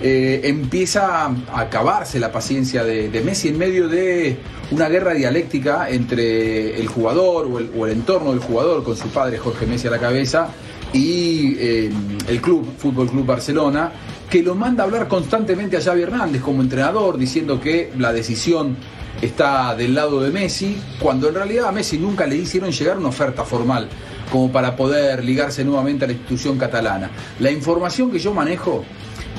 eh, 0.00 0.40
empieza 0.44 1.26
a 1.26 1.60
acabarse 1.60 2.18
la 2.18 2.32
paciencia 2.32 2.82
de, 2.82 3.08
Messi 3.24 3.48
en 3.48 3.58
medio 3.58 3.88
de 3.88 4.38
una 4.70 4.88
guerra 4.88 5.14
dialéctica 5.14 5.88
entre 5.90 6.80
el 6.80 6.88
jugador 6.88 7.46
o 7.76 7.86
el, 7.86 7.92
entorno 7.92 8.30
del 8.30 8.40
jugador 8.40 8.82
con 8.82 8.96
su 8.96 9.08
padre 9.08 9.38
Jorge 9.38 9.66
Messi 9.66 9.88
a 9.88 9.90
la 9.90 9.98
cabeza 9.98 10.48
y 10.92 11.56
eh, 11.58 11.90
el 12.28 12.40
club, 12.40 12.66
Fútbol 12.78 13.08
Club 13.08 13.24
Barcelona, 13.24 13.92
que 14.28 14.42
lo 14.42 14.54
manda 14.54 14.82
a 14.82 14.86
hablar 14.86 15.08
constantemente 15.08 15.76
a 15.76 15.80
Xavi 15.80 16.02
Hernández 16.02 16.42
como 16.42 16.62
entrenador, 16.62 17.16
diciendo 17.18 17.60
que 17.60 17.92
la 17.98 18.12
decisión 18.12 18.76
está 19.22 19.74
del 19.74 19.94
lado 19.94 20.20
de 20.20 20.30
Messi, 20.30 20.76
cuando 20.98 21.28
en 21.28 21.36
realidad 21.36 21.68
a 21.68 21.72
Messi 21.72 21.96
nunca 21.96 22.26
le 22.26 22.36
hicieron 22.36 22.70
llegar 22.70 22.98
una 22.98 23.08
oferta 23.08 23.44
formal 23.44 23.88
como 24.30 24.50
para 24.50 24.74
poder 24.76 25.24
ligarse 25.24 25.64
nuevamente 25.64 26.04
a 26.04 26.08
la 26.08 26.14
institución 26.14 26.58
catalana. 26.58 27.10
La 27.38 27.50
información 27.50 28.10
que 28.10 28.18
yo 28.18 28.34
manejo 28.34 28.84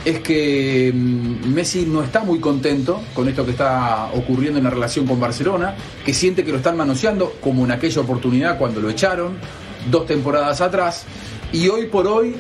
es 0.06 0.20
que 0.20 0.92
mm, 0.94 1.54
Messi 1.54 1.86
no 1.86 2.04
está 2.04 2.22
muy 2.24 2.40
contento 2.40 3.02
con 3.14 3.28
esto 3.28 3.46
que 3.46 3.52
está 3.52 4.10
ocurriendo 4.14 4.60
en 4.60 4.66
la 4.66 4.70
relación 4.70 5.06
con 5.06 5.20
Barcelona, 5.20 5.76
que 6.06 6.14
siente 6.14 6.44
que 6.44 6.52
lo 6.52 6.58
están 6.58 6.78
manoseando, 6.78 7.34
como 7.42 7.66
en 7.66 7.72
aquella 7.72 8.02
oportunidad 8.02 8.58
cuando 8.58 8.80
lo 8.82 8.90
echaron, 8.90 9.38
dos 9.90 10.06
temporadas 10.06 10.62
atrás, 10.62 11.06
y 11.52 11.68
hoy 11.68 11.88
por 11.88 12.08
hoy 12.08 12.36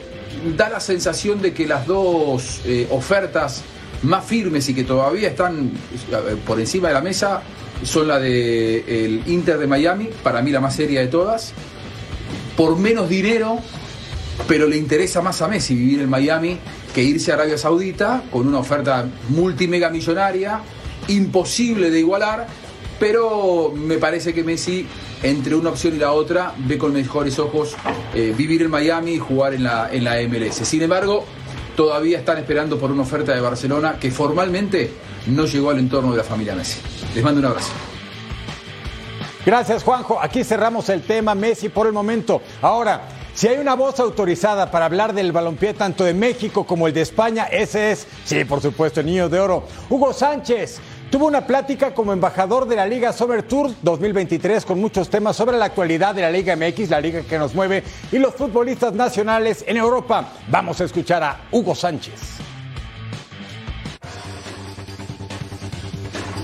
da 0.58 0.70
la 0.70 0.80
sensación 0.80 1.42
de 1.42 1.54
que 1.54 1.68
las 1.68 1.88
dos 1.88 2.62
eh, 2.66 2.88
ofertas 2.92 3.64
más 4.04 4.26
firmes 4.26 4.68
y 4.70 4.74
que 4.74 4.84
todavía 4.84 5.30
están 5.30 5.72
eh, 6.12 6.36
por 6.46 6.60
encima 6.60 6.90
de 6.90 6.94
la 6.94 7.02
mesa 7.02 7.42
son 7.84 8.08
la 8.08 8.20
del 8.20 8.84
el 8.88 9.24
Inter 9.28 9.58
de 9.58 9.68
Miami, 9.68 10.10
para 10.24 10.42
mí 10.42 10.52
la 10.52 10.60
más 10.60 10.76
seria 10.76 11.02
de 11.02 11.08
todas, 11.08 11.54
por 12.56 12.78
menos 12.78 13.10
dinero, 13.10 13.60
pero 14.48 14.68
le 14.68 14.78
interesa 14.78 15.22
más 15.22 15.42
a 15.42 15.48
Messi 15.48 15.76
vivir 15.76 16.02
en 16.02 16.10
Miami 16.10 16.58
que 16.94 17.04
irse 17.04 17.32
a 17.32 17.36
Arabia 17.36 17.58
Saudita 17.58 18.24
con 18.32 18.48
una 18.48 18.60
oferta 18.60 19.06
multimega 19.30 19.90
millonaria, 19.90 20.62
imposible 21.08 21.90
de 21.90 22.00
igualar, 22.00 22.48
pero 23.00 23.74
me 23.76 23.98
parece 23.98 24.34
que 24.34 24.44
Messi 24.44 24.86
entre 25.24 25.56
una 25.56 25.70
opción 25.70 25.96
y 25.96 26.00
la 26.00 26.12
otra 26.12 26.54
ve 26.58 26.78
con 26.78 26.94
mejores 26.94 27.40
ojos 27.40 27.76
eh, 28.14 28.34
vivir 28.38 28.62
en 28.62 28.70
Miami 28.70 29.14
y 29.14 29.20
jugar 29.20 29.54
en 29.54 29.64
la, 29.64 29.90
en 29.92 30.04
la 30.04 30.16
MLS. 30.28 30.68
Sin 30.68 30.82
embargo, 30.82 31.26
todavía 31.76 32.20
están 32.20 32.38
esperando 32.38 32.78
por 32.78 32.92
una 32.92 33.04
oferta 33.04 33.34
de 33.34 33.42
Barcelona 33.42 33.98
que 34.00 34.12
formalmente 34.12 34.92
no 35.28 35.46
llegó 35.46 35.70
al 35.70 35.80
entorno 35.80 36.12
de 36.12 36.18
la 36.18 36.24
familia 36.24 36.56
Messi. 36.56 36.80
Les 37.16 37.24
mando 37.24 37.40
un 37.40 37.46
abrazo. 37.46 37.72
Gracias, 39.46 39.84
Juanjo. 39.84 40.20
Aquí 40.22 40.44
cerramos 40.44 40.88
el 40.90 41.02
tema 41.02 41.36
Messi 41.36 41.70
por 41.70 41.88
el 41.88 41.94
momento. 41.94 42.42
Ahora, 42.62 43.02
si 43.34 43.48
hay 43.48 43.58
una 43.58 43.76
voz 43.76 44.00
autorizada 44.00 44.72
para 44.72 44.86
hablar 44.86 45.14
del 45.14 45.32
balompié 45.32 45.74
tanto 45.74 46.04
de 46.04 46.14
México 46.14 46.66
como 46.66 46.88
el 46.88 46.94
de 46.94 47.02
España, 47.02 47.46
ese 47.46 47.92
es, 47.92 48.08
sí, 48.24 48.46
por 48.46 48.62
supuesto, 48.62 49.00
el 49.00 49.08
niño 49.08 49.28
de 49.28 49.40
oro, 49.40 49.64
Hugo 49.90 50.14
Sánchez. 50.14 50.80
Tuvo 51.14 51.28
una 51.28 51.46
plática 51.46 51.94
como 51.94 52.12
embajador 52.12 52.68
de 52.68 52.76
la 52.76 52.88
Liga 52.88 53.14
Summer 53.14 53.44
Tour 53.44 53.70
2023 53.84 54.66
con 54.66 54.82
muchos 54.82 55.12
temas 55.12 55.36
sobre 55.36 55.60
la 55.60 55.66
actualidad 55.66 56.16
de 56.16 56.24
la 56.24 56.32
Liga 56.32 56.56
MX, 56.56 56.90
la 56.90 57.00
liga 57.00 57.22
que 57.22 57.38
nos 57.38 57.54
mueve, 57.54 57.84
y 58.12 58.18
los 58.18 58.34
futbolistas 58.34 58.94
nacionales 58.94 59.64
en 59.68 59.78
Europa. 59.78 60.30
Vamos 60.48 60.82
a 60.82 60.86
escuchar 60.86 61.22
a 61.22 61.42
Hugo 61.52 61.76
Sánchez. 61.76 62.53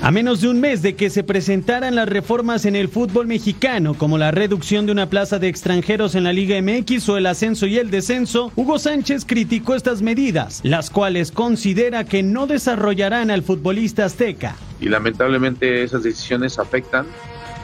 A 0.01 0.11
menos 0.11 0.39
de 0.39 0.47
un 0.47 0.61
mes 0.61 0.81
de 0.81 0.95
que 0.95 1.09
se 1.09 1.25
presentaran 1.25 1.93
las 1.93 2.07
reformas 2.07 2.63
en 2.63 2.77
el 2.77 2.87
fútbol 2.87 3.27
mexicano, 3.27 3.95
como 3.95 4.17
la 4.17 4.31
reducción 4.31 4.85
de 4.85 4.93
una 4.93 5.09
plaza 5.09 5.39
de 5.39 5.49
extranjeros 5.49 6.15
en 6.15 6.23
la 6.23 6.31
Liga 6.31 6.55
MX 6.61 7.09
o 7.09 7.17
el 7.17 7.25
ascenso 7.25 7.67
y 7.67 7.77
el 7.77 7.91
descenso, 7.91 8.49
Hugo 8.55 8.79
Sánchez 8.79 9.25
criticó 9.25 9.75
estas 9.75 10.01
medidas, 10.01 10.61
las 10.63 10.89
cuales 10.89 11.33
considera 11.33 12.05
que 12.05 12.23
no 12.23 12.47
desarrollarán 12.47 13.29
al 13.29 13.43
futbolista 13.43 14.05
azteca. 14.05 14.55
Y 14.79 14.87
lamentablemente 14.87 15.83
esas 15.83 16.03
decisiones 16.03 16.59
afectan 16.59 17.05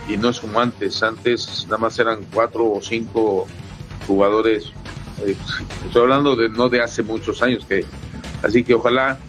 y 0.10 0.18
no 0.18 0.30
es 0.30 0.42
como 0.42 0.60
antes. 0.60 1.02
Antes 1.04 1.64
nada 1.68 1.78
más 1.78 1.98
eran 2.00 2.20
cuatro 2.34 2.70
o 2.70 2.82
cinco 2.82 3.48
jugadores. 4.08 4.74
Eh, 5.26 5.38
estoy 5.86 6.02
hablando 6.02 6.36
de 6.36 6.50
no 6.50 6.68
de 6.68 6.82
hace 6.82 7.02
muchos 7.02 7.42
años, 7.42 7.66
que 7.66 7.86
así 8.44 8.62
que 8.66 8.74
ojalá 8.74 9.20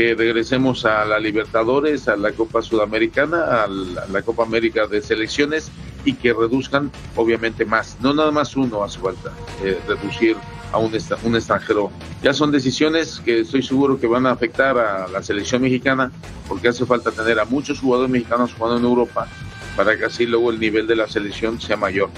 que 0.00 0.14
regresemos 0.14 0.86
a 0.86 1.04
la 1.04 1.18
Libertadores, 1.18 2.08
a 2.08 2.16
la 2.16 2.32
Copa 2.32 2.62
Sudamericana, 2.62 3.64
a 3.64 3.68
la, 3.68 4.22
Copa 4.22 4.44
América 4.44 4.86
de 4.86 5.02
selecciones 5.02 5.70
y 6.06 6.14
que 6.14 6.32
reduzcan 6.32 6.90
obviamente 7.16 7.66
más, 7.66 7.98
no 8.00 8.14
nada 8.14 8.30
más 8.30 8.56
uno 8.56 8.82
hace 8.82 8.98
falta, 8.98 9.30
eh, 9.62 9.78
reducir 9.86 10.38
a 10.72 10.78
un, 10.78 10.90
un 11.24 11.36
extranjero. 11.36 11.90
Ya 12.22 12.32
son 12.32 12.50
decisiones 12.50 13.20
que 13.22 13.40
estoy 13.40 13.62
seguro 13.62 14.00
que 14.00 14.06
van 14.06 14.24
a 14.24 14.30
afectar 14.30 14.78
a 14.78 15.06
la 15.06 15.22
selección 15.22 15.60
mexicana 15.60 16.10
porque 16.48 16.68
hace 16.68 16.86
falta 16.86 17.10
tener 17.10 17.38
a 17.38 17.44
muchos 17.44 17.78
jugadores 17.78 18.10
mexicanos 18.10 18.54
jugando 18.54 18.78
en 18.78 18.84
Europa 18.84 19.28
para 19.76 19.98
que 19.98 20.06
así 20.06 20.24
luego 20.24 20.50
el 20.50 20.58
nivel 20.58 20.86
de 20.86 20.96
la 20.96 21.08
selección 21.08 21.60
sea 21.60 21.76
mayor 21.76 22.08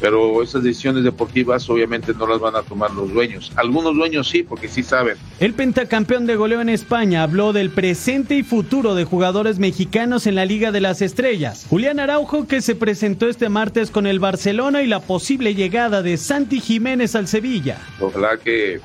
pero 0.00 0.42
esas 0.42 0.62
decisiones 0.62 1.04
deportivas 1.04 1.68
obviamente 1.68 2.12
no 2.14 2.26
las 2.26 2.40
van 2.40 2.56
a 2.56 2.62
tomar 2.62 2.90
los 2.92 3.12
dueños. 3.12 3.52
Algunos 3.56 3.94
dueños 3.94 4.28
sí, 4.28 4.42
porque 4.42 4.68
sí 4.68 4.82
saben. 4.82 5.16
El 5.40 5.54
pentacampeón 5.54 6.26
de 6.26 6.36
goleo 6.36 6.60
en 6.60 6.68
España 6.68 7.22
habló 7.22 7.52
del 7.52 7.70
presente 7.70 8.36
y 8.36 8.42
futuro 8.42 8.94
de 8.94 9.04
jugadores 9.04 9.58
mexicanos 9.58 10.26
en 10.26 10.34
la 10.34 10.44
Liga 10.44 10.72
de 10.72 10.80
las 10.80 11.02
Estrellas. 11.02 11.66
Julián 11.68 12.00
Araujo, 12.00 12.46
que 12.46 12.60
se 12.60 12.74
presentó 12.74 13.28
este 13.28 13.48
martes 13.48 13.90
con 13.90 14.06
el 14.06 14.18
Barcelona 14.18 14.82
y 14.82 14.86
la 14.86 15.00
posible 15.00 15.54
llegada 15.54 16.02
de 16.02 16.16
Santi 16.16 16.60
Jiménez 16.60 17.14
al 17.14 17.28
Sevilla. 17.28 17.78
Ojalá 18.00 18.36
que, 18.36 18.80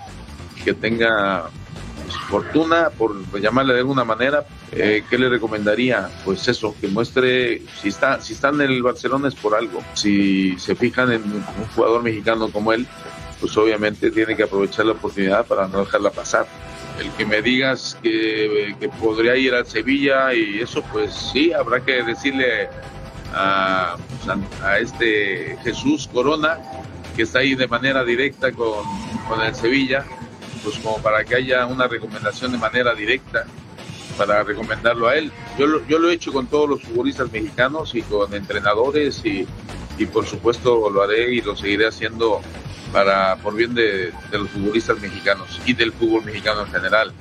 que 0.64 0.74
tenga 0.74 1.50
fortuna, 2.18 2.90
por 2.90 3.40
llamarle 3.40 3.74
de 3.74 3.80
alguna 3.80 4.04
manera, 4.04 4.46
eh, 4.72 5.04
¿qué 5.10 5.18
le 5.18 5.30
recomendaría? 5.30 6.10
Pues 6.26 6.48
eso, 6.48 6.76
que 6.80 6.88
muestre, 6.88 7.62
si 7.82 7.90
está, 7.90 8.22
si 8.22 8.34
están 8.34 8.56
en 8.62 8.72
el 8.72 8.84
Barcelona 8.84 9.28
es 9.28 9.36
por 9.36 9.56
algo. 9.56 9.84
Si 9.94 10.58
se 10.60 10.76
fijan 10.76 11.12
en 11.12 11.24
un 11.24 11.44
jugador 11.76 12.04
mexicano 12.04 12.50
como 12.52 12.74
él, 12.74 12.88
pues 13.40 13.56
obviamente 13.58 14.12
tiene 14.12 14.36
que 14.36 14.44
aprovechar 14.44 14.86
la 14.86 14.94
oportunidad 14.94 15.46
para 15.46 15.68
no 15.68 15.80
dejarla 15.80 16.12
pasar. 16.12 16.48
el 17.00 17.10
que 17.12 17.26
me 17.26 17.42
digas 17.42 17.98
que, 18.04 18.76
que 18.80 18.90
podría 18.90 19.36
ir 19.36 19.54
al 19.54 19.66
Sevilla 19.66 20.34
y 20.34 20.60
eso, 20.60 20.84
pues 20.92 21.14
sí, 21.32 21.54
habrá 21.54 21.80
que 21.80 22.04
decirle 22.04 22.70
a, 23.34 23.96
a 24.64 24.80
este 24.80 25.58
Jesús 25.64 26.10
Corona, 26.12 26.60
que 27.16 27.24
está 27.24 27.40
ahí 27.40 27.56
de 27.56 27.68
manera 27.68 28.04
directa 28.04 28.52
con, 28.52 28.84
con 29.28 29.42
el 29.42 29.56
Sevilla, 29.56 30.06
pues 30.64 30.78
como 30.80 30.98
para 31.02 31.24
que 31.24 31.36
haya 31.36 31.66
una 31.66 31.88
recomendación 31.88 32.52
de 32.52 32.58
manera 32.58 32.94
directa 32.94 33.46
para 34.18 34.44
recomendarlo 34.44 35.08
a 35.08 35.16
él. 35.16 35.32
Yo 35.58 35.68
lo, 35.68 35.88
yo 35.88 35.98
lo 35.98 36.10
he 36.10 36.14
hecho 36.14 36.34
con 36.34 36.48
todos 36.48 36.70
los 36.70 36.82
futbolistas 36.84 37.32
mexicanos 37.32 37.96
y 37.96 38.02
con 38.02 38.34
entrenadores 38.34 39.24
y, 39.26 39.48
y 39.98 40.06
por 40.06 40.26
supuesto 40.26 40.90
lo 40.90 41.02
haré 41.02 41.34
y 41.34 41.42
lo 41.42 41.56
seguiré 41.56 41.88
haciendo 41.88 42.42
para 42.92 43.36
por 43.38 43.56
bien 43.56 43.74
de, 43.76 44.12
los 44.32 44.50
futbolistas 44.50 45.00
mexicanos 45.00 45.62
y 45.66 45.74
del 45.74 45.92
fútbol 45.92 46.26
mexicano 46.26 46.62
en 46.62 46.72
general. 46.72 47.14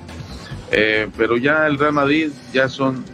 Eh, 0.71 1.09
pero 1.17 1.37
ya 1.37 1.67
el 1.67 1.79
Real 1.79 1.93
Madrid 1.93 2.31
ya 2.53 2.69
son, 2.69 3.05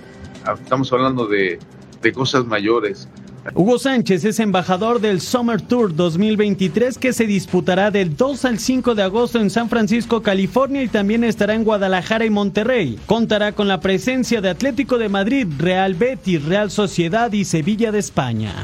estamos 0.60 0.92
hablando 0.92 1.26
de, 1.26 1.58
de 2.02 2.12
cosas 2.12 2.44
mayores. 2.44 3.08
Hugo 3.52 3.78
Sánchez 3.78 4.24
es 4.24 4.40
embajador 4.40 5.00
del 5.00 5.20
Summer 5.20 5.60
Tour 5.60 5.94
2023 5.94 6.96
que 6.96 7.12
se 7.12 7.26
disputará 7.26 7.90
del 7.90 8.16
2 8.16 8.44
al 8.46 8.58
5 8.58 8.94
de 8.94 9.02
agosto 9.02 9.38
en 9.38 9.50
San 9.50 9.68
Francisco, 9.68 10.22
California 10.22 10.82
y 10.82 10.88
también 10.88 11.24
estará 11.24 11.54
en 11.54 11.62
Guadalajara 11.62 12.24
y 12.24 12.30
Monterrey. 12.30 12.98
Contará 13.04 13.52
con 13.52 13.68
la 13.68 13.80
presencia 13.80 14.40
de 14.40 14.48
Atlético 14.48 14.96
de 14.96 15.10
Madrid, 15.10 15.46
Real 15.58 15.94
Betis, 15.94 16.42
Real 16.44 16.70
Sociedad 16.70 17.30
y 17.32 17.44
Sevilla 17.44 17.92
de 17.92 17.98
España. 17.98 18.54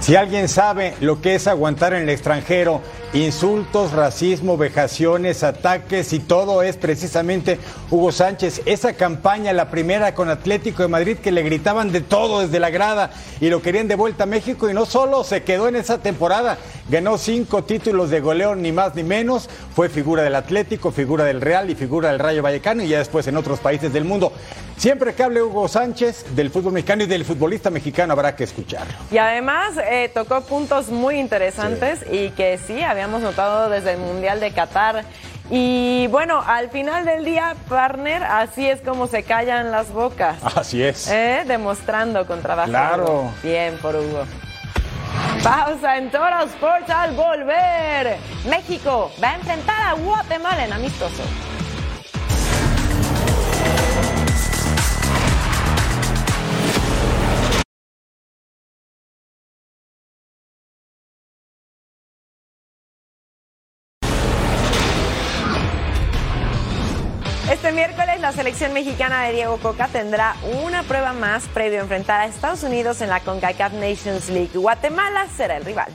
Si 0.00 0.14
alguien 0.14 0.48
sabe 0.48 0.94
lo 1.00 1.22
que 1.22 1.36
es 1.36 1.46
aguantar 1.46 1.94
en 1.94 2.02
el 2.02 2.08
extranjero, 2.10 2.82
insultos, 3.12 3.92
racismo, 3.92 4.56
vejaciones, 4.56 5.42
ataques 5.42 6.12
y 6.12 6.18
todo 6.18 6.62
es 6.62 6.76
precisamente 6.76 7.58
Hugo 7.90 8.10
Sánchez. 8.10 8.62
Esa 8.64 8.94
campaña, 8.94 9.52
la 9.52 9.70
primera 9.70 10.14
con 10.14 10.30
Atlético 10.30 10.82
de 10.82 10.88
Madrid, 10.88 11.18
que 11.18 11.32
le 11.32 11.42
gritaban 11.42 11.92
de 11.92 12.00
todo 12.00 12.40
desde 12.40 12.58
la 12.58 12.70
grada 12.70 13.10
y 13.40 13.50
lo 13.50 13.60
querían 13.60 13.88
de 13.88 13.96
vuelta 13.96 14.24
a 14.24 14.26
México 14.26 14.70
y 14.70 14.74
no 14.74 14.86
solo 14.86 15.24
se 15.24 15.42
quedó 15.42 15.68
en 15.68 15.76
esa 15.76 15.98
temporada, 15.98 16.58
ganó 16.88 17.18
cinco 17.18 17.64
títulos 17.64 18.10
de 18.10 18.20
goleo, 18.20 18.54
ni 18.54 18.72
más 18.72 18.94
ni 18.94 19.02
menos, 19.02 19.48
fue 19.74 19.88
figura 19.88 20.22
del 20.22 20.34
Atlético, 20.34 20.90
figura 20.90 21.24
del 21.24 21.40
Real 21.40 21.68
y 21.70 21.74
figura 21.74 22.10
del 22.10 22.18
Rayo 22.18 22.42
Vallecano 22.42 22.82
y 22.82 22.88
ya 22.88 22.98
después 22.98 23.26
en 23.26 23.36
otros 23.36 23.60
países 23.60 23.92
del 23.92 24.04
mundo. 24.04 24.32
Siempre 24.76 25.14
que 25.14 25.22
hable 25.22 25.42
Hugo 25.42 25.68
Sánchez 25.68 26.34
del 26.34 26.50
fútbol 26.50 26.72
mexicano 26.72 27.04
y 27.04 27.06
del 27.06 27.24
futbolista 27.24 27.70
mexicano 27.70 28.14
habrá 28.14 28.34
que 28.34 28.44
escucharlo. 28.44 28.92
Y 29.10 29.18
además 29.18 29.74
eh, 29.88 30.10
tocó 30.12 30.40
puntos 30.40 30.88
muy 30.88 31.20
interesantes 31.20 32.00
y 32.10 32.30
que 32.30 32.58
sí 32.58 32.82
habíamos 33.02 33.22
notado 33.22 33.68
desde 33.68 33.94
el 33.94 33.98
Mundial 33.98 34.38
de 34.38 34.52
Qatar. 34.52 35.04
Y 35.50 36.06
bueno, 36.06 36.40
al 36.46 36.70
final 36.70 37.04
del 37.04 37.24
día, 37.24 37.56
partner, 37.68 38.22
así 38.22 38.68
es 38.68 38.80
como 38.80 39.08
se 39.08 39.24
callan 39.24 39.72
las 39.72 39.90
bocas. 39.90 40.36
Así 40.56 40.82
es. 40.82 41.08
¿Eh? 41.10 41.42
Demostrando 41.44 42.26
con 42.26 42.40
trabajo. 42.42 42.68
Claro. 42.68 43.32
Bien 43.42 43.76
por 43.78 43.96
Hugo. 43.96 44.24
Pausa 45.42 45.96
en 45.96 46.12
Toro 46.12 46.42
Sports 46.44 46.90
al 46.90 47.16
volver. 47.16 48.18
México 48.48 49.10
va 49.22 49.30
a 49.30 49.34
enfrentar 49.34 49.82
a 49.82 49.92
Guatemala 49.94 50.64
en 50.64 50.72
amistoso. 50.72 51.24
Selección 68.62 68.74
mexicana 68.74 69.24
de 69.24 69.32
Diego 69.32 69.56
Coca 69.56 69.88
tendrá 69.88 70.36
una 70.62 70.84
prueba 70.84 71.12
más 71.12 71.48
previo 71.48 71.80
a 71.80 71.82
enfrentar 71.82 72.20
a 72.20 72.26
Estados 72.26 72.62
Unidos 72.62 73.00
en 73.00 73.08
la 73.08 73.18
CONCACAF 73.18 73.72
Nations 73.72 74.28
League. 74.28 74.50
Guatemala 74.54 75.26
será 75.36 75.56
el 75.56 75.64
rival. 75.64 75.92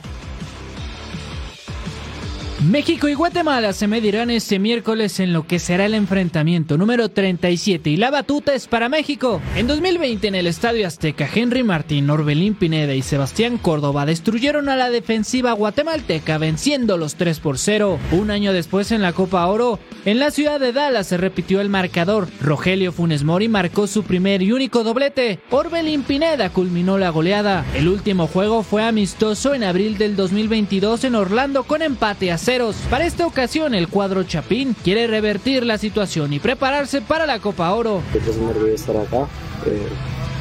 México 2.64 3.08
y 3.08 3.14
Guatemala 3.14 3.72
se 3.72 3.86
medirán 3.86 4.30
este 4.30 4.58
miércoles 4.58 5.20
en 5.20 5.32
lo 5.32 5.46
que 5.46 5.60
será 5.60 5.86
el 5.86 5.94
enfrentamiento 5.94 6.76
número 6.76 7.08
37 7.08 7.88
y 7.88 7.96
la 7.96 8.10
batuta 8.10 8.52
es 8.52 8.66
para 8.66 8.88
México. 8.88 9.40
En 9.54 9.68
2020 9.68 10.26
en 10.26 10.34
el 10.34 10.48
Estadio 10.48 10.84
Azteca, 10.84 11.28
Henry 11.32 11.62
Martín, 11.62 12.10
Orbelín 12.10 12.56
Pineda 12.56 12.94
y 12.94 13.02
Sebastián 13.02 13.58
Córdoba 13.58 14.06
destruyeron 14.06 14.68
a 14.68 14.74
la 14.74 14.90
defensiva 14.90 15.52
guatemalteca 15.52 16.36
venciéndolos 16.38 17.14
3 17.14 17.38
por 17.38 17.58
0. 17.58 18.00
Un 18.10 18.32
año 18.32 18.52
después 18.52 18.90
en 18.90 19.02
la 19.02 19.12
Copa 19.12 19.46
Oro, 19.46 19.78
en 20.04 20.18
la 20.18 20.32
ciudad 20.32 20.58
de 20.58 20.72
Dallas 20.72 21.06
se 21.06 21.16
repitió 21.16 21.60
el 21.60 21.68
marcador. 21.68 22.26
Rogelio 22.40 22.90
Funes 22.90 23.22
Mori 23.22 23.46
marcó 23.46 23.86
su 23.86 24.02
primer 24.02 24.42
y 24.42 24.50
único 24.50 24.82
doblete. 24.82 25.38
Orbelín 25.50 26.02
Pineda 26.02 26.50
culminó 26.50 26.98
la 26.98 27.10
goleada. 27.10 27.64
El 27.76 27.86
último 27.86 28.26
juego 28.26 28.64
fue 28.64 28.82
amistoso 28.82 29.54
en 29.54 29.62
abril 29.62 29.96
del 29.96 30.16
2022 30.16 31.04
en 31.04 31.14
Orlando 31.14 31.62
con 31.62 31.82
empate 31.82 32.32
a 32.32 32.38
ceros. 32.48 32.76
Para 32.88 33.04
esta 33.04 33.26
ocasión, 33.26 33.74
el 33.74 33.88
cuadro 33.88 34.22
Chapín 34.22 34.74
quiere 34.82 35.06
revertir 35.06 35.66
la 35.66 35.76
situación 35.76 36.32
y 36.32 36.38
prepararse 36.38 37.02
para 37.02 37.26
la 37.26 37.40
Copa 37.40 37.70
Oro. 37.74 38.00
Es 38.14 38.36
un 38.38 38.46
orgullo 38.48 38.74
estar 38.74 38.96
acá. 38.96 39.26
Eh, 39.66 39.86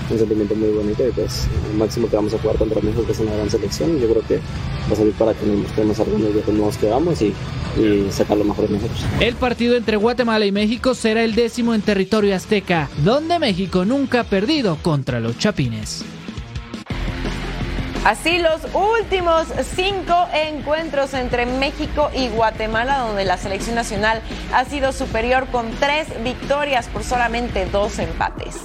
un 0.10 0.18
sentimiento 0.18 0.56
muy 0.56 0.70
bonito 0.70 1.06
y 1.06 1.12
pues 1.12 1.50
el 1.70 1.78
máximo 1.78 2.08
que 2.08 2.16
vamos 2.16 2.34
a 2.34 2.38
jugar 2.38 2.56
contra 2.56 2.80
México 2.80 3.06
que 3.06 3.12
es 3.12 3.20
una 3.20 3.34
gran 3.34 3.50
selección 3.50 4.00
yo 4.00 4.08
creo 4.10 4.26
que 4.26 4.38
va 4.38 4.94
a 4.94 4.96
salir 4.96 5.12
para 5.16 5.34
que 5.34 5.46
nos 5.46 5.58
mostremos 5.58 6.00
algunos 6.00 6.34
de 6.34 6.54
nos 6.54 6.78
quedamos 6.78 7.22
y, 7.22 7.34
y 7.78 8.08
sacar 8.10 8.38
lo 8.38 8.46
mejor 8.46 8.70
de 8.70 8.76
nosotros. 8.76 9.02
El 9.20 9.36
partido 9.36 9.76
entre 9.76 9.98
Guatemala 9.98 10.46
y 10.46 10.54
México 10.54 10.96
será 10.96 11.26
el 11.26 11.36
décimo 11.36 11.74
en 11.74 11.82
territorio 11.82 12.34
azteca, 12.38 12.90
donde 13.04 13.38
México 13.38 13.84
nunca 13.84 14.22
ha 14.22 14.24
perdido 14.24 14.78
contra 14.82 15.20
los 15.20 15.38
Chapines. 15.38 16.06
Así 18.08 18.38
los 18.38 18.62
últimos 18.74 19.48
cinco 19.76 20.30
encuentros 20.32 21.14
entre 21.14 21.46
México 21.46 22.10
y 22.16 22.30
Guatemala, 22.30 23.00
donde 23.00 23.26
la 23.26 23.36
selección 23.36 23.76
nacional 23.76 24.22
ha 24.54 24.64
sido 24.64 24.94
superior 24.94 25.48
con 25.48 25.70
tres 25.72 26.08
victorias 26.24 26.88
por 26.88 27.04
solamente 27.04 27.66
dos 27.66 28.00
empates. 28.00 28.56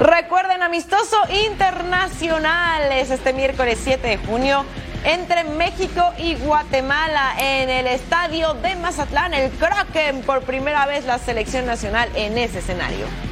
Recuerden, 0.00 0.62
amistoso 0.62 1.18
internacional 1.46 2.90
es 2.92 3.10
este 3.10 3.34
miércoles 3.34 3.78
7 3.84 4.08
de 4.08 4.16
junio 4.16 4.64
entre 5.04 5.44
México 5.44 6.14
y 6.16 6.36
Guatemala 6.36 7.34
en 7.38 7.68
el 7.68 7.86
estadio 7.86 8.54
de 8.54 8.76
Mazatlán, 8.76 9.34
el 9.34 9.50
Kraken, 9.50 10.22
por 10.22 10.40
primera 10.40 10.86
vez 10.86 11.04
la 11.04 11.18
selección 11.18 11.66
nacional 11.66 12.08
en 12.14 12.38
ese 12.38 12.60
escenario. 12.60 13.27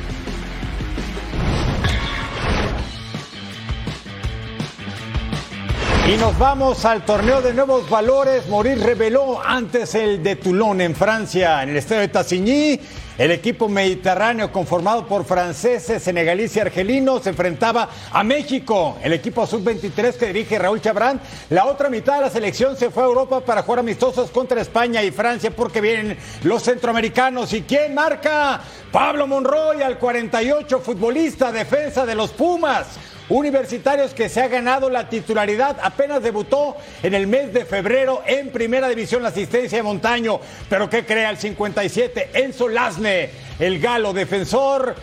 Y 6.09 6.17
nos 6.19 6.39
vamos 6.39 6.85
al 6.85 7.05
torneo 7.05 7.43
de 7.43 7.53
nuevos 7.53 7.91
valores. 7.91 8.47
Morir 8.47 8.79
reveló 8.79 9.43
antes 9.45 9.93
el 9.97 10.23
de 10.23 10.37
Toulon 10.37 10.81
en 10.81 10.95
Francia, 10.95 11.65
en 11.65 11.71
el 11.71 11.77
estadio 11.79 12.03
de 12.03 12.09
Tassigny. 12.09 12.81
El 13.19 13.33
equipo 13.33 13.69
mediterráneo 13.69 14.53
conformado 14.53 15.09
por 15.09 15.25
franceses, 15.25 16.01
senegalíes 16.05 16.55
y 16.55 16.61
argelinos 16.61 17.25
se 17.25 17.31
enfrentaba 17.31 17.89
a 18.13 18.23
México. 18.23 18.99
El 19.03 19.15
equipo 19.15 19.45
sub-23 19.49 20.15
que 20.15 20.27
dirige 20.27 20.61
Raúl 20.61 20.81
Chabrán. 20.81 21.21
La 21.51 21.65
otra 21.65 21.89
mitad 21.89 22.17
de 22.17 22.21
la 22.21 22.31
selección 22.31 22.77
se 22.77 22.91
fue 22.91 23.03
a 23.03 23.07
Europa 23.07 23.41
para 23.41 23.63
jugar 23.63 23.81
amistosos 23.81 24.31
contra 24.31 24.61
España 24.61 25.03
y 25.03 25.11
Francia 25.11 25.51
porque 25.51 25.81
vienen 25.81 26.17
los 26.45 26.63
centroamericanos. 26.63 27.53
¿Y 27.53 27.63
quién 27.63 27.95
marca? 27.95 28.61
Pablo 28.93 29.27
Monroy 29.27 29.83
al 29.83 29.99
48, 29.99 30.79
futbolista, 30.79 31.51
defensa 31.51 32.07
de 32.07 32.15
los 32.15 32.31
Pumas. 32.31 32.87
Universitarios 33.29 34.15
que 34.15 34.29
se 34.29 34.41
ha 34.41 34.47
ganado 34.47 34.89
la 34.89 35.09
titularidad, 35.09 35.77
apenas 35.83 36.23
debutó 36.23 36.77
en 37.03 37.13
el 37.13 37.27
mes 37.27 37.53
de 37.53 37.65
febrero 37.65 38.23
en 38.25 38.51
primera 38.51 38.89
división 38.89 39.23
la 39.23 39.31
asistencia 39.31 39.79
de 39.79 39.83
Montaño, 39.83 40.39
pero 40.69 40.89
que 40.89 41.05
crea 41.05 41.31
el 41.31 41.37
57 41.37 42.31
Enzo 42.35 42.69
Lasne, 42.69 43.31
el 43.59 43.81
galo 43.81 44.13
defensor. 44.13 44.95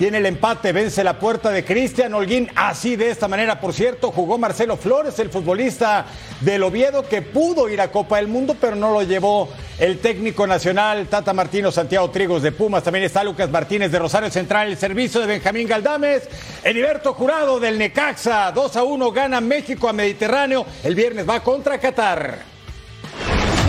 Tiene 0.00 0.16
el 0.16 0.24
empate, 0.24 0.72
vence 0.72 1.04
la 1.04 1.18
puerta 1.18 1.50
de 1.50 1.62
Cristian 1.62 2.14
Holguín. 2.14 2.48
Así 2.56 2.96
de 2.96 3.10
esta 3.10 3.28
manera, 3.28 3.60
por 3.60 3.74
cierto, 3.74 4.10
jugó 4.10 4.38
Marcelo 4.38 4.78
Flores, 4.78 5.18
el 5.18 5.28
futbolista 5.28 6.06
del 6.40 6.62
Oviedo, 6.62 7.06
que 7.06 7.20
pudo 7.20 7.68
ir 7.68 7.82
a 7.82 7.92
Copa 7.92 8.16
del 8.16 8.26
Mundo, 8.26 8.56
pero 8.58 8.76
no 8.76 8.92
lo 8.92 9.02
llevó 9.02 9.50
el 9.78 9.98
técnico 9.98 10.46
nacional 10.46 11.06
Tata 11.08 11.34
Martino 11.34 11.70
Santiago 11.70 12.08
Trigos 12.08 12.40
de 12.40 12.50
Pumas. 12.50 12.82
También 12.82 13.04
está 13.04 13.22
Lucas 13.22 13.50
Martínez 13.50 13.92
de 13.92 13.98
Rosario 13.98 14.30
Central, 14.30 14.68
el 14.68 14.78
servicio 14.78 15.20
de 15.20 15.26
Benjamín 15.26 15.68
Galdames. 15.68 16.22
Heriberto 16.64 17.12
Jurado 17.12 17.60
del 17.60 17.76
Necaxa, 17.76 18.52
2 18.52 18.76
a 18.76 18.82
1 18.82 19.12
gana 19.12 19.42
México 19.42 19.86
a 19.86 19.92
Mediterráneo. 19.92 20.64
El 20.82 20.94
viernes 20.94 21.28
va 21.28 21.40
contra 21.40 21.78
Qatar. 21.78 22.49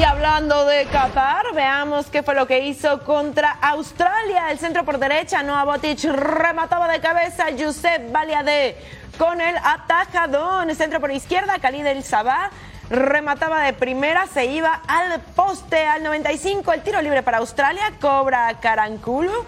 Y 0.02 0.04
hablando 0.04 0.66
de 0.66 0.86
Qatar, 0.86 1.54
veamos 1.54 2.08
qué 2.08 2.24
fue 2.24 2.34
lo 2.34 2.48
que 2.48 2.62
hizo 2.62 3.04
contra 3.04 3.52
Australia. 3.62 4.50
El 4.50 4.58
centro 4.58 4.84
por 4.84 4.98
derecha, 4.98 5.44
Noah 5.44 5.64
Botic 5.64 6.04
remataba 6.06 6.88
de 6.88 7.00
cabeza 7.00 7.46
Josep 7.56 8.12
Baliade 8.12 8.78
con 9.20 9.40
el 9.40 9.56
atajadón. 9.58 10.72
El 10.72 10.76
centro 10.76 11.00
por 11.00 11.12
izquierda, 11.12 11.60
Khalid 11.60 11.86
El 11.86 12.04
Sabah 12.04 12.50
remataba 12.90 13.62
de 13.62 13.74
primera, 13.74 14.26
se 14.26 14.46
iba 14.46 14.82
al 14.88 15.20
poste 15.36 15.86
al 15.86 16.02
95. 16.02 16.74
El 16.74 16.82
tiro 16.82 17.00
libre 17.00 17.22
para 17.22 17.38
Australia, 17.38 17.94
cobra 18.02 18.52
Caranculo. 18.60 19.46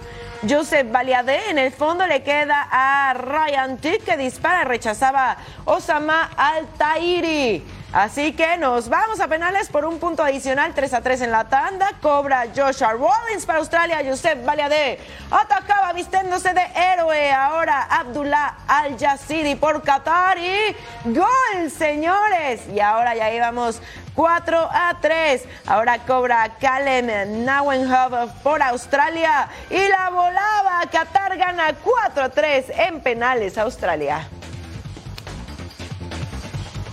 Joseph 0.48 0.92
Baliadé 0.92 1.50
en 1.50 1.58
el 1.58 1.72
fondo 1.72 2.06
le 2.06 2.22
queda 2.22 2.68
a 2.70 3.16
Ryan 3.16 3.78
Tick 3.78 4.04
que 4.04 4.18
dispara 4.18 4.66
rechazaba 4.66 5.36
Osama 5.66 6.30
Altairi. 6.38 7.64
Así 7.94 8.34
que 8.34 8.58
nos 8.58 8.90
vamos 8.90 9.20
a 9.20 9.28
penales 9.28 9.70
por 9.70 9.86
un 9.86 10.00
punto 10.00 10.24
adicional, 10.24 10.74
3 10.74 10.96
a 10.96 11.02
3 11.02 11.22
en 11.22 11.32
la 11.32 11.44
tanda. 11.44 11.92
Cobra 12.02 12.46
Joshua 12.56 12.94
Rollins 12.94 13.46
para 13.46 13.60
Australia. 13.60 14.02
Joseph 14.04 14.44
Baliadé 14.44 14.98
atacaba 15.30 15.94
vistiéndose 15.94 16.56
de 16.56 16.64
héroe. 16.76 17.32
Ahora 17.32 17.84
Abdullah 17.84 18.56
Al 18.68 18.98
Jassidi 18.98 19.54
por 19.54 19.84
Qatar 19.84 20.40
y 20.40 20.76
gol, 21.06 21.70
señores. 21.70 22.62
Y 22.74 22.80
ahora 22.80 23.14
ya 23.14 23.32
íbamos 23.32 23.80
4 24.16 24.70
a 24.72 24.98
3. 25.00 25.44
Ahora 25.68 26.00
cobra 26.00 26.50
Kalem 26.60 27.46
Nauenhub 27.46 28.34
por 28.42 28.64
Australia 28.64 29.48
y 29.70 29.88
la 29.88 30.10
volaba. 30.10 30.82
Qatar 30.92 31.38
gana 31.38 31.76
4 31.84 32.24
a 32.24 32.30
3 32.30 32.72
en 32.76 33.02
penales 33.02 33.56
Australia. 33.60 34.28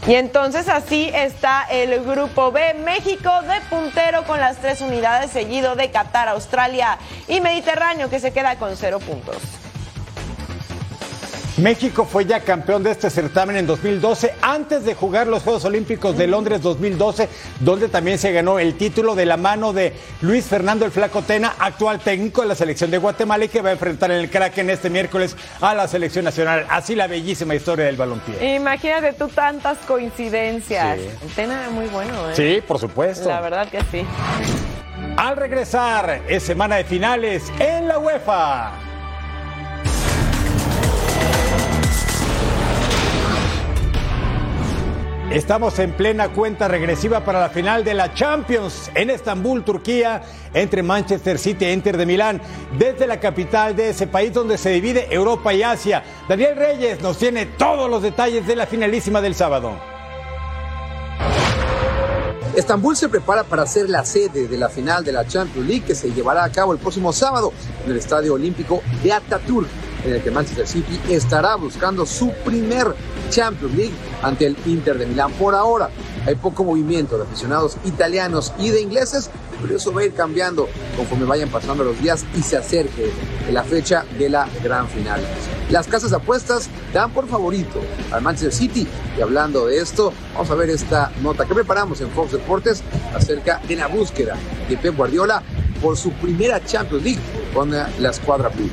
Y 0.06 0.14
entonces 0.14 0.68
así 0.68 1.10
está 1.14 1.66
el 1.70 2.02
grupo 2.04 2.50
B. 2.52 2.74
México 2.74 3.30
de 3.42 3.60
puntero 3.68 4.24
con 4.24 4.40
las 4.40 4.56
tres 4.56 4.80
unidades, 4.80 5.30
seguido 5.30 5.76
de 5.76 5.90
Qatar, 5.90 6.28
Australia 6.28 6.98
y 7.28 7.40
Mediterráneo, 7.40 8.08
que 8.08 8.18
se 8.18 8.32
queda 8.32 8.56
con 8.56 8.76
cero 8.76 8.98
puntos. 8.98 9.59
México 11.60 12.06
fue 12.06 12.24
ya 12.24 12.40
campeón 12.40 12.82
de 12.82 12.90
este 12.90 13.10
certamen 13.10 13.54
en 13.54 13.66
2012, 13.66 14.32
antes 14.40 14.82
de 14.84 14.94
jugar 14.94 15.26
los 15.26 15.42
Juegos 15.42 15.66
Olímpicos 15.66 16.16
de 16.16 16.26
Londres 16.26 16.62
2012, 16.62 17.28
donde 17.60 17.88
también 17.88 18.18
se 18.18 18.32
ganó 18.32 18.58
el 18.58 18.76
título 18.76 19.14
de 19.14 19.26
la 19.26 19.36
mano 19.36 19.74
de 19.74 19.92
Luis 20.22 20.46
Fernando 20.46 20.86
el 20.86 20.90
Flaco 20.90 21.20
Tena, 21.20 21.54
actual 21.58 22.00
técnico 22.00 22.40
de 22.40 22.48
la 22.48 22.54
selección 22.54 22.90
de 22.90 22.96
Guatemala 22.96 23.44
y 23.44 23.48
que 23.48 23.60
va 23.60 23.68
a 23.68 23.72
enfrentar 23.72 24.10
en 24.10 24.20
el 24.20 24.30
Kraken 24.30 24.70
este 24.70 24.88
miércoles 24.88 25.36
a 25.60 25.74
la 25.74 25.86
selección 25.86 26.24
nacional. 26.24 26.64
Así 26.70 26.94
la 26.94 27.06
bellísima 27.06 27.54
historia 27.54 27.84
del 27.84 27.96
balompié. 27.96 28.54
Imagínate 28.54 29.12
tú 29.12 29.28
tantas 29.28 29.76
coincidencias. 29.80 30.98
Sí. 30.98 31.08
El 31.22 31.28
Tena 31.34 31.66
es 31.66 31.72
muy 31.72 31.88
bueno, 31.88 32.30
¿eh? 32.30 32.34
Sí, 32.36 32.62
por 32.66 32.78
supuesto. 32.78 33.28
La 33.28 33.42
verdad 33.42 33.68
que 33.68 33.82
sí. 33.90 34.02
Al 35.16 35.36
regresar, 35.36 36.22
es 36.26 36.42
semana 36.42 36.76
de 36.76 36.84
finales 36.84 37.52
en 37.58 37.86
la 37.86 37.98
UEFA. 37.98 38.89
Estamos 45.30 45.78
en 45.78 45.92
plena 45.92 46.32
cuenta 46.32 46.66
regresiva 46.66 47.24
para 47.24 47.38
la 47.38 47.50
final 47.50 47.84
de 47.84 47.94
la 47.94 48.12
Champions 48.12 48.90
en 48.96 49.10
Estambul, 49.10 49.62
Turquía, 49.62 50.22
entre 50.54 50.82
Manchester 50.82 51.38
City 51.38 51.66
e 51.66 51.72
Inter 51.72 51.96
de 51.96 52.04
Milán, 52.04 52.42
desde 52.76 53.06
la 53.06 53.20
capital 53.20 53.76
de 53.76 53.90
ese 53.90 54.08
país 54.08 54.32
donde 54.32 54.58
se 54.58 54.70
divide 54.70 55.06
Europa 55.08 55.54
y 55.54 55.62
Asia. 55.62 56.02
Daniel 56.28 56.56
Reyes 56.56 57.00
nos 57.00 57.16
tiene 57.16 57.46
todos 57.46 57.88
los 57.88 58.02
detalles 58.02 58.44
de 58.44 58.56
la 58.56 58.66
finalísima 58.66 59.20
del 59.20 59.36
sábado. 59.36 59.78
Estambul 62.56 62.96
se 62.96 63.08
prepara 63.08 63.44
para 63.44 63.64
ser 63.66 63.88
la 63.88 64.04
sede 64.04 64.48
de 64.48 64.58
la 64.58 64.68
final 64.68 65.04
de 65.04 65.12
la 65.12 65.24
Champions 65.24 65.68
League 65.68 65.84
que 65.86 65.94
se 65.94 66.10
llevará 66.12 66.42
a 66.42 66.50
cabo 66.50 66.72
el 66.72 66.80
próximo 66.80 67.12
sábado 67.12 67.52
en 67.84 67.92
el 67.92 67.98
Estadio 67.98 68.34
Olímpico 68.34 68.82
de 69.04 69.12
Ataturk, 69.12 69.68
en 70.04 70.14
el 70.14 70.22
que 70.22 70.30
Manchester 70.30 70.66
City 70.66 71.00
estará 71.08 71.56
buscando 71.56 72.06
su 72.06 72.32
primer 72.44 72.94
Champions 73.30 73.74
League 73.74 73.94
ante 74.22 74.46
el 74.46 74.56
Inter 74.66 74.98
de 74.98 75.06
Milán. 75.06 75.32
Por 75.32 75.54
ahora 75.54 75.90
hay 76.26 76.34
poco 76.34 76.64
movimiento 76.64 77.16
de 77.16 77.24
aficionados 77.24 77.76
italianos 77.84 78.52
y 78.58 78.70
de 78.70 78.80
ingleses, 78.80 79.30
pero 79.60 79.76
eso 79.76 79.92
va 79.92 80.02
a 80.02 80.04
ir 80.04 80.14
cambiando 80.14 80.68
conforme 80.96 81.24
vayan 81.24 81.48
pasando 81.48 81.84
los 81.84 82.00
días 82.00 82.24
y 82.36 82.42
se 82.42 82.56
acerque 82.56 83.10
la 83.50 83.62
fecha 83.62 84.04
de 84.18 84.28
la 84.28 84.48
gran 84.62 84.88
final. 84.88 85.20
Las 85.70 85.86
casas 85.86 86.12
apuestas 86.12 86.68
dan 86.92 87.12
por 87.12 87.28
favorito 87.28 87.80
al 88.10 88.22
Manchester 88.22 88.52
City. 88.52 88.88
Y 89.16 89.20
hablando 89.20 89.66
de 89.66 89.78
esto, 89.78 90.12
vamos 90.34 90.50
a 90.50 90.54
ver 90.54 90.70
esta 90.70 91.12
nota 91.22 91.46
que 91.46 91.54
preparamos 91.54 92.00
en 92.00 92.10
Fox 92.10 92.32
Deportes 92.32 92.82
acerca 93.14 93.60
de 93.68 93.76
la 93.76 93.86
búsqueda 93.86 94.36
de 94.68 94.76
Pep 94.76 94.96
Guardiola 94.96 95.42
por 95.80 95.96
su 95.96 96.10
primera 96.12 96.64
Champions 96.64 97.04
League 97.04 97.20
con 97.54 97.70
la 97.70 98.10
escuadra 98.10 98.48
Blue. 98.48 98.68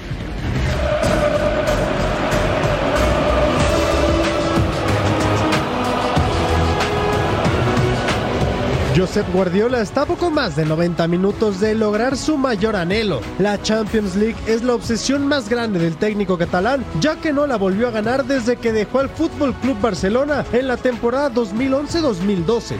Josep 8.98 9.32
Guardiola 9.32 9.80
está 9.80 10.02
a 10.02 10.06
poco 10.08 10.32
más 10.32 10.56
de 10.56 10.66
90 10.66 11.08
minutos 11.08 11.60
de 11.60 11.76
lograr 11.76 12.18
su 12.18 12.36
mayor 12.36 12.76
anhelo. 12.76 13.22
La 13.38 13.62
Champions 13.62 14.16
League 14.16 14.38
es 14.48 14.64
la 14.64 14.74
obsesión 14.74 15.28
más 15.28 15.50
grande 15.50 15.78
del 15.78 15.98
técnico 15.98 16.36
catalán, 16.36 16.84
ya 17.00 17.16
que 17.18 17.32
no 17.32 17.46
la 17.46 17.58
volvió 17.58 17.90
a 17.90 17.92
ganar 17.92 18.26
desde 18.26 18.56
que 18.56 18.74
dejó 18.74 19.02
al 19.02 19.10
Fútbol 19.10 19.54
Club 19.54 19.80
Barcelona 19.80 20.44
en 20.52 20.68
la 20.68 20.78
temporada 20.78 21.32
2011-2012. 21.32 22.76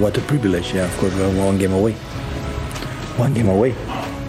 What 0.00 0.16
a 0.16 0.20
privilege, 0.28 0.72
yeah, 0.72 0.84
of 0.84 0.96
course, 1.00 1.12
we're 1.16 1.42
one 1.44 1.58
game 1.58 1.74
away. 1.74 1.96
One 3.18 3.34
game 3.34 3.50
away. 3.50 3.74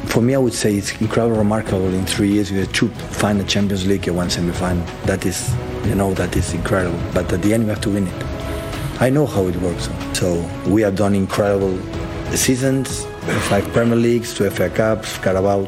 For 0.08 0.23
me, 0.23 0.34
I 0.34 0.39
would 0.39 0.56
say 0.56 0.73
it's 0.73 1.00
incredibly 1.00 1.38
remarkable. 1.38 1.93
In 1.93 2.04
three 2.08 2.32
years, 2.32 2.52
we 2.52 2.65
two 2.65 2.88
final 3.12 3.45
Champions 3.45 3.86
League 3.86 4.08
and 4.08 4.17
one 4.17 4.32
semi-final. 4.32 4.84
That 5.06 5.23
is, 5.23 5.54
you 5.86 5.93
know, 5.93 6.15
that 6.15 6.36
is 6.36 6.56
incredible. 6.56 6.97
But 7.13 7.32
at 7.32 7.43
the 7.43 7.54
end, 7.54 7.65
we 7.65 7.69
have 7.69 7.82
to 7.82 7.91
win 7.91 8.08
it. 8.08 8.37
I 8.99 9.12
know 9.12 9.27
how 9.27 9.45
it 9.45 9.55
works. 9.57 9.89
So 10.13 10.43
we 10.67 10.81
have 10.81 10.95
done 10.95 11.13
incredible 11.13 11.77
seasons, 12.36 13.05
five 13.47 13.63
Premier 13.71 13.95
Leagues, 13.95 14.33
two 14.33 14.49
FA 14.49 14.71
Cups, 14.71 15.19
Carabao. 15.19 15.65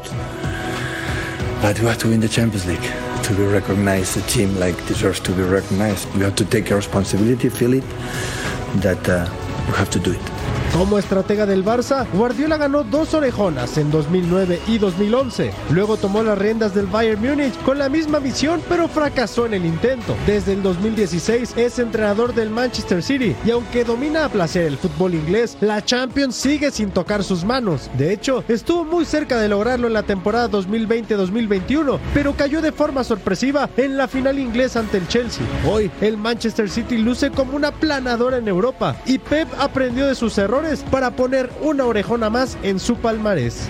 But 1.62 1.78
we 1.78 1.86
have 1.86 1.98
to 1.98 2.08
win 2.08 2.18
the 2.18 2.28
Champions 2.28 2.66
League 2.66 2.90
to 3.22 3.34
be 3.36 3.44
recognized. 3.44 4.16
A 4.16 4.22
team 4.22 4.58
like 4.58 4.76
deserves 4.88 5.20
to 5.20 5.32
be 5.32 5.42
recognized. 5.42 6.12
We 6.14 6.22
have 6.22 6.34
to 6.36 6.44
take 6.44 6.72
a 6.72 6.74
responsibility, 6.74 7.48
feel 7.50 7.74
it, 7.74 7.84
that 8.82 9.08
uh, 9.08 9.28
we 9.68 9.74
have 9.74 9.90
to 9.90 10.00
do 10.00 10.12
it. 10.12 10.39
Como 10.72 10.98
estratega 10.98 11.46
del 11.46 11.64
Barça, 11.64 12.06
Guardiola 12.12 12.56
ganó 12.56 12.84
dos 12.84 13.12
orejonas 13.12 13.76
en 13.76 13.90
2009 13.90 14.60
y 14.68 14.78
2011. 14.78 15.52
Luego 15.70 15.96
tomó 15.96 16.22
las 16.22 16.38
riendas 16.38 16.74
del 16.74 16.86
Bayern 16.86 17.20
Múnich 17.20 17.60
con 17.64 17.76
la 17.76 17.88
misma 17.88 18.20
visión, 18.20 18.62
pero 18.68 18.88
fracasó 18.88 19.46
en 19.46 19.54
el 19.54 19.66
intento. 19.66 20.16
Desde 20.26 20.52
el 20.52 20.62
2016 20.62 21.54
es 21.56 21.78
entrenador 21.80 22.34
del 22.34 22.50
Manchester 22.50 23.02
City 23.02 23.34
y 23.44 23.50
aunque 23.50 23.84
domina 23.84 24.24
a 24.24 24.28
placer 24.28 24.64
el 24.64 24.78
fútbol 24.78 25.14
inglés, 25.14 25.58
la 25.60 25.84
Champions 25.84 26.36
sigue 26.36 26.70
sin 26.70 26.90
tocar 26.90 27.24
sus 27.24 27.44
manos. 27.44 27.90
De 27.98 28.12
hecho, 28.12 28.44
estuvo 28.46 28.84
muy 28.84 29.04
cerca 29.04 29.38
de 29.38 29.48
lograrlo 29.48 29.88
en 29.88 29.94
la 29.94 30.04
temporada 30.04 30.48
2020-2021, 30.50 31.98
pero 32.14 32.34
cayó 32.34 32.62
de 32.62 32.72
forma 32.72 33.02
sorpresiva 33.02 33.68
en 33.76 33.96
la 33.96 34.06
final 34.06 34.38
inglesa 34.38 34.78
ante 34.78 34.98
el 34.98 35.08
Chelsea. 35.08 35.44
Hoy, 35.68 35.90
el 36.00 36.16
Manchester 36.16 36.70
City 36.70 36.96
luce 36.96 37.30
como 37.30 37.56
una 37.56 37.72
planadora 37.72 38.38
en 38.38 38.46
Europa 38.46 38.96
y 39.04 39.18
Pep 39.18 39.48
aprendió 39.58 40.06
de 40.06 40.14
sus 40.14 40.38
errores 40.38 40.59
para 40.90 41.10
poner 41.10 41.50
una 41.62 41.86
orejona 41.86 42.28
más 42.28 42.58
en 42.62 42.78
su 42.78 42.96
palmarés. 42.96 43.62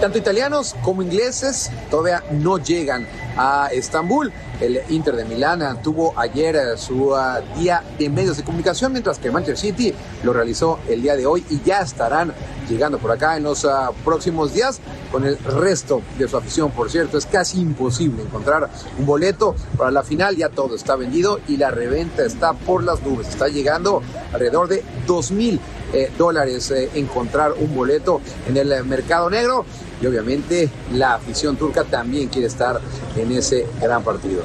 Tanto 0.00 0.18
italianos 0.18 0.76
como 0.82 1.02
ingleses 1.02 1.70
todavía 1.90 2.22
no 2.30 2.58
llegan 2.58 3.06
a 3.36 3.68
Estambul. 3.72 4.32
El 4.60 4.80
Inter 4.88 5.16
de 5.16 5.24
Milán 5.24 5.82
tuvo 5.82 6.18
ayer 6.18 6.54
eh, 6.54 6.76
su 6.76 7.10
uh, 7.10 7.18
día 7.58 7.82
de 7.98 8.08
medios 8.08 8.36
de 8.36 8.44
comunicación, 8.44 8.92
mientras 8.92 9.18
que 9.18 9.30
Manchester 9.30 9.58
City 9.58 9.94
lo 10.22 10.32
realizó 10.32 10.78
el 10.88 11.02
día 11.02 11.16
de 11.16 11.26
hoy 11.26 11.44
y 11.50 11.60
ya 11.62 11.80
estarán 11.80 12.32
llegando 12.68 12.98
por 12.98 13.10
acá 13.10 13.36
en 13.36 13.42
los 13.42 13.64
uh, 13.64 13.92
próximos 14.04 14.54
días 14.54 14.80
con 15.10 15.24
el 15.26 15.36
resto 15.38 16.00
de 16.18 16.28
su 16.28 16.36
afición. 16.36 16.70
Por 16.70 16.90
cierto, 16.90 17.18
es 17.18 17.26
casi 17.26 17.60
imposible 17.60 18.22
encontrar 18.22 18.70
un 18.98 19.04
boleto 19.04 19.56
para 19.76 19.90
la 19.90 20.02
final, 20.02 20.36
ya 20.36 20.48
todo 20.48 20.76
está 20.76 20.96
vendido 20.96 21.40
y 21.48 21.56
la 21.56 21.70
reventa 21.70 22.24
está 22.24 22.52
por 22.52 22.82
las 22.82 23.02
nubes. 23.02 23.28
Está 23.28 23.48
llegando 23.48 24.02
alrededor 24.32 24.68
de 24.68 24.84
2 25.06 25.30
mil 25.32 25.60
eh, 25.92 26.10
dólares 26.16 26.70
eh, 26.70 26.90
encontrar 26.94 27.52
un 27.52 27.74
boleto 27.74 28.20
en 28.48 28.56
el 28.56 28.84
mercado 28.84 29.30
negro 29.30 29.64
y 30.00 30.06
obviamente 30.06 30.68
la 30.92 31.14
afición 31.14 31.56
turca 31.56 31.84
también 31.84 32.28
quiere 32.28 32.48
estar 32.48 32.80
en 33.16 33.32
ese 33.32 33.66
gran 33.80 34.02
partido. 34.02 34.42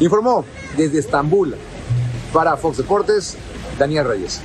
Informó 0.00 0.44
desde 0.76 0.98
Estambul 0.98 1.56
para 2.32 2.56
Fox 2.56 2.78
Deportes 2.78 3.36
Daniel 3.78 4.06
Reyes. 4.06 4.40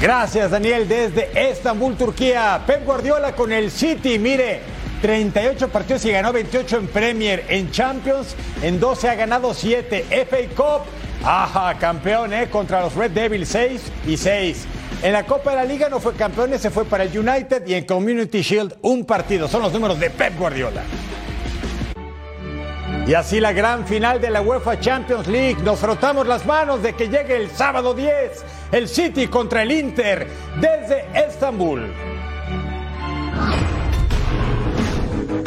Gracias, 0.00 0.52
Daniel, 0.52 0.86
desde 0.86 1.50
Estambul, 1.50 1.96
Turquía. 1.96 2.62
Pep 2.66 2.84
Guardiola 2.84 3.34
con 3.34 3.50
el 3.50 3.70
City, 3.70 4.18
mire, 4.18 4.60
38 5.02 5.68
partidos 5.68 6.04
y 6.04 6.12
ganó 6.12 6.32
28 6.32 6.78
en 6.78 6.86
Premier, 6.86 7.44
en 7.48 7.70
Champions, 7.72 8.36
en 8.62 8.78
12 8.78 9.08
ha 9.08 9.14
ganado 9.16 9.52
7, 9.52 10.06
FA 10.28 10.36
Cup, 10.54 10.82
ajá, 11.24 11.78
campeón, 11.78 12.32
¿eh? 12.32 12.48
Contra 12.50 12.80
los 12.80 12.94
Red 12.94 13.12
Devils 13.12 13.48
6 13.48 13.92
y 14.06 14.16
6. 14.16 14.66
En 15.02 15.12
la 15.12 15.24
Copa 15.24 15.50
de 15.50 15.56
la 15.56 15.64
Liga 15.64 15.88
no 15.88 16.00
fue 16.00 16.14
campeón, 16.14 16.52
ese 16.52 16.70
fue 16.70 16.84
para 16.84 17.04
el 17.04 17.16
United 17.16 17.66
y 17.66 17.74
en 17.74 17.84
Community 17.84 18.42
Shield 18.42 18.74
un 18.82 19.04
partido. 19.04 19.46
Son 19.46 19.62
los 19.62 19.72
números 19.72 20.00
de 20.00 20.10
Pep 20.10 20.36
Guardiola. 20.38 20.82
Y 23.06 23.14
así 23.14 23.40
la 23.40 23.52
gran 23.52 23.86
final 23.86 24.20
de 24.20 24.28
la 24.28 24.42
UEFA 24.42 24.80
Champions 24.80 25.28
League. 25.28 25.62
Nos 25.62 25.78
frotamos 25.78 26.26
las 26.26 26.44
manos 26.44 26.82
de 26.82 26.92
que 26.92 27.08
llegue 27.08 27.36
el 27.36 27.50
sábado 27.50 27.94
10, 27.94 28.44
el 28.72 28.86
City 28.86 29.28
contra 29.28 29.62
el 29.62 29.72
Inter 29.72 30.26
desde 30.60 31.06
Estambul. 31.14 31.90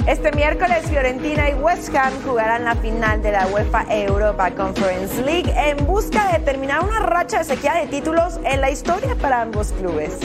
Este 0.07 0.31
miércoles 0.31 0.89
Fiorentina 0.89 1.51
y 1.51 1.53
West 1.53 1.93
Ham 1.95 2.11
jugarán 2.25 2.65
la 2.65 2.75
final 2.75 3.21
de 3.21 3.31
la 3.31 3.45
UEFA 3.47 3.85
Europa 3.89 4.49
Conference 4.49 5.21
League 5.21 5.53
en 5.55 5.85
busca 5.85 6.31
de 6.33 6.39
terminar 6.39 6.83
una 6.83 6.99
racha 6.99 7.39
de 7.39 7.43
sequía 7.43 7.75
de 7.75 7.85
títulos 7.85 8.39
en 8.43 8.61
la 8.61 8.71
historia 8.71 9.15
para 9.15 9.43
ambos 9.43 9.71
clubes. 9.73 10.17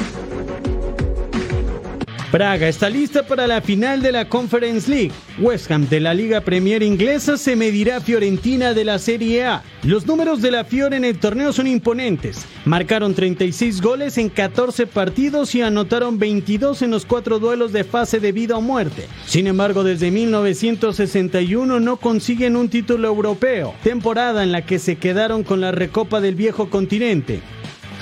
Braga 2.36 2.68
está 2.68 2.90
lista 2.90 3.22
para 3.22 3.46
la 3.46 3.62
final 3.62 4.02
de 4.02 4.12
la 4.12 4.28
Conference 4.28 4.90
League. 4.90 5.10
West 5.38 5.70
Ham 5.70 5.88
de 5.88 6.00
la 6.00 6.12
Liga 6.12 6.42
Premier 6.42 6.82
inglesa 6.82 7.38
se 7.38 7.56
medirá 7.56 7.96
a 7.96 8.00
Fiorentina 8.02 8.74
de 8.74 8.84
la 8.84 8.98
Serie 8.98 9.46
A. 9.46 9.62
Los 9.84 10.06
números 10.06 10.42
de 10.42 10.50
la 10.50 10.64
Fiore 10.64 10.98
en 10.98 11.06
el 11.06 11.18
torneo 11.18 11.50
son 11.54 11.66
imponentes. 11.66 12.44
Marcaron 12.66 13.14
36 13.14 13.80
goles 13.80 14.18
en 14.18 14.28
14 14.28 14.86
partidos 14.86 15.54
y 15.54 15.62
anotaron 15.62 16.18
22 16.18 16.82
en 16.82 16.90
los 16.90 17.06
cuatro 17.06 17.38
duelos 17.38 17.72
de 17.72 17.84
fase 17.84 18.20
de 18.20 18.32
vida 18.32 18.58
o 18.58 18.60
muerte. 18.60 19.08
Sin 19.24 19.46
embargo, 19.46 19.82
desde 19.82 20.10
1961 20.10 21.80
no 21.80 21.96
consiguen 21.96 22.56
un 22.56 22.68
título 22.68 23.08
europeo, 23.08 23.72
temporada 23.82 24.42
en 24.42 24.52
la 24.52 24.60
que 24.66 24.78
se 24.78 24.96
quedaron 24.96 25.42
con 25.42 25.62
la 25.62 25.72
Recopa 25.72 26.20
del 26.20 26.34
Viejo 26.34 26.68
Continente. 26.68 27.40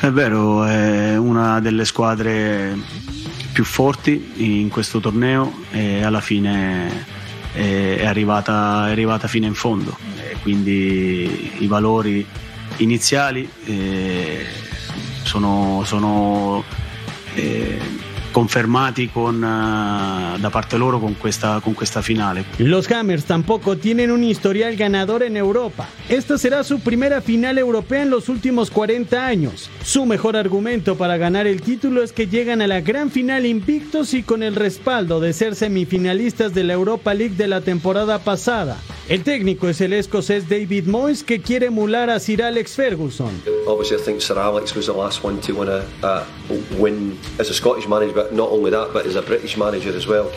È 0.00 0.10
vero, 0.10 0.64
è 0.64 1.16
una 1.16 1.60
delle 1.60 1.84
squadre 1.84 2.76
più 3.54 3.64
forti 3.64 4.32
in 4.38 4.68
questo 4.68 4.98
torneo 4.98 5.62
e 5.70 6.02
alla 6.02 6.20
fine 6.20 7.06
è 7.52 8.04
arrivata, 8.04 8.88
è 8.88 8.90
arrivata 8.90 9.28
fino 9.28 9.46
in 9.46 9.54
fondo. 9.54 9.96
E 10.16 10.36
quindi 10.42 11.52
i 11.58 11.66
valori 11.68 12.26
iniziali 12.78 13.48
eh, 13.64 14.44
sono, 15.22 15.82
sono, 15.84 16.64
eh, 17.34 17.78
confermati 18.34 19.10
con, 19.10 19.36
eh, 19.44 20.38
da 20.40 20.50
parte 20.50 20.76
loro 20.76 20.98
con 20.98 21.14
questa, 21.14 21.60
con 21.62 21.72
questa 21.72 22.02
finale. 22.02 22.44
Los 22.58 22.90
Hammers 22.90 23.26
tampoco 23.26 23.76
tienen 23.76 24.10
un 24.10 24.24
historial 24.24 24.74
ganador 24.74 25.22
en 25.22 25.36
Europa. 25.36 25.88
Esta 26.08 26.36
será 26.36 26.64
su 26.64 26.80
primera 26.80 27.20
final 27.20 27.58
europea 27.58 28.02
en 28.02 28.10
los 28.10 28.28
últimos 28.28 28.72
40 28.72 29.24
años. 29.24 29.70
Su 29.84 30.04
mejor 30.04 30.36
argumento 30.36 30.96
para 30.96 31.16
ganar 31.16 31.46
el 31.46 31.62
título 31.62 32.02
es 32.02 32.12
que 32.12 32.26
llegan 32.26 32.60
a 32.60 32.66
la 32.66 32.80
gran 32.80 33.12
final 33.12 33.46
invictos 33.46 34.14
y 34.14 34.24
con 34.24 34.42
el 34.42 34.56
respaldo 34.56 35.20
de 35.20 35.32
ser 35.32 35.54
semifinalistas 35.54 36.52
de 36.54 36.64
la 36.64 36.72
Europa 36.72 37.14
League 37.14 37.36
de 37.36 37.46
la 37.46 37.60
temporada 37.60 38.18
pasada. 38.18 38.76
El 39.06 39.22
técnico 39.22 39.68
es 39.68 39.82
el 39.82 39.92
escocés 39.92 40.48
David 40.48 40.86
Moyes 40.86 41.22
que 41.22 41.42
quiere 41.42 41.66
emular 41.66 42.08
a 42.08 42.18
Sir 42.18 42.42
Alex 42.42 42.74
Ferguson. 42.74 43.30
Obviously, 43.66 43.98
I 43.98 44.02
think 44.02 44.20
Sir 44.22 44.38
Alex 44.38 44.74
was 44.74 44.86
the 44.86 44.92
last 44.92 45.22
one 45.22 45.38
to 45.42 45.52
win 45.54 45.68
a, 45.68 45.84
a 46.02 46.24
win 46.78 47.18
as 47.38 47.50
a 47.50 47.54
Scottish 47.54 47.86
manager, 47.86 48.23
but 48.24 48.32
not 48.32 48.50
only 48.50 48.70
that, 48.70 48.92
but 48.92 49.04
as 49.06 49.16
a 49.16 49.22
British 49.22 49.56
manager 49.56 49.94
as 49.94 50.06
well. 50.06 50.30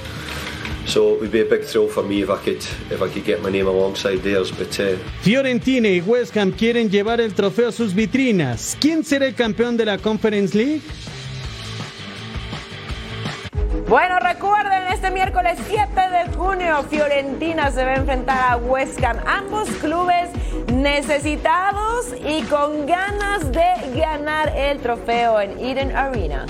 So 0.86 1.14
it 1.14 1.22
would 1.22 1.32
be 1.32 1.42
a 1.42 1.46
big 1.46 1.64
thrill 1.64 1.88
for 1.88 2.04
me 2.04 2.22
if 2.22 2.30
I 2.30 2.38
could 2.38 2.64
if 2.92 3.02
I 3.02 3.10
could 3.10 3.26
get 3.26 3.42
my 3.42 3.50
name 3.50 3.68
alongside 3.68 4.20
theirs. 4.24 4.52
But 4.52 4.80
uh, 4.80 4.98
Fiorentina 5.22 5.90
y 5.90 6.02
West 6.02 6.36
Ham 6.36 6.52
quieren 6.52 6.90
llevar 6.90 7.20
el 7.20 7.34
trofeo 7.34 7.70
a 7.70 7.72
sus 7.72 7.94
vitrinas. 7.94 8.78
¿Quién 8.80 9.04
será 9.04 9.26
el 9.26 9.36
campeón 9.36 9.78
de 9.78 9.86
la 9.86 9.98
Conference 9.98 10.58
League? 10.58 10.82
Bueno, 13.88 14.20
recuerden, 14.20 14.88
este 14.92 15.12
miércoles 15.12 15.58
7 15.70 15.88
de 15.96 16.36
junio 16.36 16.84
Fiorentina 16.90 17.72
se 17.72 17.86
va 17.86 17.92
a 17.92 17.96
enfrentar 17.96 18.52
a 18.52 18.58
West 18.58 19.02
Ham. 19.02 19.18
Ambos 19.26 19.70
clubes 19.82 20.30
necesitados 20.74 22.14
y 22.26 22.42
con 22.44 22.86
ganas 22.86 23.50
de 23.52 23.98
ganar 23.98 24.54
el 24.58 24.80
trofeo 24.80 25.40
en 25.40 25.58
Eden 25.60 25.96
Arena. 25.96 26.46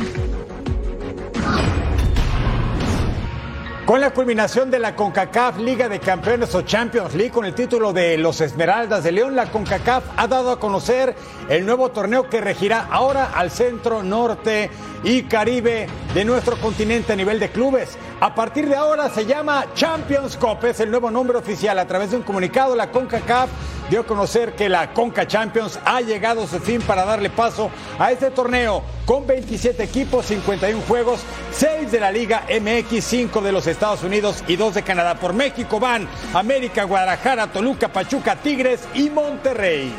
Con 3.87 4.01
la 4.01 4.09
culminación 4.09 4.69
de 4.69 4.79
la 4.79 4.97
CONCACAF 4.97 5.59
Liga 5.59 5.87
de 5.87 6.01
Campeones 6.01 6.53
o 6.55 6.61
Champions 6.63 7.15
League 7.15 7.31
con 7.31 7.45
el 7.45 7.55
título 7.55 7.93
de 7.93 8.17
los 8.17 8.41
Esmeraldas 8.41 9.01
de 9.05 9.13
León, 9.13 9.33
la 9.33 9.49
CONCACAF 9.49 10.03
ha 10.17 10.27
dado 10.27 10.51
a 10.51 10.59
conocer 10.59 11.15
el 11.47 11.65
nuevo 11.65 11.87
torneo 11.87 12.29
que 12.29 12.41
regirá 12.41 12.85
ahora 12.91 13.31
al 13.33 13.49
centro, 13.49 14.03
norte 14.03 14.69
y 15.05 15.23
Caribe 15.23 15.87
de 16.13 16.25
nuestro 16.25 16.59
continente 16.59 17.13
a 17.13 17.15
nivel 17.15 17.39
de 17.39 17.49
clubes. 17.49 17.97
A 18.19 18.33
partir 18.33 18.67
de 18.67 18.75
ahora 18.75 19.09
se 19.09 19.27
llama 19.27 19.67
Champions 19.75 20.37
Cup, 20.37 20.65
es 20.65 20.79
el 20.79 20.89
nuevo 20.89 21.11
nombre 21.11 21.37
oficial. 21.37 21.77
A 21.77 21.85
través 21.85 22.09
de 22.09 22.17
un 22.17 22.23
comunicado, 22.23 22.75
la 22.75 22.89
CONCACAF 22.89 23.47
dio 23.91 23.99
a 24.01 24.07
conocer 24.07 24.55
que 24.55 24.69
la 24.69 24.91
CONCA 24.91 25.27
Champions 25.27 25.79
ha 25.85 26.01
llegado 26.01 26.41
a 26.41 26.47
su 26.47 26.59
fin 26.59 26.81
para 26.81 27.05
darle 27.05 27.29
paso 27.29 27.69
a 27.99 28.11
este 28.11 28.31
torneo 28.31 28.81
con 29.05 29.27
27 29.27 29.83
equipos, 29.83 30.25
51 30.25 30.81
juegos, 30.87 31.21
6 31.51 31.91
de 31.91 31.99
la 31.99 32.11
Liga 32.11 32.43
MX, 32.49 33.03
5 33.03 33.39
de 33.39 33.51
los 33.51 33.67
Estados 33.67 34.01
Unidos 34.01 34.43
y 34.47 34.55
2 34.55 34.73
de 34.73 34.81
Canadá. 34.81 35.19
Por 35.19 35.33
México 35.33 35.79
van 35.79 36.09
América, 36.33 36.85
Guadalajara, 36.85 37.51
Toluca, 37.51 37.89
Pachuca, 37.89 38.35
Tigres 38.37 38.81
y 38.95 39.11
Monterrey. 39.11 39.93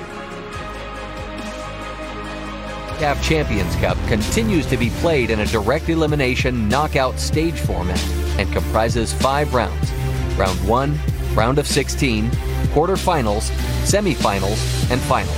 CAF 2.98 3.22
Champions 3.22 3.76
Cup 3.76 3.96
continues 4.08 4.66
to 4.66 4.76
be 4.76 4.90
played 4.90 5.30
in 5.30 5.38
a 5.38 5.46
direct 5.46 5.88
elimination 5.88 6.68
knockout 6.68 7.16
stage 7.20 7.60
format 7.60 8.02
and 8.40 8.52
comprises 8.52 9.12
five 9.12 9.54
rounds 9.54 9.92
round 10.36 10.58
one, 10.68 10.98
round 11.34 11.58
of 11.58 11.66
16, 11.68 12.28
quarterfinals, 12.74 13.50
semifinals, 13.84 14.90
and 14.90 15.00
final. 15.02 15.32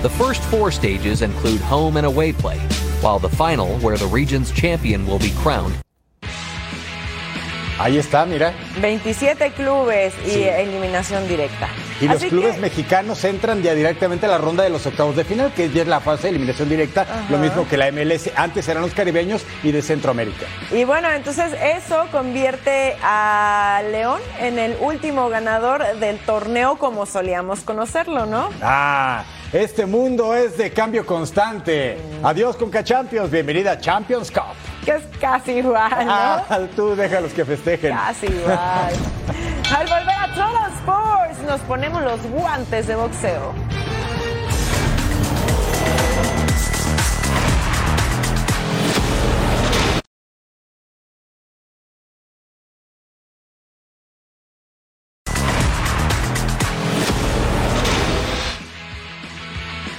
The 0.00 0.08
first 0.08 0.42
four 0.44 0.70
stages 0.70 1.20
include 1.20 1.60
home 1.60 1.98
and 1.98 2.06
away 2.06 2.32
play, 2.32 2.58
while 3.02 3.18
the 3.18 3.28
final, 3.28 3.78
where 3.80 3.98
the 3.98 4.06
region's 4.06 4.50
champion 4.50 5.06
will 5.06 5.18
be 5.18 5.32
crowned, 5.32 5.74
Ahí 7.78 7.96
está, 7.96 8.26
mira. 8.26 8.52
27 8.80 9.52
clubes 9.52 10.12
y 10.26 10.30
Sí. 10.30 10.42
eliminación 10.42 11.28
directa. 11.28 11.68
Y 12.00 12.08
los 12.08 12.22
clubes 12.24 12.54
que- 12.56 12.60
mexicanos 12.60 13.22
entran 13.24 13.62
ya 13.62 13.72
directamente 13.74 14.26
a 14.26 14.28
la 14.28 14.38
ronda 14.38 14.64
de 14.64 14.70
los 14.70 14.84
octavos 14.86 15.14
de 15.14 15.24
final, 15.24 15.52
que 15.52 15.70
ya 15.70 15.82
es 15.82 15.88
la 15.88 16.00
fase 16.00 16.24
de 16.24 16.28
eliminación 16.30 16.68
directa, 16.68 17.06
lo 17.28 17.38
mismo 17.38 17.68
que 17.68 17.76
la 17.76 17.86
MLS. 17.86 18.32
Antes 18.34 18.66
eran 18.68 18.82
los 18.82 18.94
caribeños 18.94 19.44
y 19.62 19.70
de 19.72 19.80
Centroamérica. 19.82 20.46
Y 20.72 20.82
bueno, 20.84 21.08
entonces 21.10 21.52
eso 21.76 22.06
convierte 22.10 22.96
a 23.02 23.80
León 23.90 24.20
en 24.40 24.58
el 24.58 24.76
último 24.80 25.28
ganador 25.28 25.84
del 25.98 26.18
torneo 26.18 26.76
como 26.78 27.06
solíamos 27.06 27.60
conocerlo, 27.60 28.26
¿no? 28.26 28.48
Ah, 28.60 29.24
este 29.52 29.86
mundo 29.86 30.34
es 30.34 30.56
de 30.58 30.72
cambio 30.72 31.06
constante. 31.06 31.96
Adiós, 32.22 32.56
Conca 32.56 32.82
Champions. 32.82 33.30
Bienvenida 33.30 33.72
a 33.72 33.78
Champions 33.80 34.30
Cup. 34.30 34.54
Que 34.88 34.94
es 34.96 35.02
casi 35.20 35.52
igual, 35.58 36.06
¿no? 36.06 36.12
Ah, 36.14 36.60
tú 36.74 36.96
déjalos 36.96 37.34
que 37.34 37.44
festejen. 37.44 37.94
Casi 37.94 38.24
igual. 38.24 38.56
Al 39.76 39.86
volver 39.86 40.16
a 40.18 40.28
Total 40.28 40.72
Sports, 40.78 41.42
nos 41.46 41.60
ponemos 41.60 42.02
los 42.02 42.22
guantes 42.30 42.86
de 42.86 42.96
boxeo. 42.96 43.52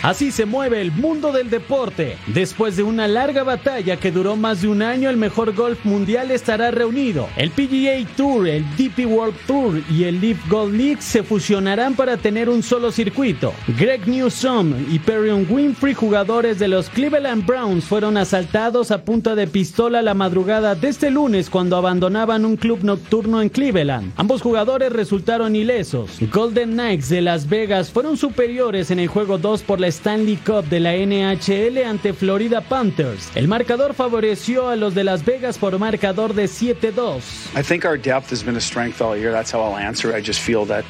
Así 0.10 0.32
se 0.32 0.48
mueve 0.48 0.82
el 0.82 0.92
mundo 0.92 1.32
del 1.32 1.52
deporte. 1.52 2.18
Después 2.26 2.76
de 2.76 2.82
una 2.82 3.08
larga 3.08 3.44
batalla 3.44 3.98
que 3.98 4.12
duró 4.12 4.36
más 4.36 4.64
de 4.64 4.68
un 4.68 4.82
año, 4.82 5.08
el 5.08 5.18
mejor 5.18 5.54
golf 5.54 5.86
mundial 5.86 6.32
estará 6.32 6.72
reunido. 6.72 7.28
El 7.38 7.52
PGA 7.52 8.04
Tour, 8.18 8.48
el 8.48 8.66
DP 8.76 9.06
World 9.06 9.36
Tour 9.46 9.84
y 9.88 10.06
el 10.06 10.20
Leaf 10.20 10.50
Golf 10.50 10.74
League 10.74 11.04
se 11.04 11.22
fusionarán 11.22 11.94
para 11.94 12.18
tener 12.18 12.50
un 12.50 12.64
solo 12.64 12.92
circuito. 12.92 13.54
Greg 13.78 14.08
Newsom 14.08 14.74
y 14.92 14.98
Perrion 14.98 15.46
Winfrey, 15.48 15.94
jugadores 15.94 16.58
de 16.58 16.70
los 16.70 16.90
Cleveland 16.90 17.46
Browns, 17.46 17.84
fueron 17.84 18.18
asaltados 18.18 18.90
a 18.90 19.04
punta 19.04 19.36
de 19.36 19.46
pistola 19.46 20.02
la 20.02 20.16
madrugada 20.16 20.74
de 20.74 20.88
este 20.88 21.12
lunes 21.12 21.52
cuando 21.52 21.78
abandonaban 21.78 22.46
un 22.46 22.58
club 22.58 22.80
nocturno 22.82 23.44
en 23.44 23.50
Cleveland. 23.50 24.14
Ambos 24.16 24.42
jugadores 24.42 24.92
resultaron 24.92 25.56
ilesos. 25.56 26.18
Golden 26.34 26.72
Knights 26.72 27.10
de 27.10 27.22
Las 27.22 27.48
Vegas 27.48 27.92
fueron 27.92 28.18
superiores 28.18 28.90
en 28.90 28.98
el 28.98 29.08
juego 29.08 29.38
2 29.38 29.62
por 29.62 29.80
la 29.80 29.99
Stanley 30.00 30.38
Cup 30.38 30.70
de 30.70 30.80
la 30.80 30.94
NHL 30.94 31.84
ante 31.86 32.14
Florida 32.14 32.62
Panthers. 32.62 33.30
El 33.36 33.50
marcador 33.50 33.94
favoreció 33.94 34.70
a 34.70 34.78
los 34.78 34.96
de 34.96 35.04
Las 35.04 35.26
Vegas 35.26 35.58
por 35.58 35.78
marcador 35.78 36.34
de 36.34 36.46
7-2. 36.46 37.22
I 37.54 37.62
think 37.62 37.84
our 37.84 37.98
depth 37.98 38.32
has 38.32 38.42
been 38.42 38.56
a 38.56 38.62
strength 38.62 39.02
all 39.02 39.18
year. 39.18 39.34
That's 39.34 39.52
how 39.52 39.60
I'll 39.62 39.78
answer. 39.78 40.16
I 40.16 40.22
just 40.22 40.40
feel 40.40 40.66
that 40.68 40.86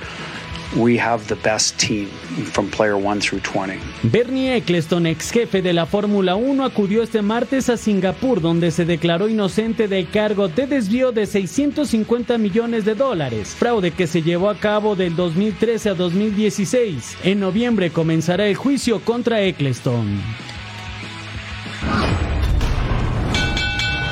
we 0.76 0.98
have 0.98 1.28
the 1.28 1.36
best 1.36 1.78
team 1.80 2.08
from 2.52 2.70
player 2.70 2.98
1 2.98 3.22
through 3.22 3.42
20. 3.42 3.80
Bernie 4.04 4.52
Eccleston, 4.52 5.08
ex 5.08 5.32
jefe 5.32 5.62
de 5.62 5.74
la 5.74 5.86
Fórmula 5.86 6.36
1, 6.36 6.64
acudió 6.64 7.02
este 7.02 7.22
martes 7.22 7.70
a 7.70 7.78
Singapur, 7.78 8.42
donde 8.42 8.72
se 8.72 8.86
declaró 8.86 9.30
inocente 9.30 9.88
del 9.88 10.10
cargo 10.10 10.48
de 10.48 10.68
desvío 10.68 11.12
de 11.12 11.26
650 11.26 12.38
millones 12.38 12.86
de 12.86 12.96
dólares, 12.96 13.56
fraude 13.58 13.92
que 13.92 14.08
se 14.08 14.22
llevó 14.22 14.50
a 14.50 14.60
cabo 14.60 14.96
del 14.96 15.16
2013 15.16 15.90
a 15.90 15.94
2016. 15.96 17.18
En 17.24 17.40
noviembre 17.40 17.92
comenzará 17.92 18.48
el 18.48 18.56
juicio 18.56 19.00
contra 19.00 19.42
Eccleston. 19.42 20.22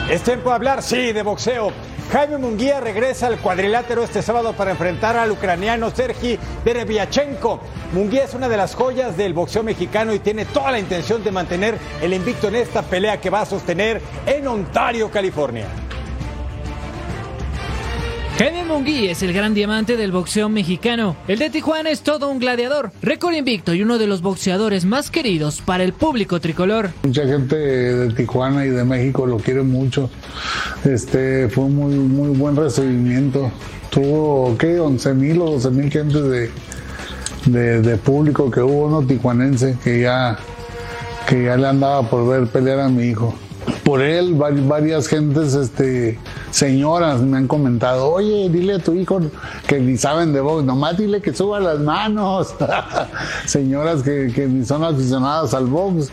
Es 0.10 0.24
tiempo 0.24 0.50
de 0.50 0.56
hablar, 0.56 0.82
sí, 0.82 1.12
de 1.12 1.22
boxeo. 1.22 1.74
Jaime 2.12 2.38
Munguía 2.38 2.80
regresa 2.80 3.28
al 3.28 3.38
cuadrilátero 3.38 4.02
este 4.02 4.22
sábado 4.22 4.54
para 4.54 4.72
enfrentar 4.72 5.18
al 5.18 5.30
ucraniano 5.32 5.92
Sergi 5.92 6.40
Derevyachenko. 6.64 7.60
Munguía 7.92 8.24
es 8.24 8.34
una 8.34 8.48
de 8.48 8.56
las 8.56 8.76
joyas 8.76 9.18
del 9.18 9.34
boxeo 9.34 9.62
mexicano 9.62 10.14
y 10.14 10.20
tiene 10.20 10.46
toda 10.46 10.72
la 10.72 10.80
intención 10.80 11.22
de 11.22 11.32
mantener 11.32 11.78
el 12.02 12.14
invicto 12.14 12.48
en 12.48 12.56
esta 12.56 12.82
pelea 12.82 13.20
que 13.20 13.30
va 13.30 13.42
a 13.42 13.46
sostener 13.46 14.02
en 14.26 14.48
Ontario, 14.48 15.12
California. 15.12 15.66
Jaime 18.38 18.64
Munguía 18.66 19.14
es 19.14 19.24
el 19.24 19.34
gran 19.34 19.56
diamante 19.56 19.98
del 19.98 20.12
boxeo 20.12 20.48
mexicano. 20.48 21.16
El 21.28 21.40
de 21.40 21.50
Tijuana 21.50 21.90
es 21.90 22.02
todo 22.02 22.30
un 22.30 22.38
gladiador, 22.38 22.92
récord 23.02 23.34
invicto 23.34 23.74
y 23.74 23.82
uno 23.82 23.98
de 23.98 24.06
los 24.06 24.22
boxeadores 24.22 24.86
más 24.86 25.10
queridos 25.10 25.60
para 25.62 25.84
el 25.84 25.92
público 25.92 26.40
tricolor. 26.40 26.92
Mucha 27.02 27.26
gente 27.26 27.56
de 27.56 28.14
Tijuana 28.14 28.64
y 28.68 28.70
de 28.70 28.84
México 28.84 29.26
lo 29.26 29.38
quiere 29.38 29.64
mucho. 29.64 30.12
Este 30.86 31.50
fue 31.50 31.64
muy 31.64 31.96
muy 31.96 32.30
buen 32.38 32.56
recibimiento. 32.56 33.50
Tuvo 33.90 34.56
qué 34.56 34.80
11 34.80 35.16
mil 35.16 35.42
o 35.42 35.54
12 35.54 35.72
mil 35.72 35.92
gente 35.92 36.22
de, 36.22 36.52
de, 37.48 37.82
de, 37.82 37.98
público 37.98 38.52
que 38.52 38.62
hubo 38.62 38.86
uno 38.86 39.02
tijuanense 39.02 39.76
que 39.84 40.02
ya 40.02 40.38
que 41.28 41.46
ya 41.46 41.58
le 41.58 41.68
andaba 41.68 42.08
por 42.08 42.28
ver 42.28 42.48
pelear 42.48 42.82
a 42.82 42.88
mi 42.88 43.06
hijo. 43.06 43.34
Por 43.84 44.02
él 44.02 44.34
varias 44.36 45.08
gentes 45.08 45.54
este 45.54 46.20
señoras 46.52 47.22
me 47.22 47.38
han 47.38 47.48
comentado, 47.48 48.10
oye, 48.10 48.50
dile 48.50 48.76
a 48.76 48.80
tu 48.80 48.94
hijo 48.94 49.20
que 49.68 49.80
ni 49.80 49.98
saben 49.98 50.34
de 50.34 50.42
box, 50.42 50.64
nomás 50.64 50.98
dile 50.98 51.22
que 51.22 51.34
suba 51.34 51.60
las 51.60 51.80
manos. 51.80 52.56
señoras 53.46 54.02
que, 54.04 54.32
que 54.34 54.48
ni 54.48 54.66
son 54.66 54.84
aficionadas 54.84 55.54
al 55.54 55.68
box. 55.68 56.12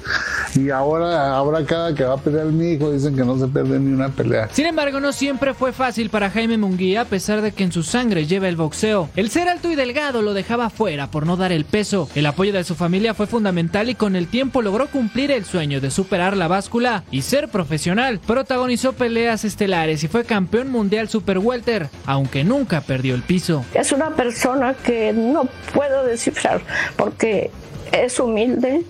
Y 0.54 0.70
ahora, 0.70 1.36
ahora 1.36 1.64
cada 1.64 1.94
que 1.94 2.04
va 2.04 2.14
a 2.14 2.18
pelear 2.18 2.46
mi 2.46 2.72
hijo 2.72 2.92
dicen 2.92 3.16
que 3.16 3.24
no 3.24 3.38
se 3.38 3.48
pierde 3.48 3.78
ni 3.80 3.92
una 3.92 4.08
pelea. 4.08 4.48
Sin 4.52 4.66
embargo, 4.66 5.00
no 5.00 5.12
siempre 5.12 5.54
fue 5.54 5.72
fácil 5.72 6.10
para 6.10 6.30
Jaime 6.30 6.58
Munguía, 6.58 7.02
a 7.02 7.04
pesar 7.06 7.42
de 7.42 7.52
que 7.52 7.64
en 7.64 7.72
su 7.72 7.82
sangre 7.82 8.26
lleva 8.26 8.48
el 8.48 8.56
boxeo. 8.56 9.08
El 9.16 9.30
ser 9.30 9.48
alto 9.48 9.70
y 9.70 9.74
delgado 9.74 10.22
lo 10.22 10.34
dejaba 10.34 10.70
fuera 10.70 11.10
por 11.10 11.26
no 11.26 11.36
dar 11.36 11.52
el 11.52 11.64
peso. 11.64 12.08
El 12.14 12.26
apoyo 12.26 12.52
de 12.52 12.64
su 12.64 12.74
familia 12.74 13.14
fue 13.14 13.26
fundamental 13.26 13.88
y 13.88 13.94
con 13.94 14.14
el 14.14 14.28
tiempo 14.28 14.62
logró 14.62 14.86
cumplir 14.88 15.30
el 15.30 15.44
sueño 15.44 15.80
de 15.80 15.90
superar 15.90 16.36
la 16.36 16.48
báscula 16.48 17.04
y 17.10 17.22
ser 17.22 17.43
profesional. 17.48 18.20
Protagonizó 18.20 18.92
peleas 18.92 19.44
estelares 19.44 20.04
y 20.04 20.08
fue 20.08 20.24
campeón 20.24 20.70
mundial 20.70 21.08
super 21.08 21.38
welter, 21.38 21.88
aunque 22.06 22.44
nunca 22.44 22.80
perdió 22.80 23.14
el 23.14 23.22
piso. 23.22 23.64
Es 23.74 23.92
una 23.92 24.10
persona 24.10 24.74
que 24.74 25.12
no 25.12 25.48
puedo 25.72 26.04
descifrar 26.04 26.60
porque 26.96 27.50
es 27.92 28.18
humilde, 28.18 28.82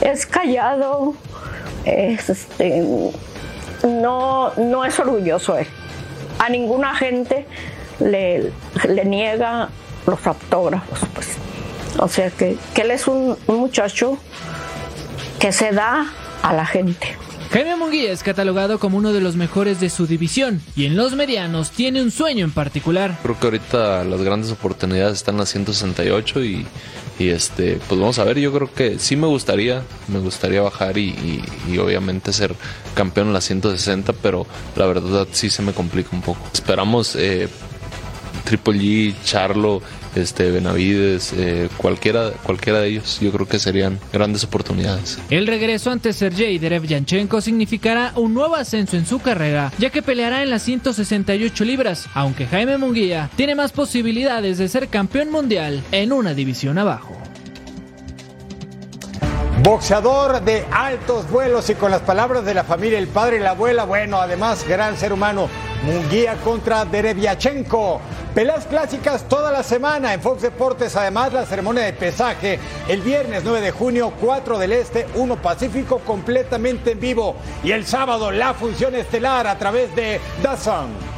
es 0.00 0.26
callado, 0.26 1.14
es, 1.84 2.28
este, 2.30 2.82
no, 3.84 4.52
no 4.56 4.84
es 4.84 4.98
orgulloso 4.98 5.56
él. 5.56 5.66
A 6.38 6.48
ninguna 6.48 6.94
gente 6.94 7.46
le, 8.00 8.52
le 8.88 9.04
niega 9.04 9.70
los 10.06 10.26
autógrafos. 10.26 11.00
Pues. 11.14 11.28
O 11.98 12.08
sea 12.08 12.30
que, 12.30 12.56
que 12.74 12.82
él 12.82 12.90
es 12.90 13.06
un 13.06 13.36
muchacho 13.46 14.18
que 15.38 15.52
se 15.52 15.72
da 15.72 16.06
a 16.42 16.52
la 16.52 16.66
gente. 16.66 17.16
Jaime 17.52 17.76
Munguía 17.76 18.12
es 18.12 18.22
catalogado 18.22 18.78
como 18.78 18.98
uno 18.98 19.12
de 19.12 19.20
los 19.20 19.36
mejores 19.36 19.80
de 19.80 19.88
su 19.88 20.06
división 20.06 20.60
y 20.74 20.86
en 20.86 20.96
los 20.96 21.14
medianos 21.14 21.70
tiene 21.70 22.02
un 22.02 22.10
sueño 22.10 22.44
en 22.44 22.50
particular. 22.50 23.18
Creo 23.22 23.38
que 23.38 23.46
ahorita 23.46 24.04
las 24.04 24.20
grandes 24.22 24.50
oportunidades 24.50 25.18
están 25.18 25.36
en 25.36 25.40
las 25.40 25.50
168 25.50 26.44
y, 26.44 26.66
este, 27.18 27.78
pues 27.88 28.00
vamos 28.00 28.18
a 28.18 28.24
ver, 28.24 28.38
yo 28.38 28.52
creo 28.52 28.72
que 28.72 28.98
sí 28.98 29.16
me 29.16 29.26
gustaría, 29.26 29.82
me 30.08 30.18
gustaría 30.18 30.60
bajar 30.60 30.98
y, 30.98 31.08
y, 31.08 31.44
y, 31.72 31.78
obviamente 31.78 32.32
ser 32.32 32.54
campeón 32.94 33.28
en 33.28 33.32
las 33.32 33.44
160, 33.44 34.12
pero 34.14 34.46
la 34.74 34.86
verdad 34.86 35.26
sí 35.30 35.48
se 35.48 35.62
me 35.62 35.72
complica 35.72 36.10
un 36.12 36.22
poco. 36.22 36.40
Esperamos 36.52 37.16
eh, 37.16 37.48
Triple 38.44 38.78
G, 38.78 39.14
Charlo, 39.24 39.82
este, 40.16 40.50
Benavides, 40.50 41.32
eh, 41.36 41.68
cualquiera, 41.76 42.30
cualquiera 42.42 42.80
de 42.80 42.88
ellos, 42.88 43.18
yo 43.20 43.32
creo 43.32 43.46
que 43.46 43.58
serían 43.58 43.98
grandes 44.12 44.44
oportunidades. 44.44 45.18
El 45.30 45.46
regreso 45.46 45.90
ante 45.90 46.12
Sergei 46.12 46.58
Derevyanchenko 46.58 47.40
significará 47.40 48.12
un 48.16 48.34
nuevo 48.34 48.56
ascenso 48.56 48.96
en 48.96 49.06
su 49.06 49.18
carrera, 49.18 49.72
ya 49.78 49.90
que 49.90 50.02
peleará 50.02 50.42
en 50.42 50.50
las 50.50 50.62
168 50.62 51.64
libras, 51.64 52.06
aunque 52.14 52.46
Jaime 52.46 52.78
Munguía 52.78 53.30
tiene 53.36 53.54
más 53.54 53.72
posibilidades 53.72 54.58
de 54.58 54.68
ser 54.68 54.88
campeón 54.88 55.30
mundial 55.30 55.82
en 55.92 56.12
una 56.12 56.34
división 56.34 56.78
abajo. 56.78 57.25
Boxeador 59.62 60.42
de 60.42 60.66
altos 60.70 61.30
vuelos 61.30 61.70
y 61.70 61.74
con 61.74 61.90
las 61.90 62.02
palabras 62.02 62.44
de 62.44 62.52
la 62.52 62.62
familia, 62.62 62.98
el 62.98 63.08
padre 63.08 63.38
y 63.38 63.40
la 63.40 63.50
abuela, 63.50 63.84
bueno, 63.84 64.18
además 64.18 64.66
gran 64.68 64.96
ser 64.98 65.14
humano, 65.14 65.48
Munguía 65.82 66.34
contra 66.44 66.84
Derevyachenko. 66.84 68.00
Peleas 68.34 68.66
clásicas 68.66 69.26
toda 69.28 69.50
la 69.50 69.62
semana 69.62 70.12
en 70.12 70.20
Fox 70.20 70.42
Deportes, 70.42 70.94
además 70.94 71.32
la 71.32 71.46
ceremonia 71.46 71.84
de 71.84 71.94
pesaje 71.94 72.58
el 72.86 73.00
viernes 73.00 73.44
9 73.44 73.62
de 73.62 73.70
junio, 73.70 74.12
4 74.20 74.58
del 74.58 74.72
Este, 74.72 75.06
1 75.14 75.36
Pacífico, 75.36 76.00
completamente 76.00 76.92
en 76.92 77.00
vivo. 77.00 77.36
Y 77.64 77.72
el 77.72 77.86
sábado 77.86 78.30
la 78.30 78.52
función 78.52 78.94
estelar 78.94 79.46
a 79.46 79.58
través 79.58 79.94
de 79.96 80.20
DAZN. 80.42 81.15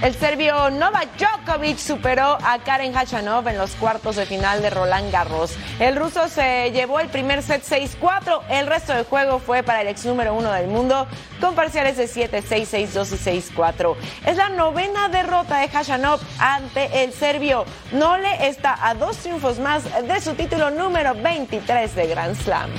El 0.00 0.14
serbio 0.14 0.70
Novak 0.70 1.08
Djokovic 1.18 1.76
superó 1.76 2.38
a 2.44 2.60
Karen 2.64 2.96
Hachanov 2.96 3.48
en 3.48 3.58
los 3.58 3.72
cuartos 3.72 4.14
de 4.14 4.26
final 4.26 4.62
de 4.62 4.70
Roland 4.70 5.10
Garros. 5.10 5.56
El 5.80 5.96
ruso 5.96 6.28
se 6.28 6.70
llevó 6.70 7.00
el 7.00 7.08
primer 7.08 7.42
set 7.42 7.64
6-4. 7.64 8.42
El 8.48 8.68
resto 8.68 8.92
del 8.92 9.04
juego 9.04 9.40
fue 9.40 9.64
para 9.64 9.82
el 9.82 9.88
ex 9.88 10.06
número 10.06 10.34
uno 10.34 10.52
del 10.52 10.68
mundo 10.68 11.08
con 11.40 11.56
parciales 11.56 11.96
de 11.96 12.04
7-6, 12.04 12.92
6-2 12.92 13.12
y 13.12 13.56
6-4. 13.56 13.96
Es 14.24 14.36
la 14.36 14.50
novena 14.50 15.08
derrota 15.08 15.58
de 15.58 15.68
Hachanov 15.68 16.20
ante 16.38 17.02
el 17.02 17.12
serbio. 17.12 17.64
Nole 17.90 18.46
está 18.46 18.78
a 18.88 18.94
dos 18.94 19.16
triunfos 19.16 19.58
más 19.58 19.82
de 19.84 20.20
su 20.20 20.34
título 20.34 20.70
número 20.70 21.12
23 21.16 21.92
de 21.96 22.06
Grand 22.06 22.36
Slam. 22.36 22.70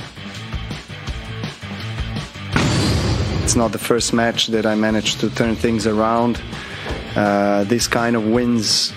It's 3.42 3.56
not 3.56 3.72
the 3.72 3.78
first 3.78 4.14
match 4.14 4.46
that 4.52 4.64
I 4.64 4.74
managed 4.74 5.20
to 5.20 5.28
turn 5.28 5.54
things 5.54 5.86
around. 5.86 6.40
Uh, 7.16 7.64
this 7.64 7.88
kind 7.88 8.16
of 8.16 8.26
wins, 8.26 8.92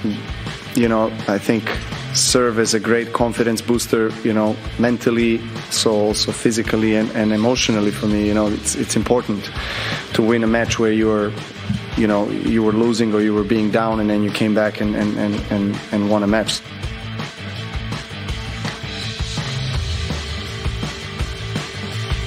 you 0.76 0.88
know, 0.88 1.11
I 1.28 1.38
think 1.38 1.70
serve 2.14 2.59
as 2.59 2.74
a 2.74 2.80
great 2.80 3.11
confidence 3.11 3.61
booster, 3.61 4.11
you 4.24 4.34
know, 4.34 4.55
mentally, 4.78 5.41
so 5.72 5.91
also 5.91 6.32
physically 6.32 6.95
and, 6.95 7.09
and 7.11 7.34
emotionally 7.34 7.91
for 7.91 8.05
me. 8.07 8.28
You 8.28 8.34
know, 8.34 8.47
it's 8.47 8.76
it's 8.76 8.95
important 8.95 9.49
to 10.14 10.22
win 10.22 10.43
a 10.43 10.47
match 10.47 10.78
where 10.78 10.91
you're, 10.91 11.32
you 11.97 12.07
know, 12.07 12.30
you 12.30 12.61
were 12.64 12.74
losing 12.74 13.14
or 13.14 13.22
you 13.22 13.34
were 13.34 13.43
being 13.43 13.72
down 13.72 13.99
and 13.99 14.09
then 14.09 14.24
you 14.24 14.32
came 14.32 14.53
back 14.53 14.80
and, 14.82 14.95
and, 14.95 15.18
and, 15.18 15.36
and, 15.49 15.80
and 15.91 16.09
won 16.09 16.24
a 16.24 16.28
match. 16.28 16.61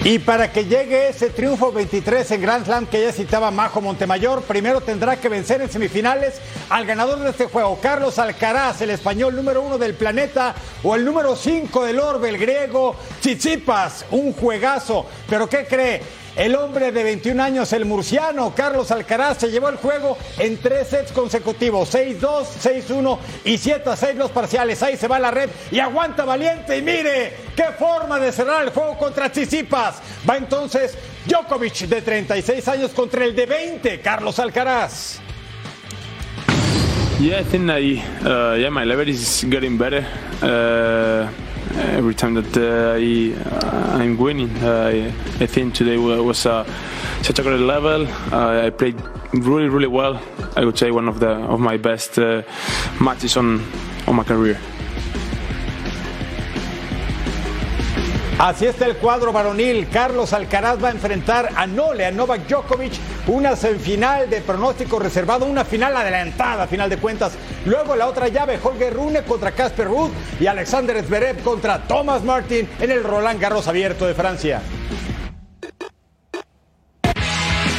Y 0.09 0.21
para 0.21 0.53
que 0.53 0.67
llegue 0.67 1.09
ese 1.09 1.31
triunfo 1.31 1.73
23 1.73 2.31
en 2.31 2.41
Grand 2.41 2.65
Slam 2.65 2.87
que 2.87 3.03
ya 3.03 3.11
citaba 3.11 3.51
Majo 3.51 3.81
Montemayor, 3.81 4.43
primero 4.43 4.81
tendrá 4.81 5.17
que 5.17 5.29
vencer 5.29 5.61
en 5.61 5.69
semifinales 5.69 6.41
al 6.71 6.87
ganador 6.87 7.19
de 7.19 7.31
este 7.31 7.47
juego, 7.47 7.81
Carlos 7.83 8.21
Alcaraz, 8.21 8.81
el 8.83 8.91
español 8.91 9.35
número 9.35 9.63
uno 9.63 9.79
del 9.79 9.95
planeta, 9.95 10.55
o 10.85 10.95
el 10.95 11.05
número 11.05 11.35
5 11.35 11.85
del 11.85 11.99
orbe, 11.99 12.29
el 12.29 12.39
griego 12.39 12.95
Tsitsipas. 13.19 14.05
Un 14.13 14.33
juegazo. 14.33 15.07
¿Pero 15.29 15.49
qué 15.49 15.67
cree? 15.67 16.01
El 16.37 16.55
hombre 16.55 16.93
de 16.93 17.03
21 17.03 17.43
años, 17.43 17.73
el 17.73 17.87
murciano 17.87 18.55
Carlos 18.55 18.91
Alcaraz, 18.91 19.39
se 19.39 19.51
llevó 19.51 19.71
el 19.71 19.77
juego 19.77 20.19
en 20.39 20.59
tres 20.59 20.89
sets 20.89 21.11
consecutivos: 21.11 21.95
6-2, 21.95 22.47
6-1 22.63 23.19
y 23.47 23.55
7-6 23.55 24.15
los 24.15 24.31
parciales. 24.31 24.83
Ahí 24.83 24.99
se 24.99 25.09
va 25.09 25.19
la 25.19 25.31
red 25.31 25.49
y 25.71 25.81
aguanta 25.81 26.27
valiente. 26.27 26.77
Y 26.77 26.83
mire 26.83 27.35
qué 27.57 27.65
forma 27.79 28.19
de 28.19 28.33
cerrar 28.33 28.65
el 28.65 28.71
juego 28.71 28.99
contra 28.99 29.31
Tsitsipas. 29.31 30.03
Va 30.29 30.37
entonces 30.37 30.95
Djokovic 31.27 31.87
de 31.89 32.03
36 32.03 32.69
años 32.69 32.91
contra 32.91 33.25
el 33.25 33.35
de 33.35 33.47
20, 33.47 34.01
Carlos 34.01 34.39
Alcaraz. 34.39 35.21
Yeah, 37.19 37.41
I 37.41 37.45
think 37.45 37.71
I, 37.71 38.03
uh, 38.27 38.57
yeah, 38.57 38.69
my 38.69 38.85
level 38.85 39.09
is 39.09 39.43
getting 39.49 39.79
better. 39.79 40.05
Uh, 40.43 41.46
every 41.77 42.15
time 42.15 42.35
that 42.35 42.57
uh, 42.57 42.95
I, 42.97 44.03
I'm 44.03 44.17
winning, 44.17 44.51
I, 44.63 45.09
I 45.41 45.47
think 45.47 45.75
today 45.75 45.97
was 45.99 46.39
such 46.39 47.39
a 47.39 47.43
great 47.43 47.61
level. 47.61 48.07
Uh, 48.33 48.67
I 48.67 48.71
played 48.71 49.01
really, 49.33 49.69
really 49.69 49.87
well. 49.87 50.21
I 50.57 50.65
would 50.65 50.79
say 50.79 50.91
one 50.91 51.09
of 51.09 51.21
the 51.21 51.31
of 51.31 51.61
my 51.61 51.77
best 51.77 52.19
uh, 52.19 52.43
matches 53.01 53.37
on 53.37 53.61
on 54.07 54.17
my 54.17 54.25
career. 54.25 54.59
Así 58.39 58.67
está 58.67 58.85
el 58.85 58.97
cuadro 58.97 59.33
varonil. 59.33 59.89
Carlos 59.89 60.35
Alcaraz 60.35 60.83
va 60.83 60.89
a 60.89 60.93
enfrentar 60.93 61.53
a 61.57 61.67
Nole, 61.67 62.05
a 62.05 62.11
Novak 62.11 62.47
Djokovic, 62.47 62.93
una 63.29 63.57
semifinal 63.57 64.29
de 64.29 64.43
pronóstico 64.43 64.99
reservado, 64.99 65.47
una 65.47 65.65
final 65.65 65.97
adelantada, 65.97 66.65
a 66.65 66.67
final 66.67 66.91
de 66.91 66.99
cuentas. 66.99 67.33
Luego 67.65 67.97
la 67.97 68.07
otra 68.07 68.29
llave, 68.29 68.61
Holger 68.63 68.93
Rune 68.93 69.23
contra 69.23 69.53
Casper 69.53 69.87
Ruud 69.87 70.11
y 70.39 70.47
Alexander 70.47 71.03
Zverev 71.03 71.43
contra 71.43 71.79
Thomas 71.89 72.25
Martin 72.25 72.69
en 72.79 72.91
el 72.91 73.05
Roland 73.05 73.41
Garros 73.41 73.69
abierto 73.69 74.07
de 74.07 74.13
Francia. 74.13 74.61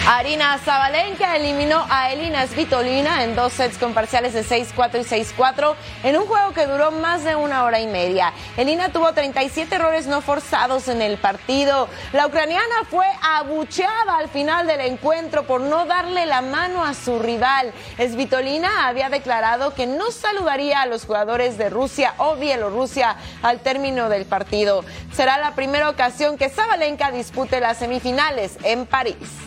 Arina 0.09 0.57
Zabalenka 0.59 1.35
eliminó 1.35 1.85
a 1.89 2.13
Elina 2.13 2.47
Svitolina 2.47 3.25
en 3.25 3.35
dos 3.35 3.51
sets 3.51 3.77
con 3.77 3.93
parciales 3.93 4.33
de 4.33 4.41
6-4 4.41 5.01
y 5.01 5.35
6-4 5.35 5.75
en 6.03 6.15
un 6.15 6.25
juego 6.25 6.53
que 6.53 6.65
duró 6.65 6.91
más 6.91 7.25
de 7.25 7.35
una 7.35 7.65
hora 7.65 7.81
y 7.81 7.87
media. 7.87 8.31
Elina 8.55 8.87
tuvo 8.87 9.11
37 9.11 9.75
errores 9.75 10.07
no 10.07 10.21
forzados 10.21 10.87
en 10.87 11.01
el 11.01 11.17
partido. 11.17 11.89
La 12.13 12.25
ucraniana 12.25 12.85
fue 12.89 13.05
abucheada 13.21 14.17
al 14.17 14.29
final 14.29 14.65
del 14.65 14.79
encuentro 14.79 15.43
por 15.45 15.59
no 15.59 15.85
darle 15.85 16.25
la 16.25 16.41
mano 16.41 16.85
a 16.85 16.93
su 16.93 17.19
rival. 17.19 17.73
Svitolina 17.97 18.87
había 18.87 19.09
declarado 19.09 19.73
que 19.73 19.87
no 19.87 20.11
saludaría 20.11 20.83
a 20.83 20.85
los 20.85 21.03
jugadores 21.03 21.57
de 21.57 21.69
Rusia 21.69 22.13
o 22.17 22.37
Bielorrusia 22.37 23.17
al 23.41 23.59
término 23.59 24.07
del 24.07 24.23
partido. 24.23 24.85
Será 25.11 25.37
la 25.37 25.53
primera 25.53 25.89
ocasión 25.89 26.37
que 26.37 26.47
Zabalenka 26.47 27.11
dispute 27.11 27.59
las 27.59 27.79
semifinales 27.79 28.57
en 28.63 28.85
París. 28.85 29.46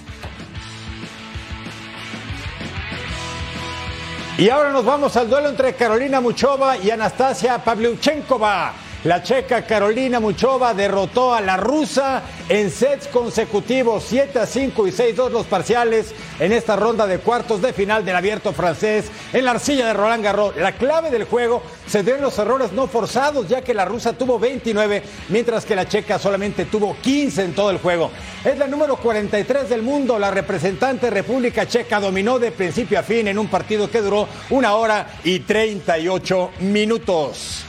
Y 4.40 4.48
ahora 4.48 4.70
nos 4.70 4.86
vamos 4.86 5.14
al 5.18 5.28
duelo 5.28 5.50
entre 5.50 5.74
Carolina 5.74 6.18
Muchova 6.18 6.78
y 6.78 6.90
Anastasia 6.90 7.62
Pavlyuchenkova. 7.62 8.72
La 9.02 9.22
checa 9.22 9.64
Carolina 9.64 10.20
Muchova 10.20 10.74
derrotó 10.74 11.32
a 11.32 11.40
la 11.40 11.56
rusa 11.56 12.22
en 12.50 12.70
sets 12.70 13.06
consecutivos, 13.06 14.04
7 14.06 14.40
a 14.40 14.44
5 14.44 14.86
y 14.86 14.92
6 14.92 15.16
2 15.16 15.32
los 15.32 15.46
parciales 15.46 16.14
en 16.38 16.52
esta 16.52 16.76
ronda 16.76 17.06
de 17.06 17.16
cuartos 17.16 17.62
de 17.62 17.72
final 17.72 18.04
del 18.04 18.16
abierto 18.16 18.52
francés 18.52 19.10
en 19.32 19.46
la 19.46 19.52
arcilla 19.52 19.86
de 19.86 19.94
Roland 19.94 20.22
Garros. 20.22 20.54
La 20.56 20.72
clave 20.72 21.10
del 21.10 21.24
juego 21.24 21.62
se 21.86 22.02
dio 22.02 22.16
en 22.16 22.20
los 22.20 22.38
errores 22.38 22.72
no 22.72 22.88
forzados, 22.88 23.48
ya 23.48 23.62
que 23.62 23.72
la 23.72 23.86
rusa 23.86 24.12
tuvo 24.12 24.38
29, 24.38 25.02
mientras 25.30 25.64
que 25.64 25.76
la 25.76 25.88
checa 25.88 26.18
solamente 26.18 26.66
tuvo 26.66 26.94
15 27.00 27.42
en 27.42 27.54
todo 27.54 27.70
el 27.70 27.78
juego. 27.78 28.10
Es 28.44 28.58
la 28.58 28.66
número 28.66 28.96
43 28.96 29.70
del 29.70 29.80
mundo. 29.80 30.18
La 30.18 30.30
representante 30.30 31.08
República 31.08 31.66
Checa 31.66 32.00
dominó 32.00 32.38
de 32.38 32.52
principio 32.52 32.98
a 32.98 33.02
fin 33.02 33.28
en 33.28 33.38
un 33.38 33.48
partido 33.48 33.90
que 33.90 34.02
duró 34.02 34.28
una 34.50 34.74
hora 34.74 35.06
y 35.24 35.40
38 35.40 36.50
minutos. 36.60 37.64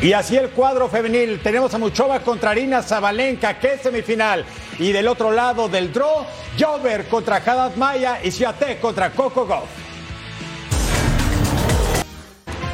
Y 0.00 0.12
así 0.12 0.36
el 0.36 0.50
cuadro 0.50 0.88
femenil. 0.88 1.40
Tenemos 1.42 1.74
a 1.74 1.78
Muchova 1.78 2.20
contra 2.20 2.52
Arina 2.52 2.82
Zabalenka, 2.82 3.58
que 3.58 3.74
es 3.74 3.82
semifinal. 3.82 4.44
Y 4.78 4.92
del 4.92 5.08
otro 5.08 5.32
lado 5.32 5.68
del 5.68 5.92
draw, 5.92 6.24
Jover 6.58 7.08
contra 7.08 7.36
Haddad 7.36 7.74
Maya 7.74 8.20
y 8.22 8.30
Ciaté 8.30 8.78
contra 8.78 9.10
Coco 9.10 9.44
Goff. 9.44 9.87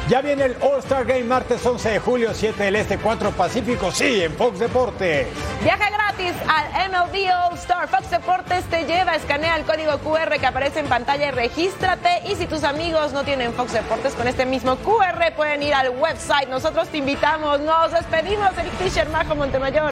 Ya 0.07 0.21
viene 0.21 0.45
el 0.45 0.55
All-Star 0.61 1.03
Game 1.05 1.23
martes 1.23 1.65
11 1.65 1.89
de 1.89 1.99
julio, 1.99 2.31
7 2.31 2.63
del 2.63 2.75
Este, 2.75 2.99
4 2.99 3.31
Pacífico, 3.31 3.91
sí, 3.91 4.21
en 4.21 4.33
Fox 4.33 4.59
Deportes. 4.59 5.27
Viaja 5.63 5.89
gratis 5.89 6.33
al 6.47 6.91
MLB 6.91 7.27
All-Star. 7.33 7.87
Fox 7.87 8.11
Deportes 8.11 8.65
te 8.65 8.85
lleva, 8.85 9.15
escanea 9.15 9.55
el 9.55 9.63
código 9.63 9.97
QR 9.97 10.39
que 10.39 10.45
aparece 10.45 10.81
en 10.81 10.85
pantalla 10.85 11.29
y 11.29 11.31
regístrate. 11.31 12.21
Y 12.29 12.35
si 12.35 12.45
tus 12.45 12.63
amigos 12.63 13.13
no 13.13 13.23
tienen 13.23 13.51
Fox 13.53 13.73
Deportes 13.73 14.13
con 14.13 14.27
este 14.27 14.45
mismo 14.45 14.75
QR, 14.75 15.33
pueden 15.35 15.63
ir 15.63 15.73
al 15.73 15.89
website. 15.89 16.49
Nosotros 16.49 16.87
te 16.89 16.97
invitamos. 16.97 17.59
Nos 17.61 17.91
despedimos, 17.91 18.55
Eric 18.59 18.73
Fisher, 18.73 19.09
Majo 19.09 19.33
Montemayor. 19.33 19.91